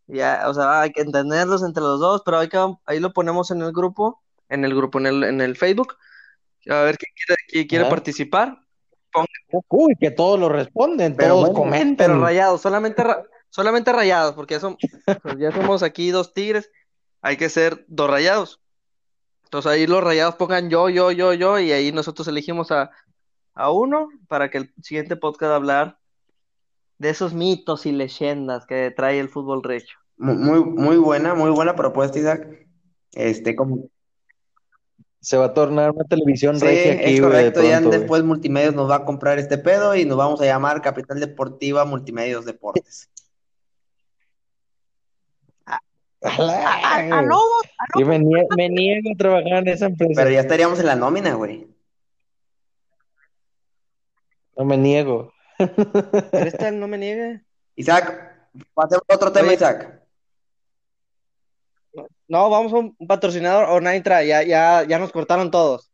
y 0.08 0.19
a- 0.19 0.43
o 0.49 0.54
sea, 0.54 0.82
hay 0.82 0.91
que 0.91 1.01
entenderlos 1.01 1.63
entre 1.63 1.82
los 1.82 1.99
dos, 1.99 2.21
pero 2.25 2.39
hay 2.39 2.49
que, 2.49 2.58
ahí 2.86 2.99
lo 2.99 3.13
ponemos 3.13 3.51
en 3.51 3.62
el 3.62 3.71
grupo, 3.71 4.21
en 4.49 4.65
el 4.65 4.75
grupo, 4.75 4.99
en 4.99 5.06
el, 5.08 5.23
en 5.23 5.39
el 5.41 5.56
Facebook. 5.56 5.95
A 6.69 6.82
ver 6.82 6.97
quién 6.97 7.12
quiere, 7.15 7.38
quién 7.47 7.67
quiere 7.67 7.84
Ajá. 7.86 7.89
participar. 7.91 8.58
Uy, 9.69 9.95
que 9.99 10.12
todos 10.12 10.38
lo 10.38 10.49
responden, 10.49 11.15
Pero 11.15 11.30
todos 11.36 11.41
bueno, 11.41 11.56
comentan. 11.56 11.95
Pero 12.08 12.19
rayados, 12.21 12.60
solamente, 12.62 13.01
ra- 13.01 13.23
solamente 13.49 13.93
rayados, 13.93 14.34
porque 14.34 14.60
son, 14.60 14.75
pues 15.23 15.38
ya 15.38 15.54
somos 15.54 15.84
aquí 15.84 16.12
dos 16.12 16.34
tigres, 16.34 16.69
hay 17.21 17.38
que 17.38 17.47
ser 17.49 17.86
dos 17.88 18.10
rayados. 18.10 18.60
Entonces 19.45 19.71
ahí 19.71 19.88
los 19.88 20.04
rayados 20.04 20.36
pongan 20.36 20.69
yo, 20.69 20.89
yo, 20.89 21.12
yo, 21.12 21.34
yo, 21.34 21.60
y 21.60 21.71
ahí 21.71 21.91
nosotros 21.93 22.28
elegimos 22.28 22.71
a, 22.71 22.91
a 23.55 23.71
uno 23.71 24.09
para 24.27 24.49
que 24.51 24.59
el 24.59 24.73
siguiente 24.81 25.15
podcast 25.15 25.51
hablar 25.53 25.97
de 26.97 27.09
esos 27.09 27.33
mitos 27.33 27.85
y 27.85 27.91
leyendas 27.91 28.65
que 28.65 28.91
trae 28.91 29.19
el 29.19 29.29
fútbol 29.29 29.63
recho. 29.63 29.97
Mu- 30.17 30.33
Muy, 30.35 30.63
muy 30.63 30.97
buena, 30.97 31.33
muy 31.35 31.49
buena 31.49 31.75
propuesta, 31.75 32.19
Isaac. 32.19 32.47
Este, 33.13 33.55
como, 33.55 33.89
Se 35.19 35.37
va 35.37 35.45
a 35.45 35.53
tornar 35.53 35.91
una 35.91 36.05
televisión 36.05 36.59
sí, 36.59 36.65
regia 36.65 36.93
aquí, 36.93 37.03
es 37.05 37.15
de 37.15 37.21
correcto, 37.21 37.63
ya 37.63 37.81
después 37.81 38.23
Multimedios 38.23 38.75
nos 38.75 38.89
va 38.89 38.97
a 38.97 39.05
comprar 39.05 39.39
este 39.39 39.57
pedo 39.57 39.95
y 39.95 40.05
nos 40.05 40.17
vamos 40.17 40.39
a 40.41 40.45
llamar 40.45 40.81
Capital 40.81 41.19
Deportiva 41.19 41.83
Multimedios 41.83 42.45
Deportes. 42.45 43.09
Güey. 46.21 47.12
¡Aló! 47.12 47.39
Yo 47.99 48.06
me 48.06 48.19
nie- 48.19 48.47
me 48.58 48.69
niego 48.69 49.12
a 49.13 49.17
trabajar 49.17 49.60
en 49.60 49.67
esa 49.67 49.85
empresa. 49.87 50.13
Pero 50.15 50.29
ya 50.31 50.39
estaríamos 50.39 50.79
en 50.79 50.87
la 50.87 50.95
nómina, 50.95 51.33
güey. 51.35 51.67
No 54.58 54.65
me 54.65 54.77
niego. 54.77 55.31
Cristal, 56.31 56.79
no 56.79 56.87
me 56.87 56.97
niegue. 56.97 57.41
Isaac, 57.75 58.49
pasemos 58.73 59.03
a 59.10 59.15
otro 59.15 59.31
tema, 59.31 59.47
Oye. 59.47 59.56
Isaac. 59.56 60.01
No, 62.27 62.49
vamos 62.49 62.73
a 62.73 62.77
un 62.77 62.95
patrocinador 63.08 63.69
o 63.69 63.79
nadie 63.79 64.01
trae, 64.01 64.27
ya, 64.27 64.43
ya, 64.43 64.83
ya 64.87 64.97
nos 64.99 65.12
cortaron 65.12 65.51
todos. 65.51 65.91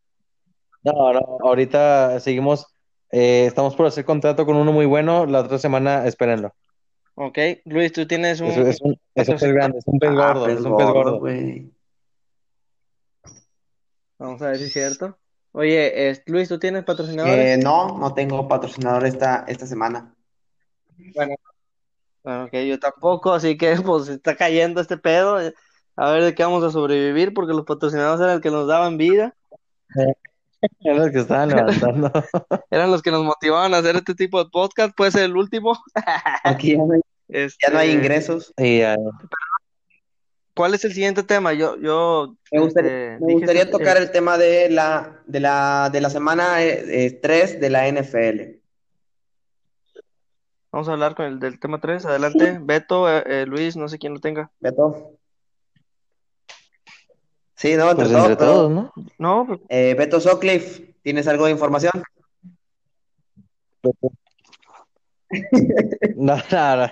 No, 0.84 1.14
no, 1.14 1.20
ahorita 1.42 2.20
seguimos. 2.20 2.66
eh, 3.12 3.46
estamos 3.46 3.76
por 3.76 3.86
hacer 3.88 4.06
contrato 4.06 4.46
con 4.46 4.56
uno 4.56 4.72
muy 4.72 4.86
bueno. 4.86 5.26
La 5.26 5.42
otra 5.42 5.58
semana, 5.60 6.06
espérenlo. 6.08 6.54
Ok, 7.16 7.38
Luis, 7.66 7.92
tú 7.92 8.08
tienes 8.08 8.40
un, 8.40 8.48
Es, 8.48 8.58
es 8.58 8.82
un, 8.82 8.98
es 9.14 9.28
un 9.28 9.38
pez 9.38 9.52
grande, 9.54 9.78
es 9.80 9.84
un 9.88 10.00
pez 10.00 10.10
Ah, 10.12 10.14
gordo, 10.14 10.46
pez 10.46 10.60
es 10.60 10.66
un 10.66 10.78
pez 10.78 10.86
gordo, 10.88 11.04
gordo. 11.04 11.20
güey. 11.20 11.72
Vamos 14.18 14.42
a 14.42 14.48
ver 14.48 14.58
si 14.58 14.64
es 14.66 14.74
cierto. 14.74 15.18
Oye, 15.54 16.10
es- 16.10 16.24
Luis, 16.28 16.48
¿tú 16.50 16.60
tienes 16.60 16.84
patrocinadores? 16.84 17.58
Eh, 17.58 17.62
no, 17.62 17.98
no 17.98 18.14
tengo 18.14 18.48
patrocinador 18.48 19.06
esta, 19.06 19.44
esta 19.48 19.66
semana. 19.68 20.14
Bueno, 21.16 21.36
bueno, 22.24 22.46
ok, 22.46 22.54
yo 22.68 22.80
tampoco, 22.80 23.34
así 23.34 23.58
que 23.58 23.76
pues 23.86 24.08
está 24.08 24.36
cayendo 24.36 24.80
este 24.82 24.98
pedo. 24.98 25.42
eh, 25.42 25.54
A 25.96 26.12
ver 26.12 26.24
de 26.24 26.34
qué 26.36 26.44
vamos 26.44 26.64
a 26.64 26.72
sobrevivir, 26.72 27.34
porque 27.34 27.54
los 27.54 27.66
patrocinadores 27.66 28.22
eran 28.22 28.36
los 28.36 28.42
que 28.42 28.52
nos 28.52 28.68
daban 28.68 28.98
vida, 28.98 29.36
Es 30.62 30.96
los 30.96 31.10
que 31.10 31.20
estaban 31.22 31.50
levantando. 31.50 32.12
eran 32.70 32.92
los 32.92 33.02
que 33.02 33.10
nos 33.10 33.24
motivaban 33.24 33.74
a 33.74 33.78
hacer 33.78 33.96
este 33.96 34.14
tipo 34.14 34.44
de 34.44 34.48
podcast. 34.52 34.96
Puede 34.96 35.10
ser 35.10 35.24
el 35.24 35.36
último. 35.36 35.76
Aquí 36.44 36.74
ya 36.74 36.78
no 36.78 36.94
hay, 36.94 37.02
ya 37.30 37.70
no 37.72 37.80
hay 37.80 37.90
Este, 37.90 38.00
ingresos. 38.00 38.54
Y 38.58 38.82
eh, 38.82 38.96
¿Cuál 40.62 40.76
es 40.76 40.86
el 40.86 40.94
siguiente 40.94 41.24
tema? 41.24 41.54
Yo, 41.54 41.76
yo, 41.80 42.36
Me 42.52 42.60
gustaría, 42.60 42.92
este, 43.14 43.26
me 43.26 43.34
dije 43.34 43.40
gustaría 43.40 43.72
tocar 43.72 43.98
el 43.98 44.12
tema 44.12 44.38
de 44.38 44.70
la, 44.70 45.20
de 45.26 45.40
la, 45.40 45.90
de 45.92 46.02
la 46.02 46.10
semana 46.12 46.58
3 47.20 47.60
de 47.60 47.70
la 47.72 47.88
NFL. 47.88 48.60
Vamos 50.72 50.88
a 50.88 50.92
hablar 50.92 51.16
con 51.16 51.26
el 51.26 51.40
del 51.40 51.60
tema 51.60 51.82
3. 51.82 52.06
Adelante, 52.06 52.60
Beto, 52.62 53.10
eh, 53.12 53.24
eh, 53.26 53.46
Luis, 53.48 53.76
no 53.76 53.88
sé 53.90 53.98
quién 53.98 54.14
lo 54.14 54.20
tenga. 54.20 54.52
Beto. 54.60 55.18
Sí, 57.56 57.76
no, 57.76 57.90
entre 57.90 58.06
Pues 58.06 58.10
todos, 58.12 58.22
entre 58.26 58.36
pero- 58.38 58.52
todos, 58.52 58.72
¿no? 58.72 58.94
No, 59.18 59.46
pues, 59.48 59.60
Eh, 59.68 59.96
Beto 59.98 60.20
Socliffe, 60.20 60.94
¿tienes 61.02 61.28
algo 61.28 61.46
de 61.46 61.54
información? 61.54 61.92
No, 66.16 66.36
no, 66.52 66.76
no. 66.76 66.90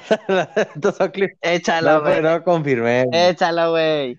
No, 1.93 2.01
güey. 2.01 2.21
pues, 2.21 2.23
no 2.23 2.43
confirmé. 2.43 3.07
Échala, 3.11 3.69
güey. 3.69 4.17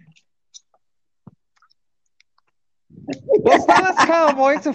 Los 3.44 3.66
Dallas 3.66 4.06
Cowboys. 4.06 4.60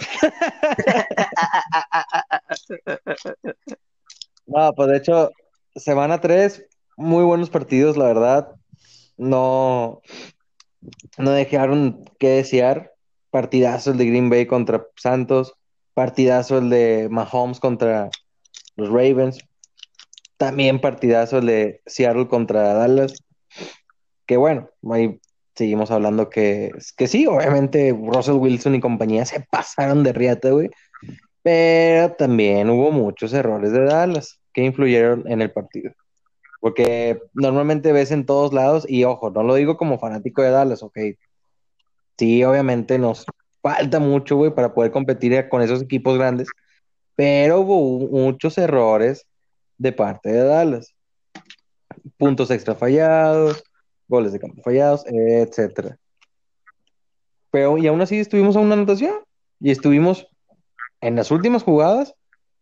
No, 4.47 4.73
pues 4.75 4.89
de 4.89 4.97
hecho, 4.97 5.31
semana 5.75 6.21
3, 6.21 6.67
muy 6.97 7.23
buenos 7.23 7.49
partidos, 7.49 7.97
la 7.97 8.05
verdad. 8.05 8.51
No, 9.17 10.01
no 11.17 11.31
dejaron 11.31 12.05
que 12.19 12.29
desear. 12.29 12.91
Partidazo 13.31 13.89
el 13.91 13.97
de 13.97 14.05
Green 14.05 14.29
Bay 14.29 14.45
contra 14.45 14.85
Santos. 14.97 15.55
Partidazo 15.95 16.59
el 16.59 16.69
de 16.69 17.07
Mahomes 17.09 17.59
contra 17.59 18.11
los 18.75 18.89
Ravens. 18.89 19.39
También 20.37 20.81
partidazo 20.81 21.41
de 21.41 21.81
Seattle 21.85 22.27
contra 22.27 22.73
Dallas. 22.73 23.13
Que 24.25 24.37
bueno, 24.37 24.69
ahí 24.91 25.19
seguimos 25.55 25.91
hablando 25.91 26.29
que, 26.29 26.71
que 26.97 27.07
sí, 27.07 27.25
obviamente 27.27 27.91
Russell 27.91 28.35
Wilson 28.35 28.75
y 28.75 28.79
compañía 28.81 29.25
se 29.25 29.39
pasaron 29.39 30.03
de 30.03 30.13
riata, 30.13 30.49
güey. 30.51 30.69
Pero 31.41 32.13
también 32.13 32.69
hubo 32.69 32.91
muchos 32.91 33.31
errores 33.33 33.71
de 33.71 33.81
Dallas 33.81 34.39
que 34.51 34.63
influyeron 34.63 35.23
en 35.27 35.41
el 35.41 35.51
partido. 35.51 35.91
Porque 36.59 37.19
normalmente 37.33 37.91
ves 37.91 38.09
en 38.11 38.25
todos 38.25 38.51
lados, 38.51 38.85
y 38.89 39.03
ojo, 39.03 39.29
no 39.29 39.43
lo 39.43 39.53
digo 39.53 39.77
como 39.77 39.99
fanático 39.99 40.41
de 40.41 40.49
Dallas, 40.49 40.81
ok. 40.81 40.97
Sí, 42.17 42.43
obviamente 42.43 42.97
nos 42.97 43.25
falta 43.61 43.99
mucho, 43.99 44.37
güey, 44.37 44.53
para 44.55 44.73
poder 44.73 44.91
competir 44.91 45.47
con 45.49 45.61
esos 45.61 45.83
equipos 45.83 46.17
grandes, 46.17 46.47
pero 47.15 47.61
hubo 47.61 48.07
muchos 48.07 48.57
errores 48.57 49.25
de 49.77 49.91
parte 49.91 50.31
de 50.31 50.43
Dallas. 50.43 50.93
Puntos 52.17 52.51
extra 52.51 52.75
fallados, 52.75 53.63
goles 54.07 54.31
de 54.31 54.39
campo 54.39 54.61
fallados, 54.61 55.05
etcétera. 55.07 55.97
Pero 57.51 57.77
y 57.77 57.87
aún 57.87 58.01
así 58.01 58.19
estuvimos 58.19 58.55
a 58.55 58.59
una 58.59 58.73
anotación 58.73 59.15
y 59.59 59.71
estuvimos 59.71 60.27
en 61.01 61.15
las 61.15 61.31
últimas 61.31 61.63
jugadas 61.63 62.13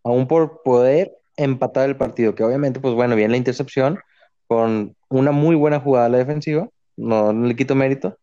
aún 0.03 0.27
por 0.27 0.61
poder 0.63 1.17
empatar 1.37 1.89
el 1.89 1.97
partido, 1.97 2.35
que 2.35 2.43
obviamente, 2.43 2.79
pues 2.79 2.93
bueno, 2.93 3.15
viene 3.15 3.31
la 3.31 3.37
intercepción 3.37 3.99
con 4.47 4.95
una 5.09 5.31
muy 5.31 5.55
buena 5.55 5.79
jugada 5.79 6.05
a 6.05 6.09
la 6.09 6.17
defensiva, 6.19 6.69
no, 6.95 7.33
no 7.33 7.47
le 7.47 7.55
quito 7.55 7.73
mérito, 7.73 8.17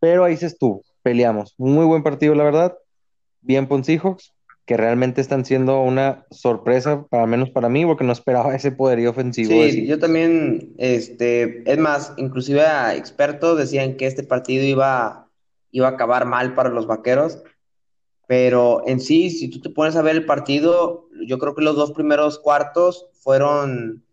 pero 0.00 0.24
ahí 0.24 0.36
se 0.36 0.46
estuvo, 0.46 0.82
peleamos, 1.02 1.54
muy 1.56 1.86
buen 1.86 2.02
partido, 2.02 2.34
la 2.34 2.44
verdad, 2.44 2.76
bien 3.40 3.66
por 3.66 3.84
Seahawks, 3.84 4.34
que 4.70 4.76
realmente 4.76 5.20
están 5.20 5.44
siendo 5.44 5.82
una 5.82 6.24
sorpresa, 6.30 7.04
para 7.10 7.26
menos 7.26 7.50
para 7.50 7.68
mí, 7.68 7.84
porque 7.84 8.04
no 8.04 8.12
esperaba 8.12 8.54
ese 8.54 8.70
poderío 8.70 9.10
ofensivo. 9.10 9.50
Sí, 9.50 9.84
yo 9.84 9.98
también, 9.98 10.74
este, 10.78 11.68
es 11.68 11.76
más, 11.76 12.12
inclusive 12.18 12.60
a 12.60 12.94
expertos 12.94 13.58
decían 13.58 13.96
que 13.96 14.06
este 14.06 14.22
partido 14.22 14.62
iba, 14.62 15.28
iba 15.72 15.88
a 15.88 15.90
acabar 15.90 16.24
mal 16.24 16.54
para 16.54 16.68
los 16.68 16.86
vaqueros, 16.86 17.42
pero 18.28 18.84
en 18.86 19.00
sí, 19.00 19.30
si 19.30 19.48
tú 19.48 19.60
te 19.60 19.70
pones 19.70 19.96
a 19.96 20.02
ver 20.02 20.14
el 20.14 20.24
partido, 20.24 21.08
yo 21.26 21.40
creo 21.40 21.56
que 21.56 21.62
los 21.62 21.74
dos 21.74 21.90
primeros 21.90 22.38
cuartos 22.38 23.08
fueron, 23.14 24.04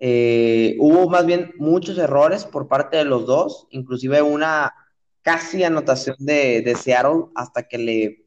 eh, 0.00 0.74
hubo 0.80 1.08
más 1.10 1.26
bien 1.26 1.52
muchos 1.58 1.96
errores 1.96 2.44
por 2.44 2.66
parte 2.66 2.96
de 2.96 3.04
los 3.04 3.24
dos, 3.24 3.68
inclusive 3.70 4.20
una 4.20 4.74
casi 5.22 5.62
anotación 5.62 6.16
de, 6.18 6.60
de 6.60 6.74
Seattle 6.74 7.26
hasta 7.36 7.62
que 7.68 7.78
le, 7.78 8.21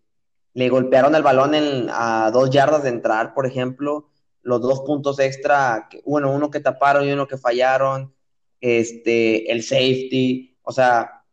le 0.56 0.70
golpearon 0.70 1.16
el 1.16 1.24
balón 1.24 1.54
en- 1.56 1.88
a 1.92 2.32
dos 2.32 2.50
yardas 2.50 2.84
de 2.84 2.90
entrar, 2.90 3.34
por 3.36 3.46
ejemplo 3.46 4.10
los 4.46 4.62
dos 4.62 4.82
puntos 4.82 5.20
extra, 5.20 5.90
bueno, 6.06 6.32
uno 6.32 6.52
que 6.52 6.60
taparon 6.60 7.04
y 7.08 7.12
uno 7.12 7.28
que 7.28 7.38
fallaron, 7.38 8.14
este, 8.62 9.52
el 9.52 9.64
safety, 9.64 10.56
o 10.62 10.72
sea, 10.72 11.24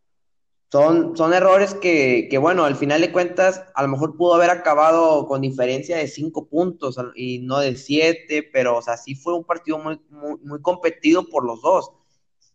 son, 0.71 1.15
son 1.15 1.33
errores 1.35 1.75
que, 1.75 2.27
que, 2.31 2.39
bueno, 2.39 2.65
al 2.65 2.75
final 2.75 3.01
de 3.01 3.11
cuentas, 3.11 3.63
a 3.75 3.83
lo 3.83 3.89
mejor 3.89 4.17
pudo 4.17 4.33
haber 4.33 4.49
acabado 4.49 5.27
con 5.27 5.41
diferencia 5.41 5.97
de 5.97 6.07
cinco 6.07 6.47
puntos 6.47 6.97
y 7.15 7.39
no 7.39 7.59
de 7.59 7.75
siete, 7.75 8.49
pero, 8.51 8.77
o 8.77 8.81
sea, 8.81 8.97
sí 8.97 9.13
fue 9.13 9.35
un 9.35 9.43
partido 9.43 9.77
muy, 9.77 10.01
muy, 10.09 10.39
muy 10.43 10.59
competido 10.61 11.29
por 11.29 11.45
los 11.45 11.61
dos. 11.61 11.91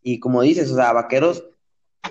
Y 0.03 0.19
como 0.19 0.43
dices, 0.43 0.73
o 0.73 0.75
sea, 0.75 0.93
Vaqueros 0.93 1.45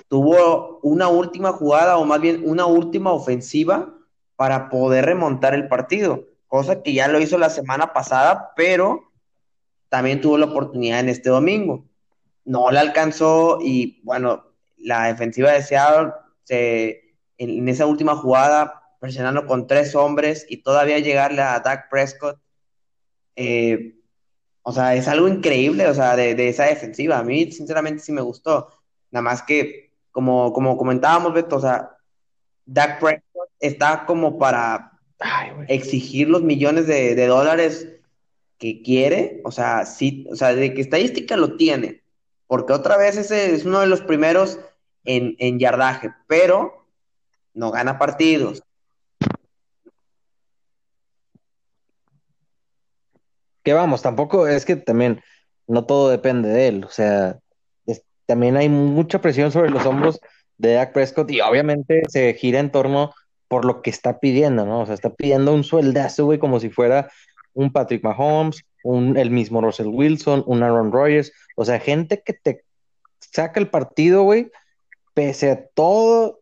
tuvo 0.08 0.80
una 0.84 1.10
última 1.10 1.51
jugada 1.51 1.97
o 1.97 2.05
más 2.05 2.22
bien 2.22 2.43
una 2.45 2.66
última 2.66 3.12
ofensiva 3.12 3.97
para 4.38 4.69
poder 4.69 5.05
remontar 5.05 5.53
el 5.53 5.67
partido, 5.67 6.25
cosa 6.47 6.81
que 6.81 6.93
ya 6.93 7.09
lo 7.09 7.19
hizo 7.19 7.38
la 7.38 7.49
semana 7.49 7.91
pasada, 7.91 8.53
pero 8.55 9.11
también 9.89 10.21
tuvo 10.21 10.38
la 10.38 10.45
oportunidad 10.45 11.01
en 11.01 11.09
este 11.09 11.29
domingo. 11.29 11.85
No 12.45 12.71
la 12.71 12.81
alcanzó 12.81 13.59
y 13.61 13.99
bueno, 14.03 14.45
la 14.77 15.07
defensiva 15.07 15.51
de 15.51 15.63
Seattle 15.63 16.13
se, 16.43 17.15
en, 17.38 17.67
esa 17.67 17.88
última 17.88 18.15
jugada, 18.15 18.83
presionando 18.99 19.45
con 19.47 19.67
tres 19.67 19.95
hombres 19.95 20.45
y 20.47 20.57
todavía 20.57 20.99
llegarle 20.99 21.41
a 21.41 21.59
Dak 21.59 21.89
Prescott, 21.89 22.39
eh, 23.35 23.95
o 24.61 24.71
sea, 24.71 24.95
es 24.95 25.07
algo 25.07 25.27
increíble, 25.27 25.88
o 25.88 25.93
sea, 25.93 26.15
de, 26.15 26.35
de 26.35 26.49
esa 26.49 26.65
defensiva. 26.65 27.17
A 27.17 27.23
mí, 27.23 27.51
sinceramente, 27.51 28.03
sí 28.03 28.11
me 28.11 28.21
gustó. 28.21 28.69
Nada 29.11 29.21
más 29.21 29.41
que, 29.41 29.93
como, 30.11 30.51
como 30.53 30.77
comentábamos, 30.77 31.33
Beto, 31.33 31.55
o 31.55 31.61
sea, 31.61 31.97
Dak 32.65 32.99
Prescott 32.99 33.26
está 33.60 34.05
como 34.05 34.38
para 34.38 34.91
Ay, 35.20 35.51
exigir 35.68 36.30
los 36.30 36.43
millones 36.43 36.86
de, 36.88 37.16
de 37.16 37.26
dólares 37.28 37.88
que 38.60 38.82
quiere, 38.84 39.41
o 39.43 39.51
sea, 39.51 39.86
sí, 39.86 40.28
o 40.32 40.36
sea, 40.36 40.53
de 40.53 40.74
que 40.74 40.82
estadística 40.82 41.36
lo 41.38 41.58
tiene, 41.58 42.03
porque 42.47 42.74
otra 42.74 42.97
vez 42.97 43.18
ese 43.18 43.53
es 43.53 43.66
uno 43.66 43.80
de 43.80 43.88
los 43.88 44.01
primeros 44.01 44.60
en, 45.05 45.36
en 45.39 45.58
yardaje, 45.60 46.12
pero 46.28 46.88
no 47.53 47.72
gana 47.72 47.97
partidos. 47.97 48.62
Que 53.64 53.74
vamos, 53.74 54.01
tampoco 54.01 54.47
es 54.47 54.66
que 54.66 54.76
también 54.76 55.22
no 55.68 55.86
todo 55.86 56.10
depende 56.10 56.49
de 56.49 56.68
él, 56.68 56.84
o 56.86 56.89
sea, 56.89 57.39
es- 57.86 58.03
también 58.26 58.55
hay 58.55 58.70
mucha 58.70 59.20
presión 59.20 59.51
sobre 59.51 59.70
los 59.70 59.86
hombros 59.86 60.20
de 60.58 60.74
Dak 60.74 60.93
Prescott 60.93 61.30
y 61.32 61.41
obviamente 61.41 62.03
se 62.08 62.34
gira 62.36 62.60
en 62.60 62.72
torno 62.72 63.14
por 63.48 63.66
lo 63.66 63.82
que 63.82 63.89
está 63.89 64.20
pidiendo, 64.20 64.66
¿no? 64.66 64.82
O 64.82 64.86
sea, 64.86 64.95
está 64.95 65.14
pidiendo 65.14 65.54
un 65.54 65.64
sueldazo, 65.64 66.26
güey, 66.26 66.39
como 66.39 66.60
si 66.60 66.70
fuera 66.70 67.10
un 67.54 67.72
Patrick 67.72 68.04
Mahomes, 68.04 68.64
un, 68.84 69.18
el 69.18 69.32
mismo 69.32 69.62
Russell 69.62 69.88
Wilson, 69.88 70.43
un 70.45 70.64
Aaron 70.64 70.91
Rodgers, 70.91 71.32
o 71.56 71.66
sea, 71.66 71.80
gente 71.80 72.22
que 72.24 72.34
te 72.34 72.64
saca 73.20 73.60
el 73.60 73.70
partido, 73.70 74.24
güey, 74.24 74.52
pese 75.14 75.52
a 75.52 75.66
todo, 75.68 76.41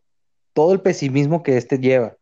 todo 0.52 0.72
el 0.72 0.80
pesimismo 0.80 1.42
que 1.42 1.56
este 1.56 1.78
lleva. 1.78 2.16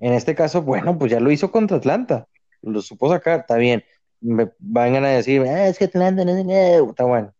En 0.00 0.12
este 0.12 0.34
caso, 0.34 0.62
bueno, 0.62 0.98
pues 0.98 1.10
ya 1.10 1.20
lo 1.20 1.30
hizo 1.30 1.50
contra 1.50 1.76
Atlanta, 1.76 2.28
lo 2.60 2.82
supo 2.82 3.08
sacar, 3.08 3.40
está 3.40 3.56
bien. 3.56 3.84
Me 4.20 4.50
vengan 4.58 5.04
a 5.04 5.08
decir, 5.08 5.42
"Ah, 5.42 5.68
es 5.68 5.78
que 5.78 5.86
Atlanta 5.86 6.24
no, 6.24 6.44
no", 6.44 6.90
está 6.90 7.04
bueno. 7.04 7.32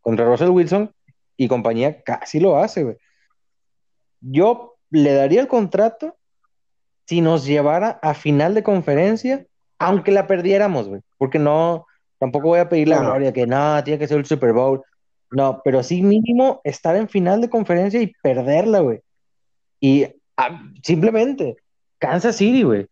Contra 0.00 0.24
Russell 0.24 0.48
Wilson 0.48 0.94
y 1.36 1.48
compañía 1.48 2.02
casi 2.02 2.40
lo 2.40 2.58
hace, 2.58 2.84
güey. 2.84 2.96
Yo 4.20 4.76
le 4.90 5.12
daría 5.14 5.40
el 5.40 5.48
contrato 5.48 6.16
si 7.06 7.20
nos 7.20 7.44
llevara 7.44 7.98
a 8.02 8.14
final 8.14 8.54
de 8.54 8.62
conferencia, 8.62 9.46
aunque 9.78 10.12
la 10.12 10.26
perdiéramos, 10.26 10.88
güey, 10.88 11.00
porque 11.18 11.38
no, 11.38 11.86
tampoco 12.18 12.48
voy 12.48 12.60
a 12.60 12.68
pedir 12.68 12.88
la 12.88 12.96
Claro. 12.96 13.10
gloria 13.10 13.32
que 13.32 13.46
no, 13.46 13.82
tiene 13.82 13.98
que 13.98 14.06
ser 14.06 14.18
el 14.18 14.26
Super 14.26 14.52
Bowl. 14.52 14.82
No, 15.32 15.60
pero 15.64 15.82
sí 15.82 16.02
mínimo 16.02 16.60
estar 16.64 16.96
en 16.96 17.08
final 17.08 17.40
de 17.40 17.48
conferencia 17.50 18.00
y 18.02 18.12
perderla, 18.22 18.80
güey. 18.80 19.00
Y 19.80 20.06
ah, 20.36 20.60
simplemente, 20.82 21.56
Kansas 21.98 22.36
City, 22.36 22.62
güey. 22.62 22.86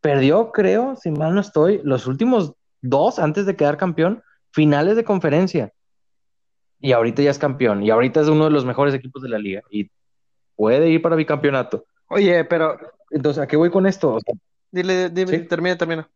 Perdió, 0.00 0.52
creo, 0.52 0.96
si 0.96 1.10
mal 1.10 1.34
no 1.34 1.40
estoy, 1.40 1.80
los 1.82 2.06
últimos 2.06 2.52
dos 2.82 3.18
antes 3.18 3.46
de 3.46 3.56
quedar 3.56 3.76
campeón, 3.76 4.22
finales 4.52 4.96
de 4.96 5.04
conferencia. 5.04 5.72
Y 6.80 6.92
ahorita 6.92 7.22
ya 7.22 7.30
es 7.30 7.38
campeón. 7.38 7.82
Y 7.82 7.90
ahorita 7.90 8.20
es 8.20 8.28
uno 8.28 8.44
de 8.44 8.50
los 8.50 8.64
mejores 8.64 8.94
equipos 8.94 9.22
de 9.22 9.28
la 9.30 9.38
liga. 9.38 9.62
Y 9.70 9.90
puede 10.58 10.90
ir 10.90 11.00
para 11.00 11.14
bicampeonato. 11.16 11.84
Oye, 12.08 12.44
pero 12.44 12.76
Entonces, 13.10 13.42
¿a 13.42 13.46
qué 13.46 13.56
voy 13.56 13.70
con 13.70 13.86
esto? 13.86 14.14
O 14.16 14.20
sea, 14.20 14.34
dile, 14.70 15.08
dime, 15.08 15.38
Sí. 15.38 15.44
termina, 15.46 15.78
termina. 15.78 16.06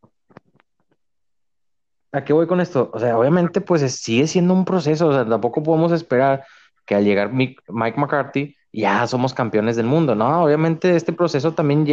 ¿A 2.13 2.23
qué 2.23 2.35
voy 2.35 2.47
con 2.47 2.61
esto? 2.61 2.91
O 2.93 2.99
sea, 3.01 3.17
obviamente, 3.19 3.63
pues 3.63 3.81
es- 3.81 3.97
sigue 3.97 4.27
siendo 4.27 4.53
un 4.53 4.67
proceso. 4.67 5.09
O 5.09 5.13
sea, 5.15 5.27
tampoco 5.27 5.63
podemos 5.63 5.91
esperar 5.93 6.45
que 6.85 6.95
al 6.95 7.05
llegar 7.05 7.33
Mike 7.33 7.63
McCarthy 7.69 8.55
ya 8.73 9.07
somos 9.07 9.33
campeones 9.33 9.77
del 9.77 9.87
mundo, 9.87 10.15
¿no? 10.15 10.45
Obviamente, 10.45 10.95
este 10.97 11.15
proceso 11.15 11.53
también 11.53 11.87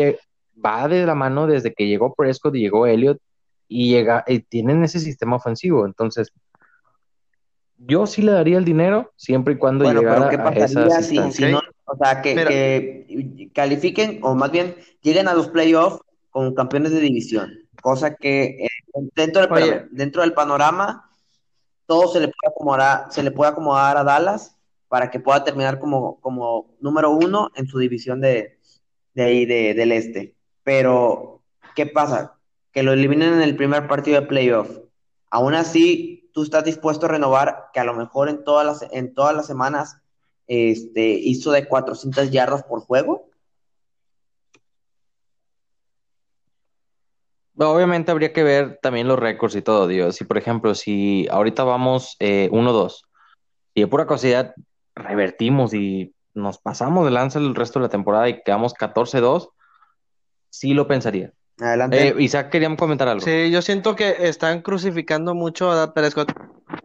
va 0.66 0.88
de 0.90 1.06
la 1.06 1.16
mano 1.16 1.48
desde 1.48 1.74
que 1.74 1.88
llegó 1.88 2.14
Prescott 2.14 2.56
y 2.56 2.60
llegó 2.60 2.86
Elliott. 2.88 3.20
y, 3.72 3.92
llega, 3.92 4.24
y 4.28 4.40
tienen 4.40 4.84
ese 4.84 5.00
sistema 5.00 5.36
ofensivo. 5.36 5.86
Entonces, 5.86 6.34
yo 7.78 8.08
sí 8.08 8.24
le 8.24 8.32
daría 8.32 8.58
el 8.58 8.66
dinero 8.66 9.12
siempre 9.16 9.54
y 9.54 9.58
cuando 9.58 9.84
Bueno, 9.86 10.00
pero 10.02 10.30
llegara 10.30 10.30
¿qué 10.32 10.60
a 10.60 10.66
esa 10.66 11.02
si, 11.04 11.46
no, 11.52 11.62
o 11.92 11.98
sea, 11.98 12.22
que, 12.22 13.50
califiquen 13.54 14.20
o 14.24 14.36
más 14.36 14.52
bien 14.52 14.76
lleguen 15.02 15.28
a 15.28 15.34
los 15.34 15.48
playoffs 15.50 16.02
como 16.30 16.54
campeones 16.54 16.92
de 16.92 17.00
división? 17.00 17.52
Cosa 17.82 18.16
que 18.16 18.66
eh, 18.66 18.70
dentro 19.16 19.42
del, 19.42 19.52
Oye. 19.52 19.86
dentro 19.92 20.22
del 20.22 20.34
panorama 20.34 21.10
todo 21.86 22.08
se 22.08 22.20
le 22.20 22.28
puede 22.28 22.52
acomodar, 22.54 23.08
se 23.10 23.24
le 23.24 23.32
puede 23.32 23.52
acomodar 23.52 23.98
a 23.98 24.04
Dallas 24.04 24.56
para 24.88 25.10
que 25.10 25.20
pueda 25.20 25.44
terminar 25.44 25.80
como, 25.80 26.20
como 26.20 26.76
número 26.80 27.12
uno 27.12 27.50
en 27.56 27.68
su 27.68 27.80
división 27.80 28.22
de, 28.22 28.60
de 29.14 29.24
ahí 29.24 29.46
de- 29.46 29.74
del 29.74 29.92
este. 29.92 30.36
Pero, 30.64 31.42
¿qué 31.76 31.86
pasa? 31.86 32.36
Que 32.72 32.84
lo 32.84 32.94
eliminen 32.94 33.34
en 33.34 33.42
el 33.42 33.56
primer 33.56 33.88
partido 33.88 34.22
de 34.22 34.28
playoff. 34.28 34.70
Aún 35.32 35.54
así, 35.56 36.30
tú 36.34 36.44
estás 36.44 36.64
dispuesto 36.64 37.06
a 37.06 37.10
renovar 37.10 37.70
que 37.74 37.80
a 37.80 37.84
lo 37.84 37.94
mejor 37.94 38.30
en 38.30 38.44
todas 38.44 38.66
las, 38.66 38.92
en 38.92 39.14
todas 39.14 39.36
las 39.36 39.48
semanas 39.48 39.98
este, 40.50 41.12
hizo 41.12 41.52
de 41.52 41.68
400 41.68 42.32
yardas 42.32 42.64
por 42.64 42.82
juego. 42.82 43.30
Obviamente 47.56 48.12
habría 48.12 48.34
que 48.34 48.42
ver 48.42 48.80
también 48.82 49.08
los 49.08 49.20
récords 49.20 49.56
y 49.56 49.62
todo, 49.62 49.88
Dios. 49.88 50.16
Si, 50.16 50.24
por 50.24 50.38
ejemplo, 50.38 50.74
si 50.74 51.28
ahorita 51.30 51.64
vamos 51.64 52.16
eh, 52.20 52.50
1-2 52.52 53.02
y 53.76 53.82
de 53.82 53.88
pura 53.88 54.08
casualidad 54.08 54.56
revertimos 54.96 55.74
y 55.74 56.14
nos 56.34 56.58
pasamos 56.58 57.06
de 57.06 57.12
lanza 57.12 57.38
el 57.38 57.54
resto 57.54 57.80
de 57.80 57.84
la 57.84 57.90
temporada 57.90 58.28
y 58.28 58.42
quedamos 58.42 58.74
14-2, 58.74 59.50
sí 60.50 60.74
lo 60.74 60.88
pensaría. 60.88 61.32
Adelante. 61.60 62.08
Eh, 62.08 62.16
Isaac, 62.20 62.50
quería 62.50 62.74
comentar 62.76 63.08
algo. 63.08 63.24
Sí, 63.24 63.52
yo 63.52 63.62
siento 63.62 63.96
que 63.96 64.16
están 64.28 64.62
crucificando 64.62 65.36
mucho 65.36 65.72
a 65.72 65.94
Prescott. 65.94 66.32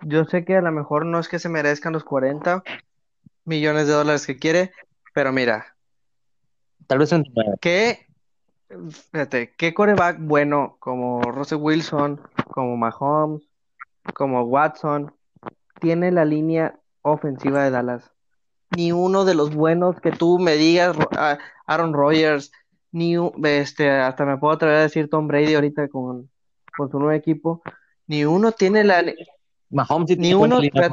Yo 0.02 0.24
sé 0.24 0.44
que 0.44 0.56
a 0.56 0.60
lo 0.60 0.72
mejor 0.72 1.06
no 1.06 1.20
es 1.20 1.28
que 1.28 1.38
se 1.38 1.48
merezcan 1.48 1.92
los 1.92 2.04
40 2.04 2.62
millones 3.45 3.86
de 3.86 3.92
dólares 3.95 4.26
que 4.26 4.38
quiere, 4.38 4.72
pero 5.12 5.32
mira, 5.32 5.74
Tal 6.86 6.99
vez 6.99 7.12
en... 7.12 7.24
¿qué, 7.61 8.07
fíjate, 9.11 9.55
qué 9.57 9.72
coreback 9.72 10.18
bueno 10.20 10.76
como 10.80 11.20
Russell 11.22 11.59
Wilson, 11.61 12.20
como 12.49 12.76
Mahomes, 12.76 13.42
como 14.14 14.42
Watson, 14.42 15.14
tiene 15.80 16.11
la 16.11 16.24
línea 16.24 16.78
ofensiva 17.03 17.64
de 17.64 17.70
Dallas? 17.70 18.11
Ni 18.76 18.92
uno 18.92 19.24
de 19.24 19.34
los 19.34 19.55
buenos 19.55 20.01
que 20.01 20.11
tú 20.11 20.38
me 20.38 20.57
digas, 20.57 20.97
Aaron 21.66 21.95
Rodgers, 21.95 22.53
ni 22.92 23.16
un- 23.16 23.32
este, 23.45 23.90
hasta 23.90 24.24
me 24.24 24.36
puedo 24.36 24.55
atrever 24.55 24.76
a 24.76 24.82
decir 24.82 25.09
Tom 25.09 25.26
Brady 25.26 25.55
ahorita 25.55 25.88
con, 25.88 26.28
con 26.76 26.90
su 26.90 26.99
nuevo 26.99 27.12
equipo, 27.12 27.62
ni 28.07 28.24
uno 28.24 28.53
tiene 28.53 28.84
la, 28.84 29.05
Mahomes 29.70 30.18
ni 30.18 30.34
uno, 30.34 30.61
línea. 30.61 30.92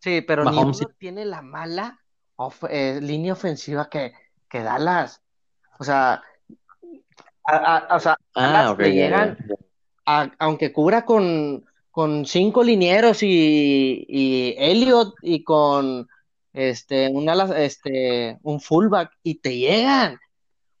Sí, 0.00 0.20
pero 0.22 0.44
ni 0.44 0.56
Mahomes 0.56 0.80
uno 0.80 0.90
tiene 0.98 1.24
la 1.24 1.40
mala 1.42 1.98
of- 2.36 2.64
eh, 2.68 2.98
línea 3.00 3.32
ofensiva 3.34 3.88
que, 3.88 4.12
que 4.48 4.60
Dallas. 4.62 5.22
O 5.78 5.84
sea, 5.84 6.22
a, 7.44 7.76
a- 7.76 7.96
o 7.96 8.00
sea, 8.00 8.16
Ah, 8.34 8.74
llegan, 8.78 9.36
a- 10.06 10.30
aunque 10.38 10.72
cubra 10.72 11.04
con, 11.04 11.64
con 11.90 12.26
cinco 12.26 12.62
linieros 12.62 13.22
y, 13.22 14.04
y 14.08 14.54
Elliot 14.58 15.14
y 15.22 15.42
con 15.44 16.08
este 16.52 17.08
un 17.08 17.28
ala- 17.28 17.58
este 17.58 18.38
un 18.42 18.60
fullback 18.60 19.12
y 19.22 19.36
te 19.36 19.56
llegan. 19.56 20.18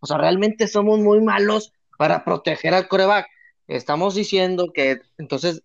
O 0.00 0.06
sea, 0.06 0.16
realmente 0.18 0.66
somos 0.66 0.98
muy 0.98 1.20
malos 1.20 1.72
para 1.98 2.24
proteger 2.24 2.74
al 2.74 2.88
coreback. 2.88 3.26
Estamos 3.68 4.14
diciendo 4.14 4.72
que 4.72 5.00
entonces 5.18 5.62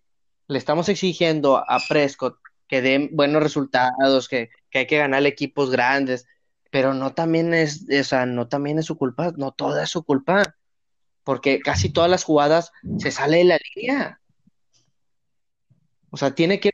le 0.48 0.58
estamos 0.58 0.88
exigiendo 0.88 1.56
a 1.56 1.80
Prescott 1.88 2.36
que 2.68 2.82
dé 2.82 3.08
buenos 3.12 3.42
resultados, 3.42 4.28
que, 4.28 4.50
que 4.70 4.80
hay 4.80 4.86
que 4.86 4.98
ganar 4.98 5.24
equipos 5.26 5.70
grandes, 5.70 6.26
pero 6.70 6.94
no 6.94 7.14
también 7.14 7.54
es, 7.54 7.86
o 7.88 8.04
sea, 8.04 8.26
no 8.26 8.48
también 8.48 8.78
es 8.78 8.86
su 8.86 8.98
culpa, 8.98 9.32
no 9.36 9.52
toda 9.52 9.84
es 9.84 9.90
su 9.90 10.02
culpa, 10.04 10.56
porque 11.24 11.60
casi 11.60 11.90
todas 11.90 12.10
las 12.10 12.24
jugadas 12.24 12.72
se 12.98 13.10
sale 13.10 13.38
de 13.38 13.44
la 13.44 13.58
línea. 13.74 14.20
O 16.10 16.16
sea, 16.16 16.34
tiene 16.34 16.60
que, 16.60 16.72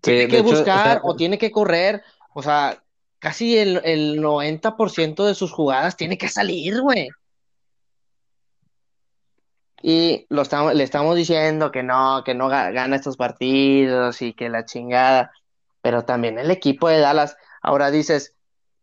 tiene 0.00 0.28
que 0.28 0.38
hecho, 0.38 0.44
buscar 0.44 0.98
o 0.98 1.00
sea, 1.00 1.00
o 1.04 1.16
tiene 1.16 1.38
que 1.38 1.50
correr, 1.50 2.02
o 2.34 2.42
sea, 2.42 2.82
casi 3.18 3.58
el, 3.58 3.80
el 3.84 4.20
90% 4.20 5.24
de 5.24 5.34
sus 5.34 5.52
jugadas 5.52 5.96
tiene 5.96 6.18
que 6.18 6.28
salir, 6.28 6.80
güey. 6.80 7.08
Y 9.82 10.26
lo 10.28 10.42
estamos, 10.42 10.74
le 10.74 10.84
estamos 10.84 11.16
diciendo 11.16 11.70
que 11.70 11.82
no, 11.82 12.22
que 12.24 12.34
no 12.34 12.48
ga- 12.50 12.72
gana 12.72 12.96
estos 12.96 13.16
partidos 13.16 14.20
y 14.22 14.34
que 14.34 14.48
la 14.48 14.64
chingada. 14.64 15.32
Pero 15.82 16.04
también 16.04 16.38
el 16.38 16.50
equipo 16.50 16.88
de 16.88 16.98
Dallas. 16.98 17.36
Ahora 17.62 17.90
dices, 17.90 18.36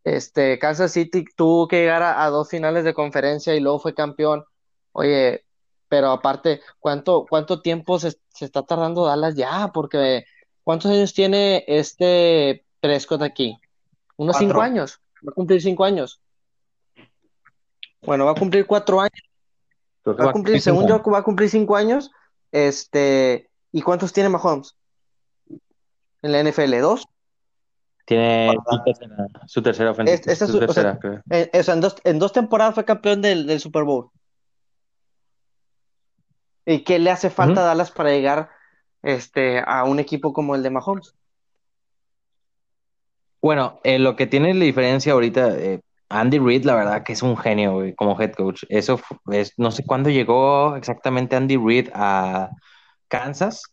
este, 0.03 0.57
Kansas 0.57 0.91
City 0.91 1.25
tuvo 1.35 1.67
que 1.67 1.81
llegar 1.81 2.01
a, 2.01 2.23
a 2.23 2.29
dos 2.29 2.49
finales 2.49 2.83
de 2.83 2.93
conferencia 2.93 3.53
y 3.55 3.59
luego 3.59 3.79
fue 3.79 3.93
campeón. 3.93 4.45
Oye, 4.93 5.45
pero 5.87 6.09
aparte, 6.11 6.61
¿cuánto, 6.79 7.25
cuánto 7.29 7.61
tiempo 7.61 7.99
se, 7.99 8.17
se 8.33 8.45
está 8.45 8.63
tardando 8.63 9.05
Dallas 9.05 9.35
ya? 9.35 9.69
Porque 9.73 10.25
¿cuántos 10.63 10.91
años 10.91 11.13
tiene 11.13 11.63
este 11.67 12.65
Prescott 12.79 13.21
aquí? 13.21 13.57
Unos 14.17 14.37
cinco 14.37 14.61
años. 14.61 14.99
Va 15.25 15.31
a 15.31 15.35
cumplir 15.35 15.61
cinco 15.61 15.83
años. 15.83 16.19
Bueno, 18.01 18.25
va 18.25 18.31
a 18.31 18.35
cumplir 18.35 18.65
cuatro 18.65 18.99
años. 18.99 19.26
Va 20.15 20.29
a 20.29 20.33
cumplir, 20.33 20.61
cinco 20.61 20.63
según 20.63 20.87
yo, 20.87 20.95
años. 20.95 21.13
va 21.13 21.17
a 21.19 21.23
cumplir 21.23 21.49
cinco 21.49 21.75
años. 21.75 22.11
Este, 22.51 23.49
¿y 23.71 23.81
cuántos 23.81 24.13
tiene 24.13 24.29
Mahomes? 24.29 24.75
En 26.21 26.31
la 26.31 26.39
NFL, 26.39 26.79
¿dos? 26.81 27.07
Tiene 28.05 28.55
su 28.69 28.83
tercera, 28.83 29.27
su 29.47 29.61
tercera 29.61 29.91
ofensiva. 29.91 30.15
Es- 30.15 30.27
esa 30.27 30.45
es 30.45 30.51
su 30.51 30.57
su- 30.59 30.63
o 30.63 30.73
sea, 30.73 30.83
tercera, 30.95 30.99
creo. 30.99 31.21
Eh, 31.29 31.51
o 31.59 31.63
sea, 31.63 31.73
en 31.73 31.81
dos, 31.81 31.95
en 32.03 32.19
dos 32.19 32.31
temporadas 32.31 32.73
fue 32.73 32.85
campeón 32.85 33.21
del, 33.21 33.45
del 33.45 33.59
Super 33.59 33.83
Bowl. 33.83 34.09
¿Y 36.65 36.83
qué 36.83 36.99
le 36.99 37.11
hace 37.11 37.29
falta 37.29 37.61
a. 37.61 37.65
Dallas 37.65 37.91
para 37.91 38.09
llegar 38.11 38.49
este, 39.03 39.61
a 39.65 39.83
un 39.83 39.99
equipo 39.99 40.33
como 40.33 40.55
el 40.55 40.63
de 40.63 40.69
Mahomes? 40.69 41.13
Bueno, 43.41 43.79
eh, 43.83 43.99
lo 43.99 44.15
que 44.15 44.27
tiene 44.27 44.53
la 44.53 44.65
diferencia 44.65 45.13
ahorita, 45.13 45.57
eh, 45.57 45.81
Andy 46.09 46.39
Reid, 46.39 46.63
la 46.63 46.75
verdad 46.75 47.03
que 47.03 47.13
es 47.13 47.21
un 47.21 47.37
genio, 47.37 47.73
güey, 47.73 47.95
como 47.95 48.19
head 48.19 48.33
coach. 48.33 48.63
Eso 48.69 48.99
es, 49.31 49.53
no 49.57 49.71
sé 49.71 49.85
cuándo 49.85 50.09
llegó 50.09 50.75
exactamente 50.75 51.35
Andy 51.35 51.57
Reid 51.57 51.89
a 51.93 52.49
Kansas, 53.07 53.63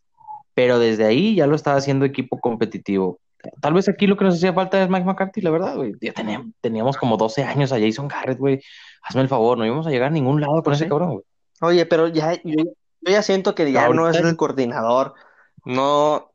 pero 0.54 0.78
desde 0.78 1.04
ahí 1.04 1.36
ya 1.36 1.46
lo 1.46 1.54
estaba 1.54 1.76
haciendo 1.76 2.04
equipo 2.04 2.40
competitivo. 2.40 3.20
Tal 3.60 3.74
vez 3.74 3.88
aquí 3.88 4.06
lo 4.06 4.16
que 4.16 4.24
nos 4.24 4.36
hacía 4.36 4.52
falta 4.52 4.82
es 4.82 4.88
Mike 4.88 5.04
McCarthy, 5.04 5.42
la 5.42 5.50
verdad, 5.50 5.76
güey. 5.76 5.92
Ya 6.00 6.12
teníamos, 6.12 6.48
teníamos 6.60 6.96
como 6.96 7.16
12 7.16 7.44
años 7.44 7.72
a 7.72 7.78
Jason 7.78 8.08
Garrett, 8.08 8.38
güey. 8.38 8.60
Hazme 9.02 9.22
el 9.22 9.28
favor, 9.28 9.58
no 9.58 9.66
íbamos 9.66 9.86
a 9.86 9.90
llegar 9.90 10.08
a 10.08 10.12
ningún 10.12 10.40
lado 10.40 10.54
con 10.54 10.62
Pues 10.64 10.80
ese 10.80 10.88
cabrón, 10.88 11.12
güey. 11.12 11.24
Oye, 11.60 11.86
pero 11.86 12.08
ya, 12.08 12.34
yo, 12.42 12.64
yo 12.64 13.12
ya 13.12 13.22
siento 13.22 13.54
que 13.54 13.70
ya 13.70 13.88
no 13.90 14.08
es 14.08 14.16
el 14.16 14.36
coordinador. 14.36 15.14
No, 15.64 16.30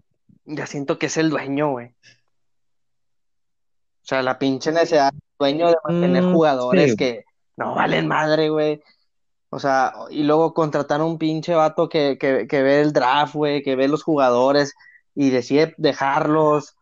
ya 0.45 0.65
siento 0.65 0.97
que 0.97 1.07
es 1.07 1.17
el 1.17 1.29
dueño, 1.29 1.71
güey. 1.71 1.87
O 1.87 4.07
sea, 4.09 4.21
la 4.21 4.39
pinche 4.39 4.71
necesidad 4.71 5.13
dueño 5.39 5.67
de 5.69 5.75
mantener 5.83 6.23
Mm, 6.23 6.33
jugadores 6.33 6.91
sí. 6.91 6.97
que 6.97 7.25
no 7.57 7.75
valen 7.75 8.07
madre, 8.07 8.49
güey. 8.49 8.81
O 9.49 9.59
sea, 9.59 9.93
y 10.11 10.23
luego 10.23 10.53
contratar 10.53 11.01
a 11.01 11.05
un 11.05 11.17
pinche 11.17 11.55
vato 11.55 11.89
que, 11.89 12.17
que, 12.19 12.47
que 12.47 12.61
ve 12.61 12.81
el 12.81 12.93
draft, 12.93 13.33
güey, 13.33 13.63
que 13.63 13.75
ve 13.75 13.87
los 13.87 14.03
jugadores 14.03 14.75
y 15.15 15.31
decide 15.31 15.73
dejarlos. 15.77 16.75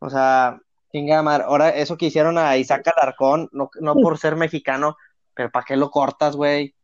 O 0.00 0.10
sea, 0.10 0.60
chinga 0.92 1.22
madre. 1.22 1.44
Ahora, 1.44 1.70
eso 1.70 1.96
que 1.96 2.06
hicieron 2.06 2.38
a 2.38 2.56
Isaac 2.56 2.88
Alarcón, 2.96 3.48
no, 3.52 3.70
no 3.80 3.94
por 3.94 4.18
ser 4.18 4.36
mexicano, 4.36 4.96
pero 5.34 5.50
¿para 5.50 5.64
qué 5.64 5.76
lo 5.76 5.90
cortas, 5.90 6.34
güey? 6.34 6.74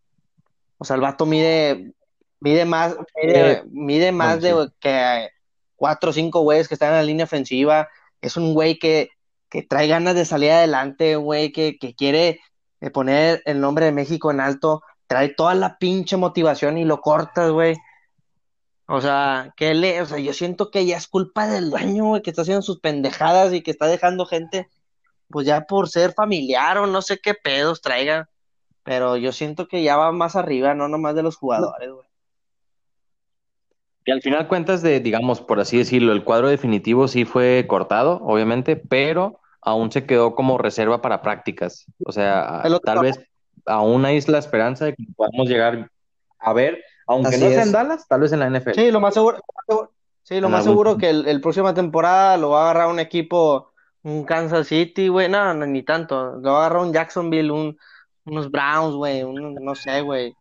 O 0.79 0.85
sea, 0.85 0.97
el 0.97 1.03
vato 1.03 1.27
mide, 1.27 1.93
mide 2.41 2.65
más, 2.65 2.97
mide, 3.23 3.65
mide 3.71 4.13
más 4.13 4.41
de 4.41 4.71
que 4.79 5.29
cuatro 5.77 6.11
o 6.11 6.13
cinco 6.13 6.41
güeyes 6.41 6.69
que 6.69 6.75
están 6.75 6.91
en 6.91 6.97
la 6.97 7.03
línea 7.03 7.25
ofensiva. 7.25 7.89
Es 8.21 8.37
un 8.37 8.55
güey 8.55 8.79
que, 8.79 9.11
que 9.55 9.63
trae 9.63 9.87
ganas 9.87 10.17
de 10.17 10.25
salir 10.25 10.51
adelante, 10.51 11.15
güey, 11.15 11.53
que, 11.53 11.79
que 11.79 11.95
quiere 11.95 12.41
eh, 12.81 12.91
poner 12.91 13.41
el 13.45 13.61
nombre 13.61 13.85
de 13.85 13.93
México 13.93 14.33
en 14.33 14.41
alto. 14.41 14.83
Trae 15.07 15.29
toda 15.29 15.55
la 15.55 15.79
pinche 15.79 16.17
motivación 16.17 16.77
y 16.77 16.85
lo 16.85 17.01
cortas, 17.01 17.53
güey. 17.53 17.77
O 18.87 19.01
sea, 19.01 19.55
que 19.57 19.73
le, 19.75 20.03
o 20.03 20.07
sea, 20.07 20.19
yo 20.19 20.33
siento 20.33 20.73
que 20.73 20.85
ya 20.87 20.97
es 20.97 21.07
culpa 21.07 21.47
del 21.47 21.71
dueño, 21.71 22.07
güey, 22.07 22.23
que 22.23 22.31
está 22.31 22.43
haciendo 22.43 22.63
sus 22.63 22.81
pendejadas 22.81 23.53
y 23.53 23.63
que 23.63 23.71
está 23.71 23.87
dejando 23.87 24.27
gente, 24.27 24.69
pues 25.29 25.47
ya 25.47 25.61
por 25.61 25.89
ser 25.89 26.15
familiar 26.15 26.79
o 26.79 26.89
no 26.89 27.01
sé 27.01 27.21
qué 27.23 27.35
pedos 27.35 27.81
traigan. 27.81 28.27
Pero 28.83 29.17
yo 29.17 29.31
siento 29.31 29.69
que 29.69 29.85
ya 29.85 29.97
va 29.97 30.11
más 30.11 30.35
arriba, 30.35 30.75
no 30.75 30.89
nomás 30.89 31.15
de 31.15 31.23
los 31.23 31.37
jugadores, 31.37 31.93
güey. 31.93 32.09
Y 34.05 34.11
al 34.11 34.21
final 34.21 34.49
cuentas 34.49 34.83
de, 34.83 34.99
digamos, 34.99 35.41
por 35.41 35.61
así 35.61 35.79
decirlo, 35.79 36.13
el 36.13 36.25
cuadro 36.25 36.49
definitivo 36.49 37.07
sí 37.07 37.25
fue 37.25 37.67
cortado, 37.69 38.21
obviamente, 38.25 38.75
pero 38.75 39.41
aún 39.65 39.91
se 39.91 40.07
quedó 40.07 40.35
como 40.35 40.59
reserva 40.59 41.01
para 41.01 41.23
prácticas. 41.23 41.87
O 42.05 42.13
sea, 42.13 42.63
tal 42.85 43.01
vez 43.01 43.19
aún 43.67 44.05
hay 44.05 44.21
la 44.23 44.39
esperanza 44.39 44.85
de 44.85 44.95
que 44.95 45.05
podamos 45.17 45.49
llegar 45.49 45.91
a 46.39 46.53
ver 46.53 46.85
Aunque 47.07 47.31
Así 47.31 47.41
no 47.41 47.49
sea 47.49 47.61
es. 47.61 47.67
en 47.67 47.73
Dallas, 47.73 48.07
tal 48.07 48.21
vez 48.21 48.33
en 48.33 48.41
la 48.41 48.51
NFL. 48.51 48.75
Sí, 48.75 48.91
lo 48.91 49.01
más 49.01 49.15
seguro, 49.15 49.39
sí, 50.23 50.41
lo 50.41 50.49
En 50.49 50.53
más 50.53 50.65
seguro 50.65 50.99
que 50.99 51.11
el, 51.11 51.27
el 51.27 51.41
próxima 51.41 51.73
temporada 51.73 52.37
lo 52.37 52.51
va 52.51 52.61
a 52.61 52.71
agarrar 52.71 52.89
un 52.89 53.01
equipo, 53.01 53.73
un 54.03 54.25
Kansas 54.25 54.69
City, 54.69 55.09
güey, 55.09 55.29
no, 55.29 55.55
no, 55.55 55.67
ni 55.67 55.83
tanto, 55.83 56.37
lo 56.37 56.53
va 56.53 56.65
a 56.65 56.67
agarrar 56.67 56.83
un 56.83 56.93
Jacksonville, 56.93 57.51
un, 57.51 57.79
unos 58.27 58.51
Browns, 58.51 58.95
güey, 58.95 59.23
un, 59.23 59.55
no 59.55 59.75
sé, 59.75 60.03
güey, 60.03 60.35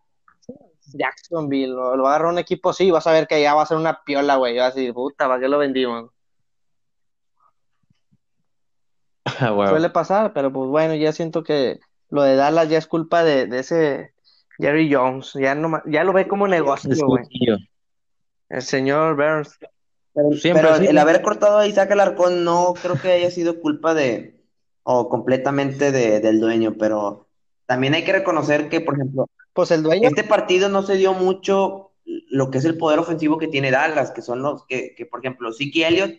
Jacksonville, 0.93 1.73
lo, 1.73 1.95
lo 1.95 2.03
va 2.03 2.11
a 2.11 2.15
agarrar 2.15 2.33
un 2.33 2.39
equipo 2.39 2.69
así, 2.69 2.91
vas 2.91 3.07
a 3.07 3.13
ver 3.13 3.27
que 3.27 3.41
ya 3.41 3.53
va 3.53 3.63
a 3.63 3.65
ser 3.65 3.77
una 3.77 4.03
piola, 4.03 4.35
güey, 4.35 4.57
vas 4.57 4.73
a 4.73 4.75
decir, 4.75 4.93
puta, 4.93 5.27
¿para 5.27 5.39
qué 5.39 5.47
lo 5.47 5.57
vendimos? 5.57 6.12
Ah. 9.25 9.67
Suele 9.69 9.89
pasar, 9.89 10.33
pero 10.33 10.51
pues 10.51 10.69
bueno, 10.69 10.95
ya 10.95 11.11
siento 11.13 11.43
que 11.43 11.79
lo 12.09 12.23
de 12.23 12.35
Dallas 12.35 12.69
ya 12.69 12.77
es 12.77 12.87
culpa 12.87 13.23
de, 13.23 13.47
de 13.47 13.59
ese 13.59 14.13
Jerry 14.59 14.93
Jones, 14.93 15.33
ya 15.33 15.55
no, 15.55 15.81
ya 15.85 16.03
lo 16.03 16.13
ve 16.13 16.27
como 16.27 16.47
negocio, 16.47 16.93
güey, 17.05 17.25
el 18.49 18.61
señor 18.61 19.15
Burns. 19.15 19.57
Pero, 20.13 20.31
Siempre 20.33 20.61
pero 20.63 20.77
sí. 20.77 20.85
el 20.87 20.97
haber 20.99 21.21
cortado 21.23 21.57
a 21.57 21.65
Isaac 21.65 21.89
Alarcón 21.91 22.43
no 22.43 22.75
creo 22.79 23.01
que 23.01 23.11
haya 23.13 23.31
sido 23.31 23.59
culpa 23.61 23.95
de, 23.95 24.39
o 24.83 25.09
completamente 25.09 25.91
de- 25.91 26.19
del 26.19 26.39
dueño, 26.39 26.75
pero 26.77 27.27
también 27.65 27.95
hay 27.95 28.03
que 28.03 28.11
reconocer 28.13 28.69
que, 28.69 28.79
por 28.81 28.93
ejemplo, 28.95 29.27
Pues 29.53 29.71
el 29.71 29.81
dueño, 29.81 30.07
este 30.07 30.23
partido 30.23 30.69
no 30.69 30.83
se 30.83 30.97
dio 30.97 31.13
mucho 31.13 31.91
lo 32.05 32.51
que 32.51 32.59
es 32.59 32.65
el 32.65 32.77
poder 32.77 32.99
ofensivo 32.99 33.37
que 33.39 33.47
tiene 33.47 33.71
Dallas, 33.71 34.11
que 34.11 34.21
son 34.21 34.43
los 34.43 34.65
que, 34.67 34.93
que 34.95 35.05
por 35.07 35.21
ejemplo, 35.21 35.51
Zeke 35.51 35.87
Elliott 35.87 36.11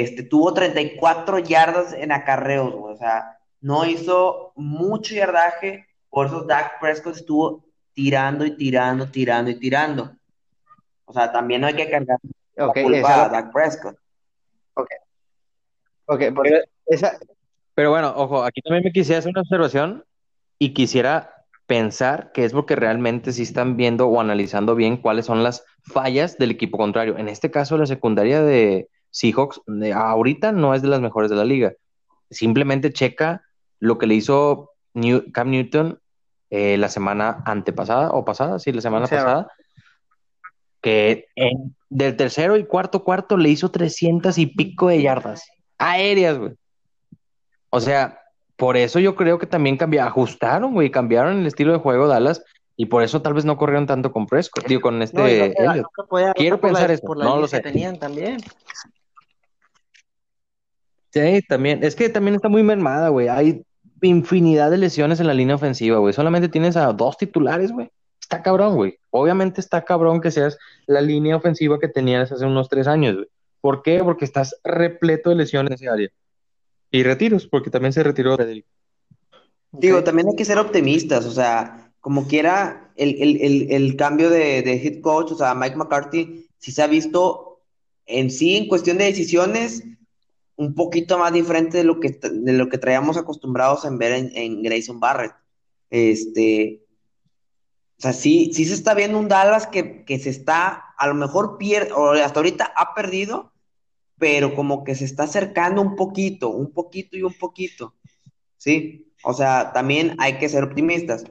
este, 0.00 0.22
tuvo 0.22 0.54
34 0.54 1.38
yardas 1.40 1.92
en 1.92 2.12
acarreos, 2.12 2.72
güey, 2.74 2.94
o 2.94 2.96
sea, 2.96 3.38
no 3.60 3.84
hizo 3.84 4.52
mucho 4.56 5.14
yardaje, 5.14 5.86
por 6.08 6.26
eso 6.28 6.42
Dak 6.44 6.80
Prescott 6.80 7.16
estuvo 7.16 7.64
tirando 7.92 8.46
y 8.46 8.56
tirando, 8.56 9.06
tirando 9.10 9.50
y 9.50 9.58
tirando. 9.58 10.12
O 11.04 11.12
sea, 11.12 11.30
también 11.30 11.60
no 11.60 11.66
hay 11.66 11.74
que 11.74 11.90
cargar 11.90 12.18
la 12.56 12.66
ok, 12.68 12.78
culpa 12.82 12.98
esa- 12.98 13.24
a 13.24 13.28
Dak 13.28 13.52
Prescott. 13.52 13.96
ok, 16.06 16.22
porque 16.34 16.62
esa, 16.86 17.18
Pero 17.74 17.90
bueno, 17.90 18.12
ojo, 18.16 18.44
aquí 18.44 18.60
también 18.62 18.84
me 18.84 18.92
quisiera 18.92 19.18
hacer 19.18 19.30
una 19.30 19.42
observación 19.42 20.04
y 20.58 20.72
quisiera 20.74 21.34
pensar 21.66 22.32
que 22.32 22.44
es 22.44 22.52
porque 22.52 22.76
realmente 22.76 23.32
sí 23.32 23.42
están 23.42 23.76
viendo 23.76 24.06
o 24.08 24.20
analizando 24.20 24.74
bien 24.74 24.96
cuáles 24.96 25.26
son 25.26 25.42
las 25.42 25.64
fallas 25.82 26.36
del 26.38 26.50
equipo 26.50 26.76
contrario. 26.76 27.16
En 27.18 27.28
este 27.28 27.50
caso, 27.50 27.78
la 27.78 27.86
secundaria 27.86 28.42
de 28.42 28.88
Seahawks 29.12 29.60
de 29.66 29.92
ahorita 29.92 30.50
no 30.50 30.74
es 30.74 30.82
de 30.82 30.88
las 30.88 31.00
mejores 31.00 31.30
de 31.30 31.36
la 31.36 31.44
liga. 31.44 31.72
Simplemente 32.30 32.92
checa 32.92 33.42
lo 33.78 33.98
que 33.98 34.06
le 34.06 34.14
hizo 34.14 34.70
New- 34.94 35.30
Cam 35.32 35.50
Newton 35.50 36.00
eh, 36.50 36.76
la 36.76 36.88
semana 36.88 37.42
antepasada 37.46 38.10
o 38.10 38.24
pasada, 38.24 38.58
sí, 38.58 38.72
la 38.72 38.80
semana 38.82 39.06
pasada, 39.06 39.48
que 40.80 41.26
en- 41.36 41.74
del 41.88 42.16
tercero 42.16 42.56
y 42.56 42.64
cuarto 42.64 43.04
cuarto 43.04 43.36
le 43.36 43.48
hizo 43.50 43.70
300 43.70 44.36
y 44.38 44.46
pico 44.46 44.88
de 44.88 45.02
yardas 45.02 45.44
aéreas, 45.78 46.38
güey. 46.38 46.52
O 47.70 47.80
sea, 47.80 48.18
por 48.56 48.76
eso 48.76 48.98
yo 48.98 49.14
creo 49.16 49.38
que 49.38 49.46
también 49.46 49.76
cambiaron, 49.76 50.08
ajustaron, 50.08 50.72
güey, 50.74 50.90
cambiaron 50.90 51.38
el 51.40 51.46
estilo 51.46 51.72
de 51.72 51.78
juego 51.78 52.06
Dallas 52.06 52.42
y 52.76 52.86
por 52.86 53.02
eso 53.02 53.20
tal 53.22 53.34
vez 53.34 53.44
no 53.44 53.56
corrieron 53.56 53.86
tanto 53.86 54.12
con 54.12 54.26
Prescott, 54.26 54.66
digo, 54.66 54.80
con 54.80 55.00
este 55.02 55.16
no, 55.58 55.74
no, 55.74 55.74
no 55.74 56.32
Quiero 56.34 56.56
la- 56.56 56.62
pensar 56.62 56.90
eso, 56.90 57.02
por 57.06 57.16
la 57.18 57.24
no 57.24 57.36
lo 57.38 57.46
sé. 57.48 57.56
que 57.58 57.62
tenían 57.70 57.98
también. 57.98 58.38
Sí, 61.12 61.42
también, 61.46 61.84
es 61.84 61.94
que 61.94 62.08
también 62.08 62.34
está 62.34 62.48
muy 62.48 62.62
mermada, 62.62 63.10
güey. 63.10 63.28
Hay 63.28 63.62
infinidad 64.00 64.70
de 64.70 64.78
lesiones 64.78 65.20
en 65.20 65.26
la 65.26 65.34
línea 65.34 65.56
ofensiva, 65.56 65.98
güey. 65.98 66.14
Solamente 66.14 66.48
tienes 66.48 66.76
a 66.76 66.92
dos 66.92 67.18
titulares, 67.18 67.70
güey. 67.70 67.90
Está 68.20 68.42
cabrón, 68.42 68.76
güey. 68.76 68.98
Obviamente 69.10 69.60
está 69.60 69.84
cabrón 69.84 70.20
que 70.20 70.30
seas 70.30 70.58
la 70.86 71.02
línea 71.02 71.36
ofensiva 71.36 71.78
que 71.78 71.88
tenías 71.88 72.32
hace 72.32 72.46
unos 72.46 72.68
tres 72.68 72.86
años, 72.86 73.16
güey. 73.16 73.28
¿Por 73.60 73.82
qué? 73.82 74.02
Porque 74.02 74.24
estás 74.24 74.56
repleto 74.64 75.30
de 75.30 75.36
lesiones 75.36 75.70
en 75.70 75.74
ese 75.74 75.88
área. 75.88 76.08
Y 76.90 77.02
retiros, 77.02 77.46
porque 77.46 77.70
también 77.70 77.92
se 77.92 78.02
retiró 78.02 78.34
Frederick. 78.34 78.66
Digo, 79.72 80.02
también 80.02 80.28
hay 80.28 80.36
que 80.36 80.44
ser 80.44 80.58
optimistas, 80.58 81.24
o 81.24 81.30
sea, 81.30 81.92
como 82.00 82.26
quiera, 82.26 82.92
el, 82.96 83.16
el, 83.22 83.40
el, 83.40 83.72
el 83.72 83.96
cambio 83.96 84.28
de, 84.28 84.62
de 84.62 84.74
head 84.74 85.00
coach, 85.00 85.32
o 85.32 85.36
sea, 85.36 85.54
Mike 85.54 85.76
McCarthy, 85.76 86.46
sí 86.58 86.72
se 86.72 86.82
ha 86.82 86.86
visto 86.86 87.60
en 88.06 88.30
sí, 88.30 88.56
en 88.56 88.68
cuestión 88.68 88.98
de 88.98 89.04
decisiones, 89.04 89.84
un 90.56 90.74
poquito 90.74 91.18
más 91.18 91.32
diferente 91.32 91.78
de 91.78 91.84
lo 91.84 92.00
que, 92.00 92.10
de 92.10 92.52
lo 92.52 92.68
que 92.68 92.78
traíamos 92.78 93.16
acostumbrados 93.16 93.84
en 93.84 93.98
ver 93.98 94.12
en, 94.12 94.30
en 94.36 94.62
Grayson 94.62 95.00
Barrett. 95.00 95.34
Este, 95.90 96.82
o 97.98 98.02
sea, 98.02 98.12
sí, 98.12 98.52
sí 98.52 98.64
se 98.64 98.74
está 98.74 98.94
viendo 98.94 99.18
un 99.18 99.28
Dallas 99.28 99.66
que, 99.66 100.04
que 100.04 100.18
se 100.18 100.30
está, 100.30 100.94
a 100.96 101.06
lo 101.06 101.14
mejor 101.14 101.58
pierde, 101.58 101.92
o 101.92 102.10
hasta 102.12 102.40
ahorita 102.40 102.72
ha 102.76 102.94
perdido, 102.94 103.52
pero 104.18 104.54
como 104.54 104.84
que 104.84 104.94
se 104.94 105.04
está 105.04 105.24
acercando 105.24 105.80
un 105.80 105.96
poquito, 105.96 106.48
un 106.48 106.72
poquito 106.72 107.16
y 107.16 107.22
un 107.22 107.34
poquito. 107.34 107.94
Sí, 108.56 109.12
o 109.24 109.34
sea, 109.34 109.72
también 109.72 110.16
hay 110.18 110.38
que 110.38 110.48
ser 110.48 110.64
optimistas. 110.64 111.24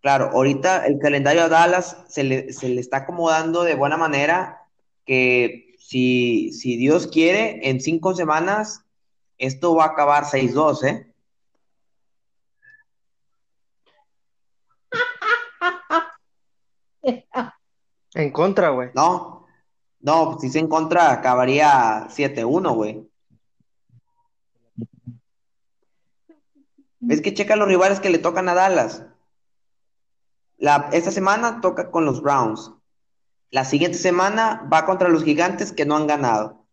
Claro, 0.00 0.30
ahorita 0.32 0.86
el 0.86 0.98
calendario 0.98 1.42
a 1.42 1.48
Dallas 1.48 1.96
se 2.08 2.24
le, 2.24 2.52
se 2.52 2.68
le 2.68 2.80
está 2.80 2.98
acomodando 2.98 3.62
de 3.62 3.74
buena 3.74 3.96
manera 3.96 4.68
que 5.04 5.73
si, 5.94 6.50
si 6.52 6.76
Dios 6.76 7.06
quiere, 7.06 7.70
en 7.70 7.80
cinco 7.80 8.16
semanas 8.16 8.84
esto 9.38 9.76
va 9.76 9.84
a 9.84 9.88
acabar 9.90 10.24
6-2, 10.24 10.82
¿eh? 10.82 11.14
En 18.14 18.32
contra, 18.32 18.70
güey. 18.70 18.90
No, 18.94 19.46
no, 20.00 20.38
si 20.40 20.48
se 20.48 20.58
en 20.58 20.66
contra 20.66 21.12
acabaría 21.12 22.08
7-1, 22.08 22.74
güey. 22.74 23.08
Es 27.08 27.20
que 27.20 27.34
checa 27.34 27.54
los 27.54 27.68
rivales 27.68 28.00
que 28.00 28.10
le 28.10 28.18
tocan 28.18 28.48
a 28.48 28.54
Dallas. 28.54 29.04
La, 30.58 30.88
esta 30.92 31.12
semana 31.12 31.60
toca 31.60 31.92
con 31.92 32.04
los 32.04 32.20
Browns. 32.20 32.72
La 33.54 33.64
siguiente 33.64 33.98
semana 33.98 34.68
va 34.72 34.84
contra 34.84 35.08
los 35.08 35.22
Gigantes 35.22 35.70
que 35.70 35.84
no 35.84 35.94
han 35.94 36.08
ganado. 36.08 36.66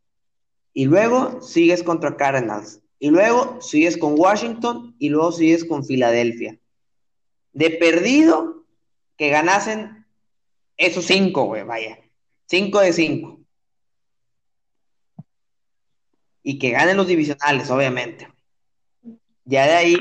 Y 0.73 0.85
luego 0.85 1.39
sigues 1.39 1.83
contra 1.83 2.17
Cardinals. 2.17 2.81
Y 2.97 3.11
luego 3.11 3.61
sigues 3.61 3.97
con 3.97 4.19
Washington 4.19 4.95
y 4.97 5.09
luego 5.09 5.31
sigues 5.31 5.63
con 5.63 5.85
Filadelfia. 5.85 6.57
De 7.53 7.69
perdido 7.69 8.65
que 9.15 9.29
ganasen 9.29 10.07
esos 10.75 11.05
cinco, 11.05 11.43
güey, 11.43 11.61
vaya. 11.61 11.99
Cinco 12.47 12.79
de 12.79 12.93
cinco. 12.93 13.39
Y 16.41 16.57
que 16.57 16.71
ganen 16.71 16.97
los 16.97 17.05
divisionales, 17.05 17.69
obviamente. 17.69 18.27
Ya 19.45 19.67
de 19.67 19.73
ahí, 19.75 19.97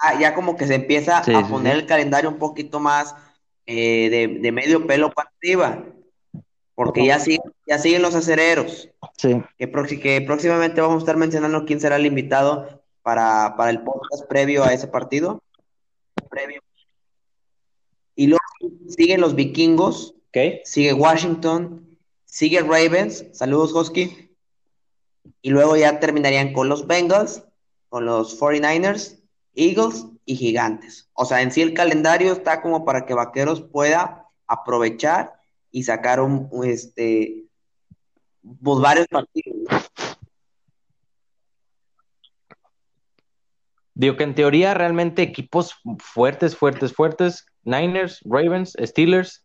ah, 0.00 0.18
ya 0.18 0.34
como 0.34 0.56
que 0.56 0.66
se 0.66 0.74
empieza 0.74 1.22
Sí, 1.22 1.32
a 1.32 1.44
sí, 1.44 1.48
poner 1.48 1.74
sí. 1.74 1.78
el 1.82 1.86
calendario 1.86 2.28
un 2.28 2.38
poquito 2.38 2.80
más 2.80 3.14
eh, 3.66 4.10
de, 4.10 4.40
de 4.40 4.50
medio 4.50 4.84
pelo 4.84 5.12
para 5.12 5.30
arriba. 5.40 5.84
Porque 6.74 7.06
ya 7.06 7.20
siguen, 7.20 7.52
ya 7.66 7.78
siguen 7.78 8.02
los 8.02 8.14
acereros. 8.14 8.88
Sí. 9.16 9.42
Que, 9.58 9.68
próximamente 9.68 10.80
vamos 10.80 10.96
a 10.96 10.98
estar 10.98 11.16
mencionando 11.16 11.64
quién 11.64 11.80
será 11.80 11.96
el 11.96 12.06
invitado 12.06 12.82
para, 13.02 13.54
para 13.56 13.70
el 13.70 13.82
podcast 13.82 14.26
previo 14.28 14.64
a 14.64 14.72
ese 14.72 14.88
partido. 14.88 15.42
Previo. 16.28 16.60
Y 18.16 18.26
luego 18.26 18.42
siguen 18.88 19.20
los 19.20 19.34
vikingos, 19.34 20.14
Ok. 20.28 20.62
sigue 20.64 20.92
Washington, 20.92 21.98
sigue 22.24 22.60
Ravens, 22.60 23.24
saludos 23.32 23.72
Husky, 23.72 24.30
y 25.42 25.50
luego 25.50 25.76
ya 25.76 26.00
terminarían 26.00 26.52
con 26.52 26.68
los 26.68 26.86
Bengals, 26.86 27.44
con 27.88 28.04
los 28.06 28.40
49ers, 28.40 29.20
Eagles 29.54 30.06
y 30.24 30.36
Gigantes. 30.36 31.08
O 31.12 31.24
sea, 31.24 31.42
en 31.42 31.52
sí 31.52 31.62
el 31.62 31.74
calendario 31.74 32.32
está 32.32 32.62
como 32.62 32.84
para 32.84 33.06
que 33.06 33.14
Vaqueros 33.14 33.60
pueda 33.60 34.28
aprovechar 34.46 35.40
y 35.74 35.82
sacar 35.82 36.20
un, 36.20 36.46
un, 36.52 36.64
este, 36.68 37.46
pues 38.62 38.80
varios 38.80 39.08
partidos. 39.08 39.56
Digo 43.94 44.16
que 44.16 44.22
en 44.22 44.36
teoría 44.36 44.72
realmente 44.72 45.22
equipos 45.22 45.74
fuertes, 45.98 46.56
fuertes, 46.56 46.92
fuertes, 46.92 47.44
Niners, 47.64 48.20
Ravens, 48.24 48.76
Steelers 48.80 49.44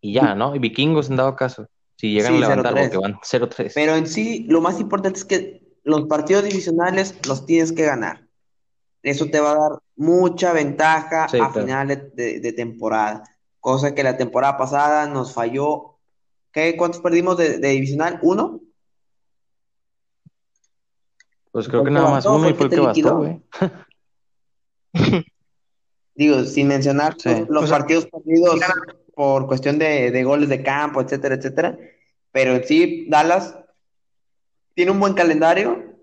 y 0.00 0.14
ya, 0.14 0.34
¿no? 0.34 0.54
Y 0.56 0.58
vikingos 0.58 1.10
en 1.10 1.16
dado 1.16 1.36
caso, 1.36 1.66
si 1.96 2.12
llegan 2.14 2.32
Sí, 2.32 2.42
a 2.42 2.48
levantar 2.48 2.74
0-3. 2.74 2.80
porque 2.82 2.96
van 2.96 3.14
0-3. 3.20 3.72
Pero 3.74 3.96
en 3.96 4.06
sí, 4.06 4.46
lo 4.48 4.62
más 4.62 4.80
importante 4.80 5.18
es 5.18 5.26
que 5.26 5.62
los 5.84 6.06
partidos 6.06 6.44
divisionales 6.44 7.14
los 7.28 7.44
tienes 7.44 7.72
que 7.72 7.84
ganar. 7.84 8.26
Eso 9.02 9.26
te 9.26 9.38
va 9.38 9.50
a 9.52 9.58
dar 9.58 9.78
mucha 9.96 10.54
ventaja 10.54 11.28
Sí, 11.28 11.36
a 11.36 11.50
claro. 11.50 11.60
finales 11.60 12.14
de, 12.16 12.40
de 12.40 12.52
temporada. 12.54 13.22
Cosa 13.64 13.94
que 13.94 14.02
la 14.02 14.18
temporada 14.18 14.58
pasada 14.58 15.06
nos 15.06 15.32
falló. 15.32 15.96
¿Qué? 16.52 16.76
¿Cuántos 16.76 17.00
perdimos 17.00 17.38
de, 17.38 17.56
de 17.56 17.68
divisional? 17.70 18.18
¿Uno? 18.20 18.60
Pues 21.50 21.66
creo 21.68 21.80
¿Fue 21.80 21.88
que 21.88 21.94
nada 21.94 22.10
más 22.10 22.26
uno 22.26 22.46
y 22.50 22.52
¿Fue 22.52 22.66
el 22.66 22.70
que 22.70 22.80
bastó, 22.80 23.16
güey. 23.16 23.40
Digo, 26.14 26.44
sin 26.44 26.68
mencionar 26.68 27.16
Sí. 27.18 27.30
los, 27.30 27.48
los 27.48 27.64
O 27.64 27.66
sea, 27.66 27.78
partidos 27.78 28.04
perdidos 28.04 28.60
por 29.14 29.46
cuestión 29.46 29.78
de, 29.78 30.10
de 30.10 30.24
goles 30.24 30.50
de 30.50 30.62
campo, 30.62 31.00
etcétera, 31.00 31.36
etcétera. 31.36 31.78
Pero 32.32 32.56
en 32.56 32.64
sí, 32.64 33.06
Dallas 33.08 33.56
tiene 34.74 34.90
un 34.90 35.00
buen 35.00 35.14
calendario. 35.14 35.96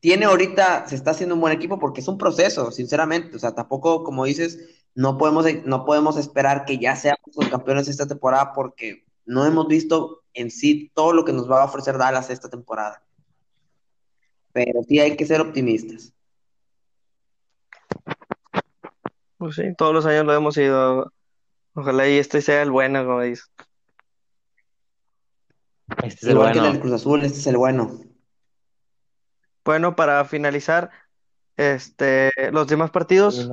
Tiene 0.00 0.26
ahorita, 0.26 0.86
se 0.86 0.94
está 0.94 1.10
haciendo 1.10 1.34
un 1.34 1.40
buen 1.40 1.52
equipo 1.52 1.80
porque 1.80 2.02
es 2.02 2.06
un 2.06 2.18
proceso, 2.18 2.70
sinceramente. 2.70 3.34
O 3.34 3.40
sea, 3.40 3.52
tampoco, 3.52 4.04
como 4.04 4.24
dices, 4.26 4.75
no 4.96 5.18
podemos, 5.18 5.44
no 5.64 5.84
podemos 5.84 6.16
esperar 6.16 6.64
que 6.64 6.78
ya 6.78 6.96
seamos 6.96 7.20
los 7.36 7.48
campeones 7.50 7.86
esta 7.86 8.08
temporada 8.08 8.54
porque 8.54 9.04
no 9.26 9.44
hemos 9.44 9.68
visto 9.68 10.22
en 10.32 10.50
sí 10.50 10.90
todo 10.94 11.12
lo 11.12 11.24
que 11.24 11.34
nos 11.34 11.50
va 11.50 11.60
a 11.60 11.66
ofrecer 11.66 11.98
Dallas 11.98 12.30
esta 12.30 12.48
temporada. 12.48 13.02
Pero 14.52 14.82
sí 14.88 14.98
hay 14.98 15.14
que 15.14 15.26
ser 15.26 15.42
optimistas. 15.42 16.14
Pues 19.36 19.56
sí, 19.56 19.64
todos 19.76 19.92
los 19.92 20.06
años 20.06 20.24
lo 20.24 20.32
hemos 20.32 20.56
ido. 20.56 21.12
Ojalá 21.74 22.08
y 22.08 22.16
este 22.16 22.40
sea 22.40 22.62
el 22.62 22.70
bueno, 22.70 23.04
como 23.04 23.20
dices. 23.20 23.50
Este 26.02 26.20
es 26.20 26.22
el 26.22 26.30
Igual 26.30 26.52
que 26.52 26.58
bueno. 26.58 26.66
el 26.68 26.72
del 26.72 26.80
Cruz 26.80 26.94
Azul, 26.94 27.22
este 27.22 27.38
es 27.38 27.46
el 27.46 27.58
bueno. 27.58 28.00
Bueno, 29.62 29.94
para 29.94 30.24
finalizar, 30.24 30.90
este, 31.58 32.30
los 32.50 32.66
demás 32.66 32.90
partidos, 32.90 33.50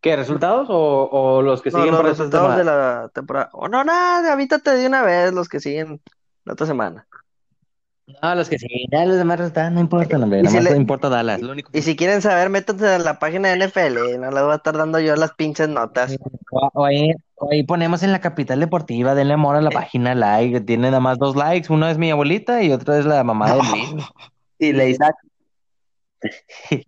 ¿Qué, 0.00 0.14
resultados 0.14 0.68
o, 0.70 1.08
o 1.10 1.42
los 1.42 1.60
que 1.60 1.70
no, 1.70 1.78
siguen 1.78 1.92
los 1.94 2.00
esta 2.02 2.10
resultados 2.10 2.56
de 2.56 2.64
la 2.64 3.10
temporada. 3.12 3.50
Oh, 3.52 3.68
no, 3.68 3.82
nada, 3.82 4.32
avítate 4.32 4.70
de 4.76 4.86
una 4.86 5.02
vez 5.02 5.32
los 5.32 5.48
que 5.48 5.58
siguen 5.60 6.00
la 6.44 6.52
otra 6.52 6.66
semana. 6.66 7.06
No, 8.22 8.34
los 8.36 8.48
que 8.48 8.58
siguen, 8.58 8.88
ya 8.90 9.04
los 9.04 9.16
demás 9.18 9.38
resultados 9.38 9.72
no 9.72 9.80
importan, 9.80 10.22
hombre, 10.22 10.42
nada 10.42 10.50
si 10.50 10.56
más 10.62 10.64
le- 10.72 10.76
importa 10.78 11.08
Dallas, 11.10 11.42
lo 11.42 11.52
único 11.52 11.70
Y 11.74 11.82
si 11.82 11.94
quieren 11.94 12.22
saber, 12.22 12.48
métanse 12.48 12.94
en 12.94 13.04
la 13.04 13.18
página 13.18 13.48
de 13.50 13.56
NFL, 13.66 14.18
no 14.18 14.30
les 14.30 14.42
voy 14.42 14.52
a 14.52 14.56
estar 14.56 14.76
dando 14.78 14.98
yo 14.98 15.14
las 15.14 15.34
pinches 15.34 15.68
notas. 15.68 16.16
O, 16.50 16.70
o 16.72 16.84
ahí, 16.86 17.10
o 17.34 17.52
ahí 17.52 17.64
ponemos 17.64 18.02
en 18.02 18.12
la 18.12 18.20
capital 18.20 18.60
deportiva, 18.60 19.14
denle 19.14 19.34
amor 19.34 19.56
a 19.56 19.60
la 19.60 19.70
página, 19.70 20.14
like, 20.14 20.60
tiene 20.62 20.84
nada 20.90 21.00
más 21.00 21.18
dos 21.18 21.36
likes, 21.36 21.70
una 21.70 21.90
es 21.90 21.98
mi 21.98 22.10
abuelita 22.10 22.62
y 22.62 22.72
otra 22.72 22.98
es 22.98 23.04
la 23.04 23.22
mamá 23.24 23.52
de 23.52 23.58
Luis. 23.70 24.06
Y 24.58 24.72
le 24.72 24.88
Isaac, 24.90 25.14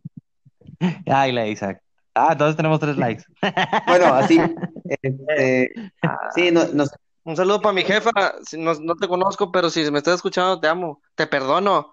Ay, 1.07 1.33
la 1.33 1.47
Isaac. 1.47 1.83
Ah, 2.15 2.31
entonces 2.33 2.57
tenemos 2.57 2.81
tres 2.81 2.97
likes. 2.97 3.25
bueno, 3.87 4.07
así, 4.15 4.41
este, 5.03 5.73
sí, 6.35 6.51
no, 6.51 6.65
nos- 6.73 6.91
Un 7.23 7.37
saludo 7.37 7.61
para 7.61 7.73
mi 7.75 7.83
jefa, 7.83 8.11
si 8.45 8.59
no, 8.59 8.75
no 8.75 8.97
te 8.97 9.07
conozco, 9.07 9.53
pero 9.53 9.69
si 9.71 9.89
me 9.91 9.99
estás 9.99 10.15
escuchando, 10.17 10.59
te 10.59 10.67
amo, 10.69 11.01
te 11.15 11.27
perdono. 11.27 11.93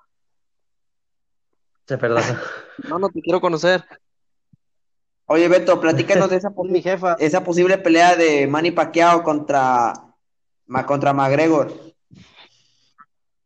Se 1.86 1.98
perdona. 1.98 2.42
No, 2.90 2.98
no 2.98 3.10
te 3.10 3.22
quiero 3.22 3.40
conocer. 3.42 3.84
Oye, 5.26 5.48
Beto, 5.50 5.80
platícanos 5.82 6.30
de 6.30 6.38
esa, 6.38 6.50
mi 6.64 6.82
jefa. 6.82 7.16
esa 7.20 7.44
posible 7.44 7.78
pelea 7.78 8.16
de 8.16 8.48
Manny 8.48 8.72
Pacquiao 8.72 9.22
contra, 9.22 9.94
ma- 10.66 10.86
contra 10.86 11.14
McGregor. 11.14 11.74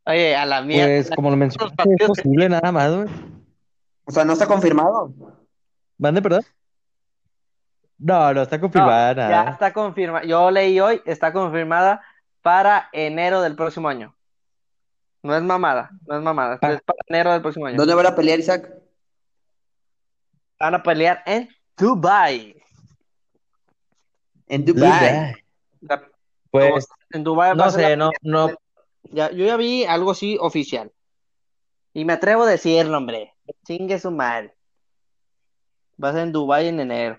Oye, 0.06 0.36
a 0.36 0.46
la 0.46 0.62
mierda. 0.62 0.88
Pues 0.88 1.10
como 1.16 1.32
lo 1.32 1.38
partidos 1.76 2.02
es 2.02 2.08
posible 2.08 2.50
nada 2.50 2.72
más, 2.72 2.96
güey. 2.96 3.08
O 4.06 4.12
sea, 4.12 4.24
no 4.26 4.34
está 4.34 4.48
confirmado. 4.48 5.14
¿Mande, 5.98 6.22
perdón? 6.22 6.44
No, 8.04 8.34
no 8.34 8.42
está 8.42 8.58
No, 8.58 8.62
confirmada 8.62 9.14
ya 9.14 9.30
nada. 9.30 9.52
está 9.52 9.72
confirmada. 9.74 10.26
Yo 10.26 10.50
leí 10.50 10.80
hoy, 10.80 11.02
está 11.06 11.32
confirmada 11.32 12.02
para 12.42 12.90
enero 12.94 13.42
del 13.42 13.56
próximo 13.56 13.88
año. 13.90 14.16
No 15.24 15.36
es 15.36 15.44
mamada, 15.44 15.92
no 16.08 16.18
es 16.18 16.22
mamada, 16.24 16.58
Ah. 16.64 16.72
es 16.74 16.82
para 16.82 16.98
enero 17.06 17.32
del 17.32 17.42
próximo 17.42 17.68
año. 17.68 17.78
¿Dónde 17.78 17.94
van 17.94 18.08
a 18.08 18.16
pelear, 18.16 18.40
Isaac? 18.40 18.72
Van 20.60 20.74
a 20.74 20.82
pelear 20.82 21.22
en 21.28 21.48
Dubai. 21.78 22.56
En 24.48 24.66
Dubai. 24.66 25.36
Pues, 26.50 26.88
en 27.12 27.24
Dubai 27.24 27.50
va 27.52 27.56
no 27.56 27.64
a 27.66 27.70
ser 27.72 27.82
la 27.82 27.88
sé, 27.90 27.98
no, 27.98 28.12
no, 28.24 28.50
Ya, 29.04 29.30
yo 29.32 29.46
ya 29.46 29.58
vi 29.58 29.86
algo 29.86 30.12
así 30.12 30.38
oficial. 30.40 30.92
Y 31.94 32.04
me 32.06 32.14
atrevo 32.14 32.44
a 32.44 32.48
decirlo, 32.50 32.98
hombre. 32.98 33.34
Chingue 33.66 34.00
su 34.00 34.10
madre. 34.12 34.56
Va 36.04 36.10
a 36.10 36.14
ser 36.14 36.22
en 36.24 36.32
Dubái 36.32 36.68
en 36.68 36.80
enero. 36.80 37.18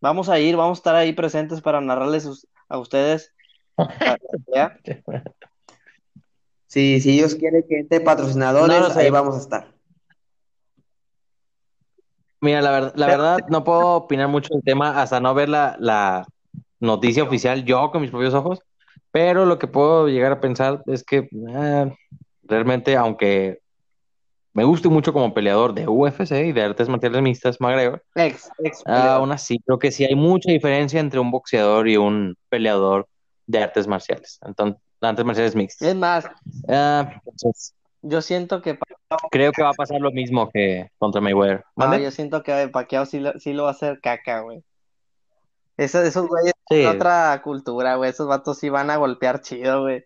Vamos 0.00 0.28
a 0.28 0.38
ir, 0.38 0.56
vamos 0.56 0.78
a 0.78 0.80
estar 0.80 0.94
ahí 0.94 1.12
presentes 1.12 1.60
para 1.60 1.80
narrarles 1.80 2.46
a 2.68 2.78
ustedes. 2.78 3.32
Sí, 6.66 7.00
si 7.00 7.18
ellos 7.18 7.34
quieren 7.34 7.64
que 7.66 7.78
entre 7.78 8.00
patrocinadores, 8.00 8.76
No 8.76 8.88
lo 8.88 8.90
sé. 8.92 9.00
ahí 9.00 9.10
vamos 9.10 9.36
a 9.36 9.38
estar. 9.38 9.74
Mira, 12.40 12.60
la, 12.60 12.70
ver- 12.70 12.92
la 12.94 13.06
verdad 13.06 13.38
no 13.48 13.64
puedo 13.64 13.94
opinar 13.96 14.28
mucho 14.28 14.52
del 14.54 14.62
tema 14.62 15.00
hasta 15.00 15.18
no 15.18 15.34
ver 15.34 15.48
la, 15.48 15.76
la 15.80 16.26
noticia 16.78 17.22
oficial 17.24 17.64
yo 17.64 17.90
con 17.90 18.02
mis 18.02 18.10
propios 18.10 18.34
ojos, 18.34 18.60
pero 19.10 19.46
lo 19.46 19.58
que 19.58 19.66
puedo 19.66 20.08
llegar 20.08 20.30
a 20.32 20.40
pensar 20.40 20.82
es 20.86 21.02
que 21.04 21.28
eh, 21.48 21.96
realmente, 22.42 22.96
aunque 22.96 23.60
me 24.58 24.64
guste 24.64 24.88
mucho 24.88 25.12
como 25.12 25.32
peleador 25.32 25.72
de 25.72 25.86
UFC 25.86 26.32
y 26.48 26.52
de 26.52 26.62
artes 26.62 26.88
marciales 26.88 27.22
mixtas, 27.22 27.60
McGregor, 27.60 28.02
Ex, 28.16 28.50
ex 28.64 28.82
aún 28.86 29.30
así 29.30 29.60
creo 29.64 29.78
que 29.78 29.92
sí 29.92 30.04
hay 30.04 30.14
mucha 30.16 30.50
diferencia 30.50 30.98
entre 30.98 31.20
un 31.20 31.30
boxeador 31.30 31.88
y 31.88 31.96
un 31.96 32.34
peleador 32.48 33.06
de 33.46 33.62
artes 33.62 33.86
marciales, 33.86 34.38
entonces, 34.44 34.80
artes 35.00 35.24
marciales 35.24 35.54
mixtas. 35.54 35.88
Es 35.88 35.94
más, 35.94 36.26
Ah, 36.68 37.08
entonces, 37.24 37.74
yo 38.02 38.20
siento 38.20 38.60
que 38.62 38.74
Pacquiao, 38.74 39.30
creo 39.30 39.52
que 39.52 39.62
va 39.62 39.70
a 39.70 39.74
pasar 39.74 40.00
lo 40.00 40.10
mismo 40.10 40.50
que 40.50 40.90
contra 40.98 41.20
Mayweather. 41.20 41.64
no, 41.76 41.96
yo 41.96 42.10
siento 42.10 42.42
que 42.42 42.68
Pacquiao 42.68 43.06
sí 43.06 43.20
lo, 43.20 43.38
sí 43.38 43.52
lo 43.52 43.62
va 43.64 43.68
a 43.70 43.72
hacer 43.72 44.00
caca, 44.02 44.40
güey. 44.40 44.62
Eso- 45.76 46.02
esos 46.02 46.26
güeyes 46.26 46.52
Sí. 46.68 46.82
son 46.82 46.96
otra 46.96 47.40
cultura, 47.44 47.94
güey. 47.94 48.10
Esos 48.10 48.26
vatos 48.26 48.58
sí 48.58 48.68
van 48.68 48.90
a 48.90 48.96
golpear 48.96 49.40
chido, 49.40 49.82
güey. 49.82 50.02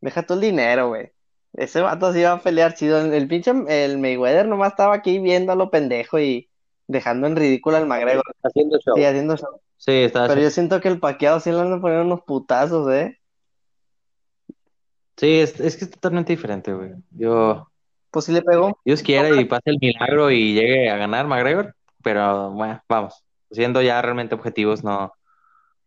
Deja 0.00 0.24
el 0.28 0.40
dinero, 0.40 0.88
güey. 0.88 1.10
Ese 1.54 1.80
vato 1.80 2.12
sí 2.12 2.22
va 2.22 2.32
a 2.32 2.40
pelear 2.40 2.74
chido. 2.74 2.98
El, 3.00 3.28
pinche 3.28 3.52
el 3.68 3.98
Mayweather 3.98 4.46
nomás 4.46 4.70
estaba 4.72 4.94
aquí 4.94 5.18
viendo 5.18 5.52
a 5.52 5.56
lo 5.56 5.70
pendejo 5.70 6.18
y 6.18 6.48
dejando 6.86 7.26
en 7.26 7.36
ridículo 7.36 7.76
al 7.76 7.86
McGregor. 7.86 8.24
Haciendo 8.42 8.78
show. 8.78 8.94
Sí, 8.96 9.04
haciendo 9.04 9.36
show. 9.36 9.60
Sí, 9.76 9.92
está 9.92 10.28
Pero 10.28 10.40
yo 10.40 10.50
siento 10.50 10.80
que 10.80 10.88
el 10.88 11.00
Pacquiao 11.00 11.40
sí 11.40 11.50
le 11.50 11.60
anda 11.60 11.80
poniendo 11.80 12.06
unos 12.06 12.22
putazos, 12.22 12.90
¿eh? 12.92 13.18
Sí, 15.16 15.40
es, 15.40 15.60
es 15.60 15.76
que 15.76 15.84
es 15.84 15.90
totalmente 15.90 16.32
diferente, 16.32 16.72
güey. 16.72 16.92
Yo, 17.10 17.68
Pues 18.10 18.24
sí 18.24 18.32
le 18.32 18.42
pegó. 18.42 18.78
Dios 18.84 19.02
quiera 19.02 19.28
y 19.28 19.44
pase 19.44 19.70
el 19.70 19.78
milagro 19.80 20.30
y 20.30 20.54
llegue 20.54 20.88
a 20.88 20.96
ganar 20.96 21.26
McGregor, 21.26 21.74
pero 22.02 22.50
bueno, 22.52 22.82
vamos, 22.88 23.22
siendo 23.50 23.82
ya 23.82 24.00
realmente 24.00 24.34
objetivos, 24.34 24.82
no. 24.84 25.12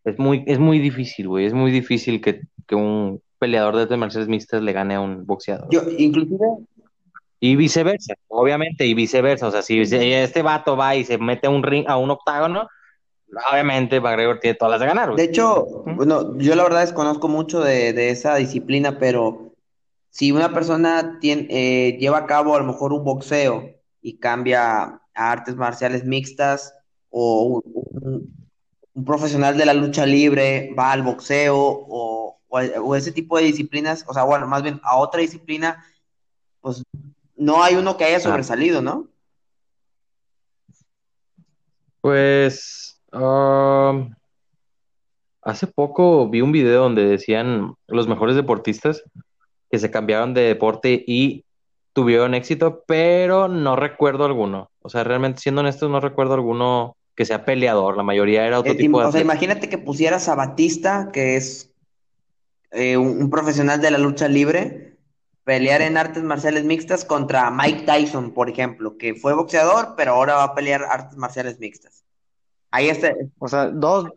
Es 0.04 0.18
muy, 0.18 0.44
es 0.46 0.58
muy 0.58 0.78
difícil, 0.78 1.26
güey. 1.26 1.46
Es 1.46 1.54
muy 1.54 1.72
difícil 1.72 2.20
que, 2.20 2.42
que 2.66 2.76
un 2.76 3.20
peleador 3.38 3.76
de 3.76 3.82
artes 3.82 3.98
marciales 3.98 4.28
mixtas 4.28 4.62
le 4.62 4.72
gane 4.72 4.94
a 4.94 5.00
un 5.00 5.26
boxeador. 5.26 5.68
Yo, 5.70 5.82
inclusive, 5.98 6.38
Y 7.40 7.54
viceversa, 7.56 8.14
obviamente, 8.28 8.86
y 8.86 8.94
viceversa. 8.94 9.48
O 9.48 9.50
sea, 9.50 9.62
si 9.62 9.80
este 9.80 10.42
vato 10.42 10.76
va 10.76 10.96
y 10.96 11.04
se 11.04 11.18
mete 11.18 11.46
a 11.46 11.50
un 11.50 11.62
ring, 11.62 11.84
a 11.86 11.96
un 11.98 12.10
octágono, 12.10 12.66
obviamente 13.52 14.00
McGregor 14.00 14.40
tiene 14.40 14.56
todas 14.56 14.72
las 14.72 14.80
de 14.80 14.86
ganar, 14.86 15.14
de 15.14 15.22
hecho, 15.24 15.66
bueno, 15.84 16.38
yo 16.38 16.54
la 16.54 16.62
verdad 16.62 16.80
desconozco 16.80 17.28
mucho 17.28 17.60
de, 17.60 17.92
de 17.92 18.10
esa 18.10 18.36
disciplina, 18.36 18.98
pero 18.98 19.52
si 20.10 20.32
una 20.32 20.52
persona 20.54 21.18
tiene, 21.20 21.46
eh, 21.50 21.96
lleva 21.98 22.18
a 22.18 22.26
cabo 22.26 22.54
a 22.54 22.58
lo 22.60 22.64
mejor 22.64 22.92
un 22.92 23.04
boxeo 23.04 23.68
y 24.00 24.16
cambia 24.18 25.00
a 25.14 25.32
artes 25.32 25.56
marciales 25.56 26.04
mixtas 26.04 26.72
o 27.10 27.42
un, 27.42 27.62
un- 27.74 28.36
un 28.94 29.04
profesional 29.04 29.58
de 29.58 29.66
la 29.66 29.74
lucha 29.74 30.06
libre 30.06 30.72
va 30.78 30.92
al 30.92 31.02
boxeo 31.02 31.56
o, 31.58 32.35
o- 32.56 32.82
o 32.84 32.94
ese 32.96 33.12
tipo 33.12 33.36
de 33.38 33.44
disciplinas, 33.44 34.04
o 34.08 34.14
sea, 34.14 34.24
bueno, 34.24 34.46
más 34.46 34.62
bien 34.62 34.80
a 34.82 34.96
otra 34.96 35.20
disciplina, 35.20 35.84
pues 36.60 36.82
no 37.36 37.62
hay 37.62 37.76
uno 37.76 37.96
que 37.96 38.04
haya 38.04 38.18
sobresalido, 38.20 38.80
¿no? 38.82 39.08
Pues 42.00 43.00
um, 43.12 44.10
hace 45.42 45.66
poco 45.66 46.28
vi 46.28 46.40
un 46.40 46.52
video 46.52 46.82
donde 46.82 47.04
decían 47.06 47.74
los 47.88 48.08
mejores 48.08 48.36
deportistas 48.36 49.02
que 49.70 49.78
se 49.78 49.90
cambiaron 49.90 50.34
de 50.34 50.42
deporte 50.42 51.02
y 51.06 51.44
tuvieron 51.92 52.34
éxito, 52.34 52.84
pero 52.86 53.48
no 53.48 53.74
recuerdo 53.74 54.24
alguno. 54.24 54.70
O 54.80 54.88
sea, 54.88 55.02
realmente 55.02 55.40
siendo 55.40 55.62
honesto, 55.62 55.88
no 55.88 56.00
recuerdo 56.00 56.34
alguno 56.34 56.96
que 57.16 57.24
sea 57.24 57.44
peleador. 57.44 57.96
La 57.96 58.02
mayoría 58.02 58.46
era 58.46 58.60
otro 58.60 58.72
Eh, 58.72 58.76
tipo 58.76 59.00
de 59.00 59.06
o 59.06 59.12
sea, 59.12 59.20
imagínate 59.20 59.68
que 59.68 59.78
pusieras 59.78 60.28
a 60.28 60.34
Batista, 60.34 61.10
que 61.12 61.36
es 61.36 61.72
eh, 62.72 62.96
un, 62.96 63.20
un 63.22 63.30
profesional 63.30 63.80
de 63.80 63.90
la 63.90 63.98
lucha 63.98 64.28
libre, 64.28 64.96
pelear 65.44 65.82
en 65.82 65.96
artes 65.96 66.22
marciales 66.22 66.64
mixtas 66.64 67.04
contra 67.04 67.50
Mike 67.50 67.82
Tyson, 67.86 68.32
por 68.32 68.50
ejemplo, 68.50 68.96
que 68.98 69.14
fue 69.14 69.34
boxeador, 69.34 69.94
pero 69.96 70.12
ahora 70.14 70.34
va 70.36 70.44
a 70.44 70.54
pelear 70.54 70.82
artes 70.84 71.16
marciales 71.16 71.58
mixtas. 71.60 72.04
Ahí 72.70 72.88
está. 72.88 73.14
O 73.38 73.48
sea, 73.48 73.66
dos. 73.66 74.08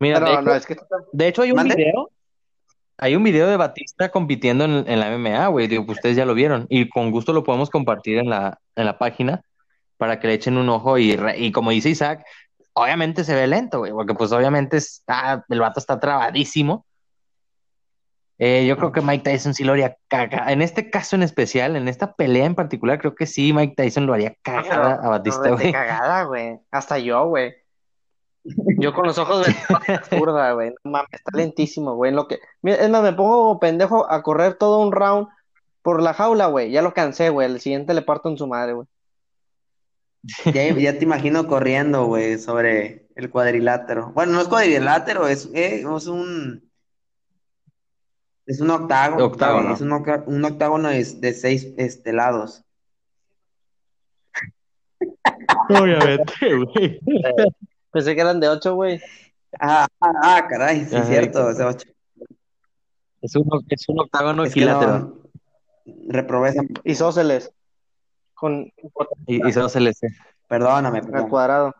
Mira, 0.00 0.18
Pero 0.20 0.30
de 0.36 0.42
no, 0.42 0.50
hecho, 0.54 0.56
es 0.56 0.66
que 0.66 0.76
de 1.12 1.28
hecho 1.28 1.42
hay 1.42 1.50
un 1.50 1.56
¿Mande? 1.56 1.74
video, 1.76 2.10
hay 2.96 3.16
un 3.16 3.22
video 3.24 3.46
de 3.48 3.56
Batista 3.56 4.10
compitiendo 4.10 4.64
en, 4.64 4.88
en 4.88 5.00
la 5.00 5.10
MMA, 5.10 5.46
güey. 5.48 5.66
Digo, 5.68 5.84
pues 5.84 5.98
ustedes 5.98 6.16
ya 6.16 6.24
lo 6.24 6.34
vieron 6.34 6.66
y 6.70 6.88
con 6.88 7.10
gusto 7.10 7.32
lo 7.32 7.44
podemos 7.44 7.68
compartir 7.68 8.18
en 8.18 8.30
la, 8.30 8.58
en 8.76 8.86
la 8.86 8.96
página. 8.98 9.42
para 9.98 10.20
que 10.20 10.28
le 10.28 10.34
echen 10.34 10.56
un 10.56 10.68
ojo 10.68 10.96
y, 10.98 11.16
re- 11.16 11.38
y 11.38 11.50
como 11.52 11.70
dice 11.72 11.90
Isaac, 11.90 12.24
obviamente 12.72 13.24
se 13.24 13.34
ve 13.34 13.46
lento, 13.48 13.80
güey, 13.80 13.90
porque 13.92 14.14
pues 14.14 14.30
obviamente 14.32 14.76
está, 14.78 15.44
el 15.48 15.60
vato 15.60 15.80
está 15.80 15.98
trabadísimo. 16.00 16.86
Eh, 18.40 18.66
yo 18.66 18.76
creo 18.76 18.92
que 18.92 19.00
Mike 19.00 19.24
Tyson 19.24 19.52
sí 19.52 19.64
lo 19.64 19.72
haría 19.72 19.96
caga. 20.06 20.52
En 20.52 20.62
este 20.62 20.90
caso 20.90 21.16
en 21.16 21.24
especial, 21.24 21.74
en 21.74 21.88
esta 21.88 22.14
pelea 22.14 22.44
en 22.46 22.54
particular, 22.54 22.98
creo 23.00 23.14
que 23.14 23.26
sí 23.26 23.52
Mike 23.52 23.74
Tyson 23.76 24.06
lo 24.06 24.14
haría 24.14 24.36
cagada 24.42 24.94
a 25.02 25.08
Batista, 25.08 25.48
No, 25.48 25.56
güey. 25.56 25.72
cagada, 25.72 26.22
güey. 26.24 26.58
Hasta 26.70 26.98
yo, 26.98 27.26
güey. 27.26 27.54
Yo 28.78 28.94
con 28.94 29.06
los 29.06 29.18
ojos 29.18 29.44
de 29.46 29.52
zurda, 30.08 30.52
güey. 30.52 30.72
No 30.84 30.92
mames, 30.92 31.08
está 31.12 31.36
lentísimo, 31.36 31.96
güey. 31.96 32.12
Lo 32.12 32.28
que... 32.28 32.38
Mira, 32.62 32.76
es 32.78 32.88
más, 32.88 33.02
me 33.02 33.12
pongo 33.12 33.42
como 33.42 33.60
pendejo 33.60 34.10
a 34.10 34.22
correr 34.22 34.54
todo 34.54 34.80
un 34.80 34.92
round 34.92 35.26
por 35.82 36.00
la 36.00 36.14
jaula, 36.14 36.46
güey. 36.46 36.70
Ya 36.70 36.80
lo 36.80 36.94
cansé, 36.94 37.30
güey. 37.30 37.50
El 37.50 37.60
siguiente 37.60 37.92
le 37.92 38.02
parto 38.02 38.28
en 38.28 38.38
su 38.38 38.46
madre, 38.46 38.74
güey. 38.74 38.86
Ya, 40.54 40.72
ya 40.74 40.98
te 40.98 41.04
imagino 41.04 41.46
corriendo, 41.46 42.06
güey, 42.06 42.38
sobre 42.38 43.08
el 43.16 43.30
cuadrilátero. 43.30 44.12
Bueno, 44.12 44.32
no 44.32 44.40
es 44.40 44.48
cuadrilátero, 44.48 45.26
es, 45.26 45.48
eh, 45.54 45.84
es 45.96 46.06
un 46.06 46.67
es 48.48 48.60
un 48.60 48.70
octágono, 48.70 49.74
es 49.74 49.80
un, 49.80 49.92
oca- 49.92 50.24
un 50.26 50.44
octágono 50.44 50.88
de, 50.88 51.04
de 51.04 51.34
seis 51.34 51.68
este, 51.76 52.12
lados. 52.12 52.64
Obviamente, 55.68 56.32
güey. 56.56 57.00
Pensé 57.92 58.14
que 58.14 58.20
eran 58.20 58.40
de 58.40 58.48
ocho, 58.48 58.74
güey. 58.74 59.00
Ah, 59.60 59.86
ah, 60.00 60.12
ah, 60.22 60.46
caray, 60.48 60.84
sí, 60.84 60.96
Ajá. 60.96 61.06
cierto. 61.06 61.46
o 61.46 61.52
sea, 61.54 61.70
Es 63.22 63.34
un, 63.36 63.46
es 63.68 63.88
un 63.88 64.00
octágono 64.00 64.44
es 64.44 64.50
equilátero. 64.50 64.98
no, 64.98 65.14
reprobé 66.08 66.50
esa- 66.50 66.62
Isósceles. 66.84 67.50
Con 68.34 68.70
Y, 69.26 69.46
y 69.46 69.52
solo 69.52 69.68
se 69.68 69.80
les... 69.80 69.98
Perdóname, 70.46 70.98
al 70.98 71.06
perdón. 71.06 71.28
cuadrado. 71.28 71.74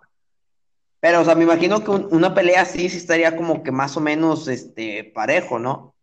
Pero, 1.01 1.21
o 1.21 1.25
sea, 1.25 1.35
me 1.37 1.45
imagino 1.45 1.85
que 1.85 1.91
un- 1.91 2.09
una 2.11 2.35
pelea 2.35 2.63
así 2.63 2.89
sí 2.89 2.97
estaría 2.99 3.37
como 3.37 3.63
que 3.63 3.71
más 3.71 3.97
o 3.97 4.01
menos 4.01 4.49
este 4.49 5.05
parejo, 5.15 5.59
¿no? 5.59 5.95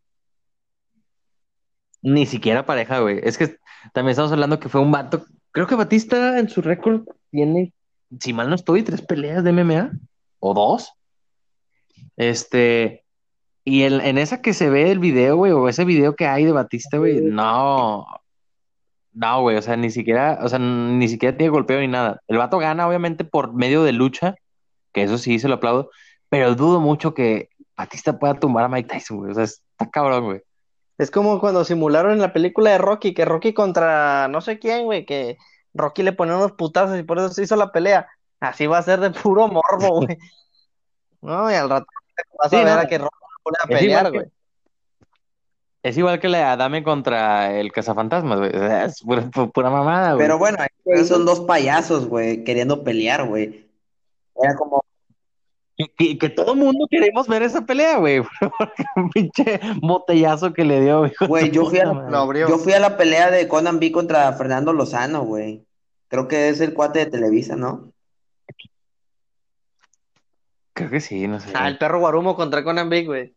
Ni 2.05 2.27
siquiera 2.27 2.65
pareja, 2.67 2.99
güey. 2.99 3.19
Es 3.23 3.35
que 3.37 3.57
también 3.91 4.11
estamos 4.11 4.31
hablando 4.31 4.59
que 4.59 4.69
fue 4.69 4.79
un 4.79 4.91
vato. 4.91 5.25
Creo 5.51 5.65
que 5.65 5.73
Batista 5.73 6.37
en 6.37 6.49
su 6.49 6.61
récord 6.61 7.01
tiene, 7.31 7.73
si 8.19 8.31
mal 8.31 8.47
no 8.47 8.53
estoy, 8.55 8.83
tres 8.83 9.01
peleas 9.01 9.43
de 9.43 9.51
MMA 9.51 9.91
o 10.39 10.53
dos. 10.53 10.93
Este, 12.15 13.03
y 13.63 13.81
el- 13.83 14.01
en 14.01 14.17
esa 14.17 14.41
que 14.41 14.53
se 14.53 14.69
ve 14.69 14.91
el 14.91 14.99
video, 14.99 15.35
güey, 15.37 15.51
o 15.51 15.67
ese 15.67 15.85
video 15.85 16.15
que 16.15 16.27
hay 16.27 16.45
de 16.45 16.51
Batista, 16.51 16.97
güey, 16.97 17.21
no, 17.21 18.05
no, 19.13 19.41
güey, 19.41 19.57
o 19.57 19.61
sea, 19.61 19.75
ni 19.75 19.89
siquiera, 19.89 20.39
o 20.41 20.49
sea, 20.49 20.59
ni 20.59 21.07
siquiera 21.07 21.35
tiene 21.35 21.49
golpeo 21.51 21.79
ni 21.79 21.87
nada. 21.87 22.21
El 22.27 22.37
vato 22.37 22.57
gana, 22.59 22.87
obviamente, 22.87 23.25
por 23.25 23.53
medio 23.53 23.83
de 23.83 23.93
lucha, 23.93 24.35
que 24.93 25.03
eso 25.03 25.17
sí 25.17 25.39
se 25.39 25.47
lo 25.47 25.55
aplaudo, 25.55 25.89
pero 26.29 26.55
dudo 26.55 26.79
mucho 26.79 27.13
que 27.13 27.49
Batista 27.75 28.17
pueda 28.19 28.39
tumbar 28.39 28.65
a 28.65 28.69
Mike 28.69 28.89
Tyson, 28.89 29.17
güey. 29.17 29.31
O 29.31 29.35
sea, 29.35 29.43
está 29.45 29.89
cabrón, 29.91 30.25
güey. 30.25 30.41
Es 30.97 31.11
como 31.11 31.39
cuando 31.39 31.65
simularon 31.65 32.13
en 32.13 32.19
la 32.21 32.31
película 32.33 32.71
de 32.71 32.77
Rocky, 32.77 33.13
que 33.13 33.25
Rocky 33.25 33.53
contra 33.53 34.27
no 34.29 34.39
sé 34.41 34.59
quién, 34.59 34.85
güey, 34.85 35.05
que 35.05 35.37
Rocky 35.73 36.03
le 36.03 36.13
ponía 36.13 36.37
unos 36.37 36.53
putazos 36.53 36.97
y 36.97 37.03
por 37.03 37.17
eso 37.17 37.29
se 37.29 37.43
hizo 37.43 37.55
la 37.57 37.71
pelea. 37.71 38.07
Así 38.39 38.65
va 38.67 38.77
a 38.77 38.83
ser 38.83 38.99
de 38.99 39.09
puro 39.11 39.47
morbo, 39.47 40.01
güey. 40.01 40.17
No, 41.21 41.49
y 41.49 41.55
al 41.55 41.69
rato 41.69 41.87
vas 42.37 42.49
Sí, 42.51 42.57
a 42.57 42.63
ver 42.63 42.75
no. 42.75 42.79
a 42.81 42.85
que 42.85 42.97
Rocky 42.99 43.17
pone 43.43 43.57
a 43.59 43.63
Es 43.63 43.69
igual 43.69 43.79
pelear, 43.79 44.11
que- 44.11 44.17
güey. 44.19 44.29
Es 45.83 45.97
igual 45.97 46.19
que 46.19 46.29
la 46.29 46.37
de 46.39 46.43
Adame 46.45 46.83
contra 46.83 47.59
el 47.59 47.71
cazafantasmas, 47.71 48.39
güey. 48.39 48.49
O 48.49 48.59
sea, 48.59 48.85
es 48.85 49.01
pura, 49.01 49.21
pu- 49.23 49.51
pura 49.51 49.69
mamada, 49.69 50.13
güey. 50.13 50.23
Pero 50.25 50.37
bueno, 50.39 50.57
son 51.07 51.25
dos 51.25 51.41
payasos, 51.41 52.07
güey, 52.07 52.43
queriendo 52.43 52.83
pelear, 52.83 53.27
güey. 53.27 53.67
Era 54.41 54.55
como, 54.55 54.83
Que, 55.97 56.17
que- 56.17 56.29
todo 56.29 56.55
mundo 56.55 56.87
queremos 56.89 57.27
ver 57.27 57.43
esa 57.43 57.65
pelea, 57.65 57.97
güey. 57.97 58.21
Porque 58.57 58.83
un 58.95 59.09
pinche 59.09 59.59
botellazo 59.81 60.53
que 60.53 60.63
le 60.63 60.79
dio, 60.81 61.11
Güey, 61.27 61.51
yo 61.51 61.65
fui 61.65 61.79
a 61.79 61.85
la- 61.85 61.93
madre. 61.93 62.11
Lo 62.11 62.17
abrió. 62.19 62.47
yo 62.47 62.57
fui 62.57 62.71
a 62.73 62.79
la 62.79 62.95
pelea 62.97 63.29
de 63.29 63.47
Conan 63.49 63.79
B 63.79 63.91
contra 63.91 64.31
Fernando 64.33 64.71
Lozano, 64.73 65.23
güey. 65.23 65.65
Creo 66.07 66.27
que 66.29 66.47
es 66.49 66.61
el 66.61 66.73
cuate 66.73 66.99
de 66.99 67.05
Televisa, 67.07 67.55
¿no? 67.57 67.91
Creo 70.73 70.89
que 70.89 71.01
sí, 71.01 71.27
no 71.27 71.39
sé. 71.39 71.51
Ah, 71.55 71.67
el 71.67 71.77
perro 71.77 71.99
Guarumo 71.99 72.35
contra 72.35 72.63
Conan 72.63 72.89
Big, 72.89 73.05
güey. 73.07 73.35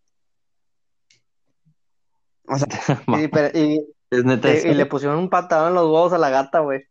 O 2.46 2.56
sea, 2.56 2.66
Y, 3.20 3.28
pero- 3.28 3.56
y- 3.58 3.84
Es 4.10 4.24
neta 4.24 4.48
y- 4.52 4.56
eso. 4.58 4.68
y 4.68 4.74
le 4.74 4.86
pusieron 4.86 5.18
un 5.18 5.28
patadón 5.28 5.68
en 5.68 5.74
los 5.74 5.84
huevos 5.84 6.12
a 6.12 6.18
la 6.18 6.30
gata, 6.30 6.60
güey. 6.60 6.84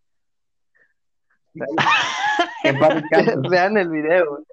Vean 3.50 3.78
el 3.78 3.90
video, 3.90 4.30
güey. 4.30 4.44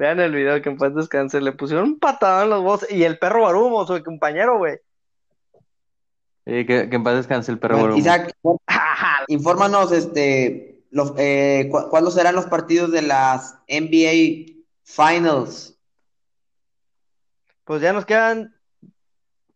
Vean 0.00 0.18
el 0.18 0.34
video 0.34 0.62
que 0.62 0.70
en 0.70 0.78
paz 0.78 0.94
descanse. 0.94 1.42
Le 1.42 1.52
pusieron 1.52 1.84
un 1.84 1.98
patadón 1.98 2.44
en 2.44 2.50
los 2.50 2.60
huevos. 2.60 2.86
Y 2.90 3.04
el 3.04 3.18
perro 3.18 3.40
Guarumo, 3.40 3.86
su 3.86 4.02
compañero, 4.02 4.56
güey. 4.56 4.78
Sí, 6.46 6.64
que, 6.64 6.88
que 6.88 6.96
en 6.96 7.04
paz 7.04 7.16
descanse 7.16 7.52
el 7.52 7.58
perro 7.58 7.76
Bueno. 7.76 7.98
Isaac, 7.98 8.34
infórmanos, 9.28 9.92
este, 9.92 10.84
los, 10.90 11.12
eh, 11.18 11.68
cu- 11.70 11.90
¿cuándo 11.90 12.10
serán 12.10 12.34
los 12.34 12.46
partidos 12.46 12.90
de 12.92 13.02
las 13.02 13.56
NBA 13.68 14.54
Finals? 14.84 15.76
Pues 17.64 17.82
ya 17.82 17.92
nos 17.92 18.06
quedan 18.06 18.56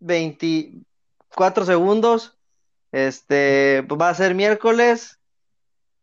24 0.01 1.64
segundos. 1.64 2.36
Este, 2.92 3.82
pues 3.88 3.99
va 3.99 4.11
a 4.11 4.14
ser 4.14 4.34
miércoles, 4.34 5.18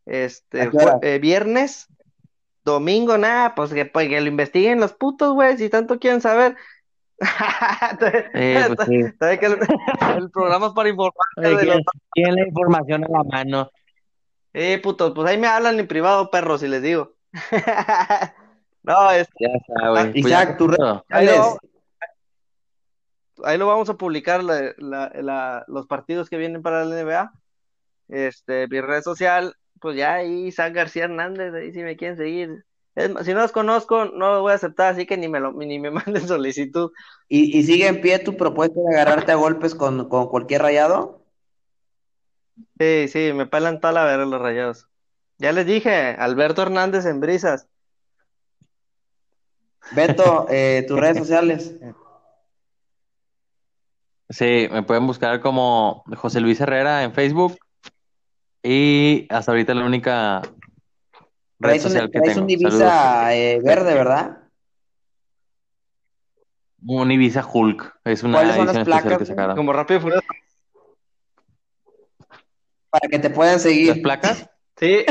este, 0.04 0.68
eh, 1.02 1.18
viernes, 1.20 1.86
domingo, 2.64 3.18
nada, 3.18 3.54
pues 3.54 3.72
que, 3.72 3.84
pues 3.86 4.08
que 4.08 4.20
lo 4.20 4.28
investiguen 4.28 4.80
los 4.80 4.92
putos, 4.92 5.34
güey, 5.34 5.56
si 5.58 5.68
tanto 5.68 5.98
quieren 5.98 6.20
saber. 6.20 6.56
Eh, 8.34 8.64
pues 8.74 8.88
sí. 8.88 9.02
Sabe 9.18 9.38
que 9.38 9.46
el, 9.46 9.58
el 10.16 10.30
programa 10.30 10.66
es 10.68 10.72
para 10.72 10.88
informar 10.88 11.12
Oye, 11.36 11.48
de 11.56 11.64
los... 11.66 11.76
¿quién, 11.76 11.84
quién 12.12 12.34
la 12.34 12.46
información 12.48 13.04
a 13.04 13.08
la 13.08 13.22
mano? 13.24 13.70
Eh, 14.52 14.78
putos, 14.82 15.12
pues 15.14 15.28
ahí 15.30 15.38
me 15.38 15.46
hablan 15.46 15.78
en 15.78 15.86
privado, 15.86 16.30
perros, 16.30 16.60
si 16.60 16.68
les 16.68 16.82
digo. 16.82 17.14
No, 18.84 19.12
este, 19.12 19.32
Ya 19.38 19.48
está, 19.56 19.88
güey. 19.90 20.04
Pues 20.12 20.16
Isaac, 20.26 20.48
ya, 20.50 20.56
tu 20.56 20.66
red- 20.66 20.76
todo. 20.76 21.04
Ahí 21.10 21.26
lo, 21.26 21.32
Alex, 21.32 21.56
ahí 23.44 23.58
lo 23.58 23.66
vamos 23.68 23.88
a 23.88 23.94
publicar 23.94 24.42
la- 24.42 24.74
la- 24.78 25.12
la- 25.14 25.64
los 25.68 25.86
partidos 25.86 26.28
que 26.28 26.36
vienen 26.36 26.62
para 26.62 26.84
la 26.84 26.96
NBA. 27.00 27.32
Este, 28.08 28.66
mi 28.66 28.80
red 28.80 29.02
social, 29.02 29.54
pues 29.82 29.96
ya 29.96 30.14
ahí 30.14 30.46
Isaac 30.46 30.72
García 30.74 31.04
Hernández, 31.04 31.52
ahí 31.52 31.72
si 31.72 31.82
me 31.82 31.96
quieren 31.96 32.16
seguir. 32.16 32.64
Es 32.94 33.10
si 33.24 33.34
no 33.34 33.40
los 33.40 33.52
conozco, 33.52 34.04
no 34.06 34.32
los 34.32 34.40
voy 34.42 34.52
a 34.52 34.54
aceptar, 34.54 34.92
así 34.92 35.06
que 35.06 35.16
ni 35.16 35.28
me 35.28 35.40
lo, 35.40 35.52
ni 35.52 35.78
me 35.78 35.90
manden 35.90 36.26
solicitud. 36.26 36.92
¿y, 37.28 37.58
y 37.58 37.62
sigue 37.64 37.88
en 37.88 38.00
pie 38.00 38.18
tu 38.20 38.36
propuesta 38.36 38.80
de 38.80 38.94
agarrarte 38.94 39.32
a 39.32 39.36
golpes 39.36 39.74
con, 39.74 40.08
con 40.08 40.28
cualquier 40.28 40.62
rayado? 40.62 41.22
Sí, 42.78 43.08
sí, 43.08 43.32
me 43.34 43.46
pelan 43.46 43.80
tal 43.80 43.96
a 43.96 44.04
ver 44.04 44.20
los 44.20 44.40
rayados. 44.40 44.88
Ya 45.38 45.52
les 45.52 45.66
dije, 45.66 46.14
Alberto 46.18 46.62
Hernández 46.62 47.04
en 47.06 47.20
brisas. 47.20 47.66
Beto, 49.94 50.46
eh, 50.48 50.84
tus 50.86 50.98
redes 50.98 51.18
sociales. 51.18 51.74
Sí, 54.30 54.68
me 54.70 54.82
pueden 54.82 55.06
buscar 55.06 55.40
como 55.40 56.04
José 56.16 56.40
Luis 56.40 56.60
Herrera 56.60 57.02
en 57.02 57.12
Facebook. 57.12 57.58
Y 58.62 59.26
hasta 59.30 59.52
ahorita 59.52 59.74
la 59.74 59.84
única 59.84 60.40
red 61.58 61.80
Traes 61.80 61.84
un, 61.84 61.90
social 61.90 62.10
que 62.10 62.18
traes 62.20 62.34
tengo. 62.34 62.40
un 62.42 62.46
divisa 62.46 63.34
eh, 63.34 63.60
verde, 63.62 63.94
¿verdad? 63.94 64.38
Un 66.84 67.10
Ibiza 67.12 67.46
Hulk. 67.46 68.00
Es 68.04 68.22
una 68.22 68.38
¿Cuáles 68.38 68.56
son 68.56 68.66
las 68.66 68.76
edición 68.76 68.82
especial 68.82 69.02
placas, 69.02 69.18
que 69.18 69.26
sacaron. 69.26 69.56
Como 69.56 69.72
rápido 69.72 69.98
y 69.98 70.02
furioso. 70.02 70.26
Para 72.90 73.08
que 73.08 73.18
te 73.18 73.30
puedan 73.30 73.54
¿Las 73.54 73.62
seguir. 73.62 74.02
placas? 74.02 74.48
Sí. 74.76 75.04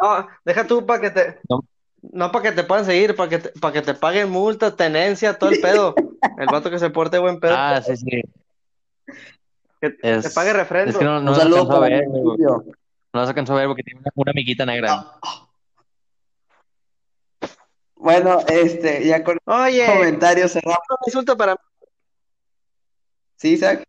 No, 0.00 0.28
deja 0.44 0.66
tú 0.66 0.86
para 0.86 1.00
que 1.00 1.10
te. 1.10 1.40
No. 1.48 1.60
No 2.00 2.30
para 2.30 2.44
que 2.50 2.52
te 2.52 2.62
puedan 2.62 2.84
seguir, 2.84 3.16
para 3.16 3.28
que 3.28 3.38
te, 3.38 3.48
para 3.58 3.72
que 3.72 3.82
te 3.82 3.94
paguen 3.94 4.30
multa, 4.30 4.76
tenencia, 4.76 5.36
todo 5.38 5.50
el 5.50 5.60
pedo. 5.60 5.94
El 6.38 6.46
vato 6.46 6.70
que 6.70 6.78
se 6.78 6.90
porte 6.90 7.18
buen 7.18 7.40
pedo, 7.40 7.54
Ah, 7.56 7.80
sí, 7.84 7.96
sí. 7.96 8.22
Que 9.80 9.96
Es, 10.02 10.24
te 10.24 10.30
pague 10.30 10.52
refrendo. 10.52 10.90
es 10.90 10.96
que 10.98 11.04
no, 11.04 11.20
no 11.20 11.34
alcanzo 11.34 11.72
a 11.72 11.80
ver. 11.80 12.06
No 12.08 13.20
las 13.20 13.28
alcanzo 13.28 13.52
a 13.54 13.56
ver 13.56 13.66
porque 13.68 13.82
tiene 13.82 14.00
una, 14.00 14.10
una 14.14 14.30
amiguita 14.32 14.66
negra. 14.66 15.04
Bueno, 17.96 18.38
este, 18.46 19.06
ya 19.06 19.24
con 19.24 19.38
Oye, 19.44 19.84
comentarios 19.86 20.52
cerramos. 20.52 20.78
un 20.90 20.96
insulto 21.06 21.36
para 21.36 21.52
mí. 21.54 21.58
¿Sí, 23.36 23.52
Isaac? 23.54 23.84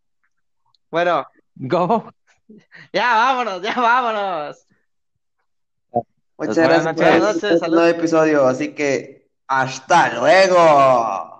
Bueno, 0.90 1.26
Go. 1.54 2.12
ya 2.92 3.14
vámonos, 3.14 3.62
ya 3.62 3.74
vámonos. 3.74 4.66
Muchas 6.38 6.56
gracias 6.56 6.84
noches. 6.84 6.96
Buenas 6.96 7.20
noches, 7.20 7.42
este 7.44 7.58
saludos. 7.58 7.70
nuevo 7.82 7.98
episodio, 7.98 8.46
así 8.46 8.74
que 8.74 9.28
hasta 9.46 10.14
luego. 10.14 11.39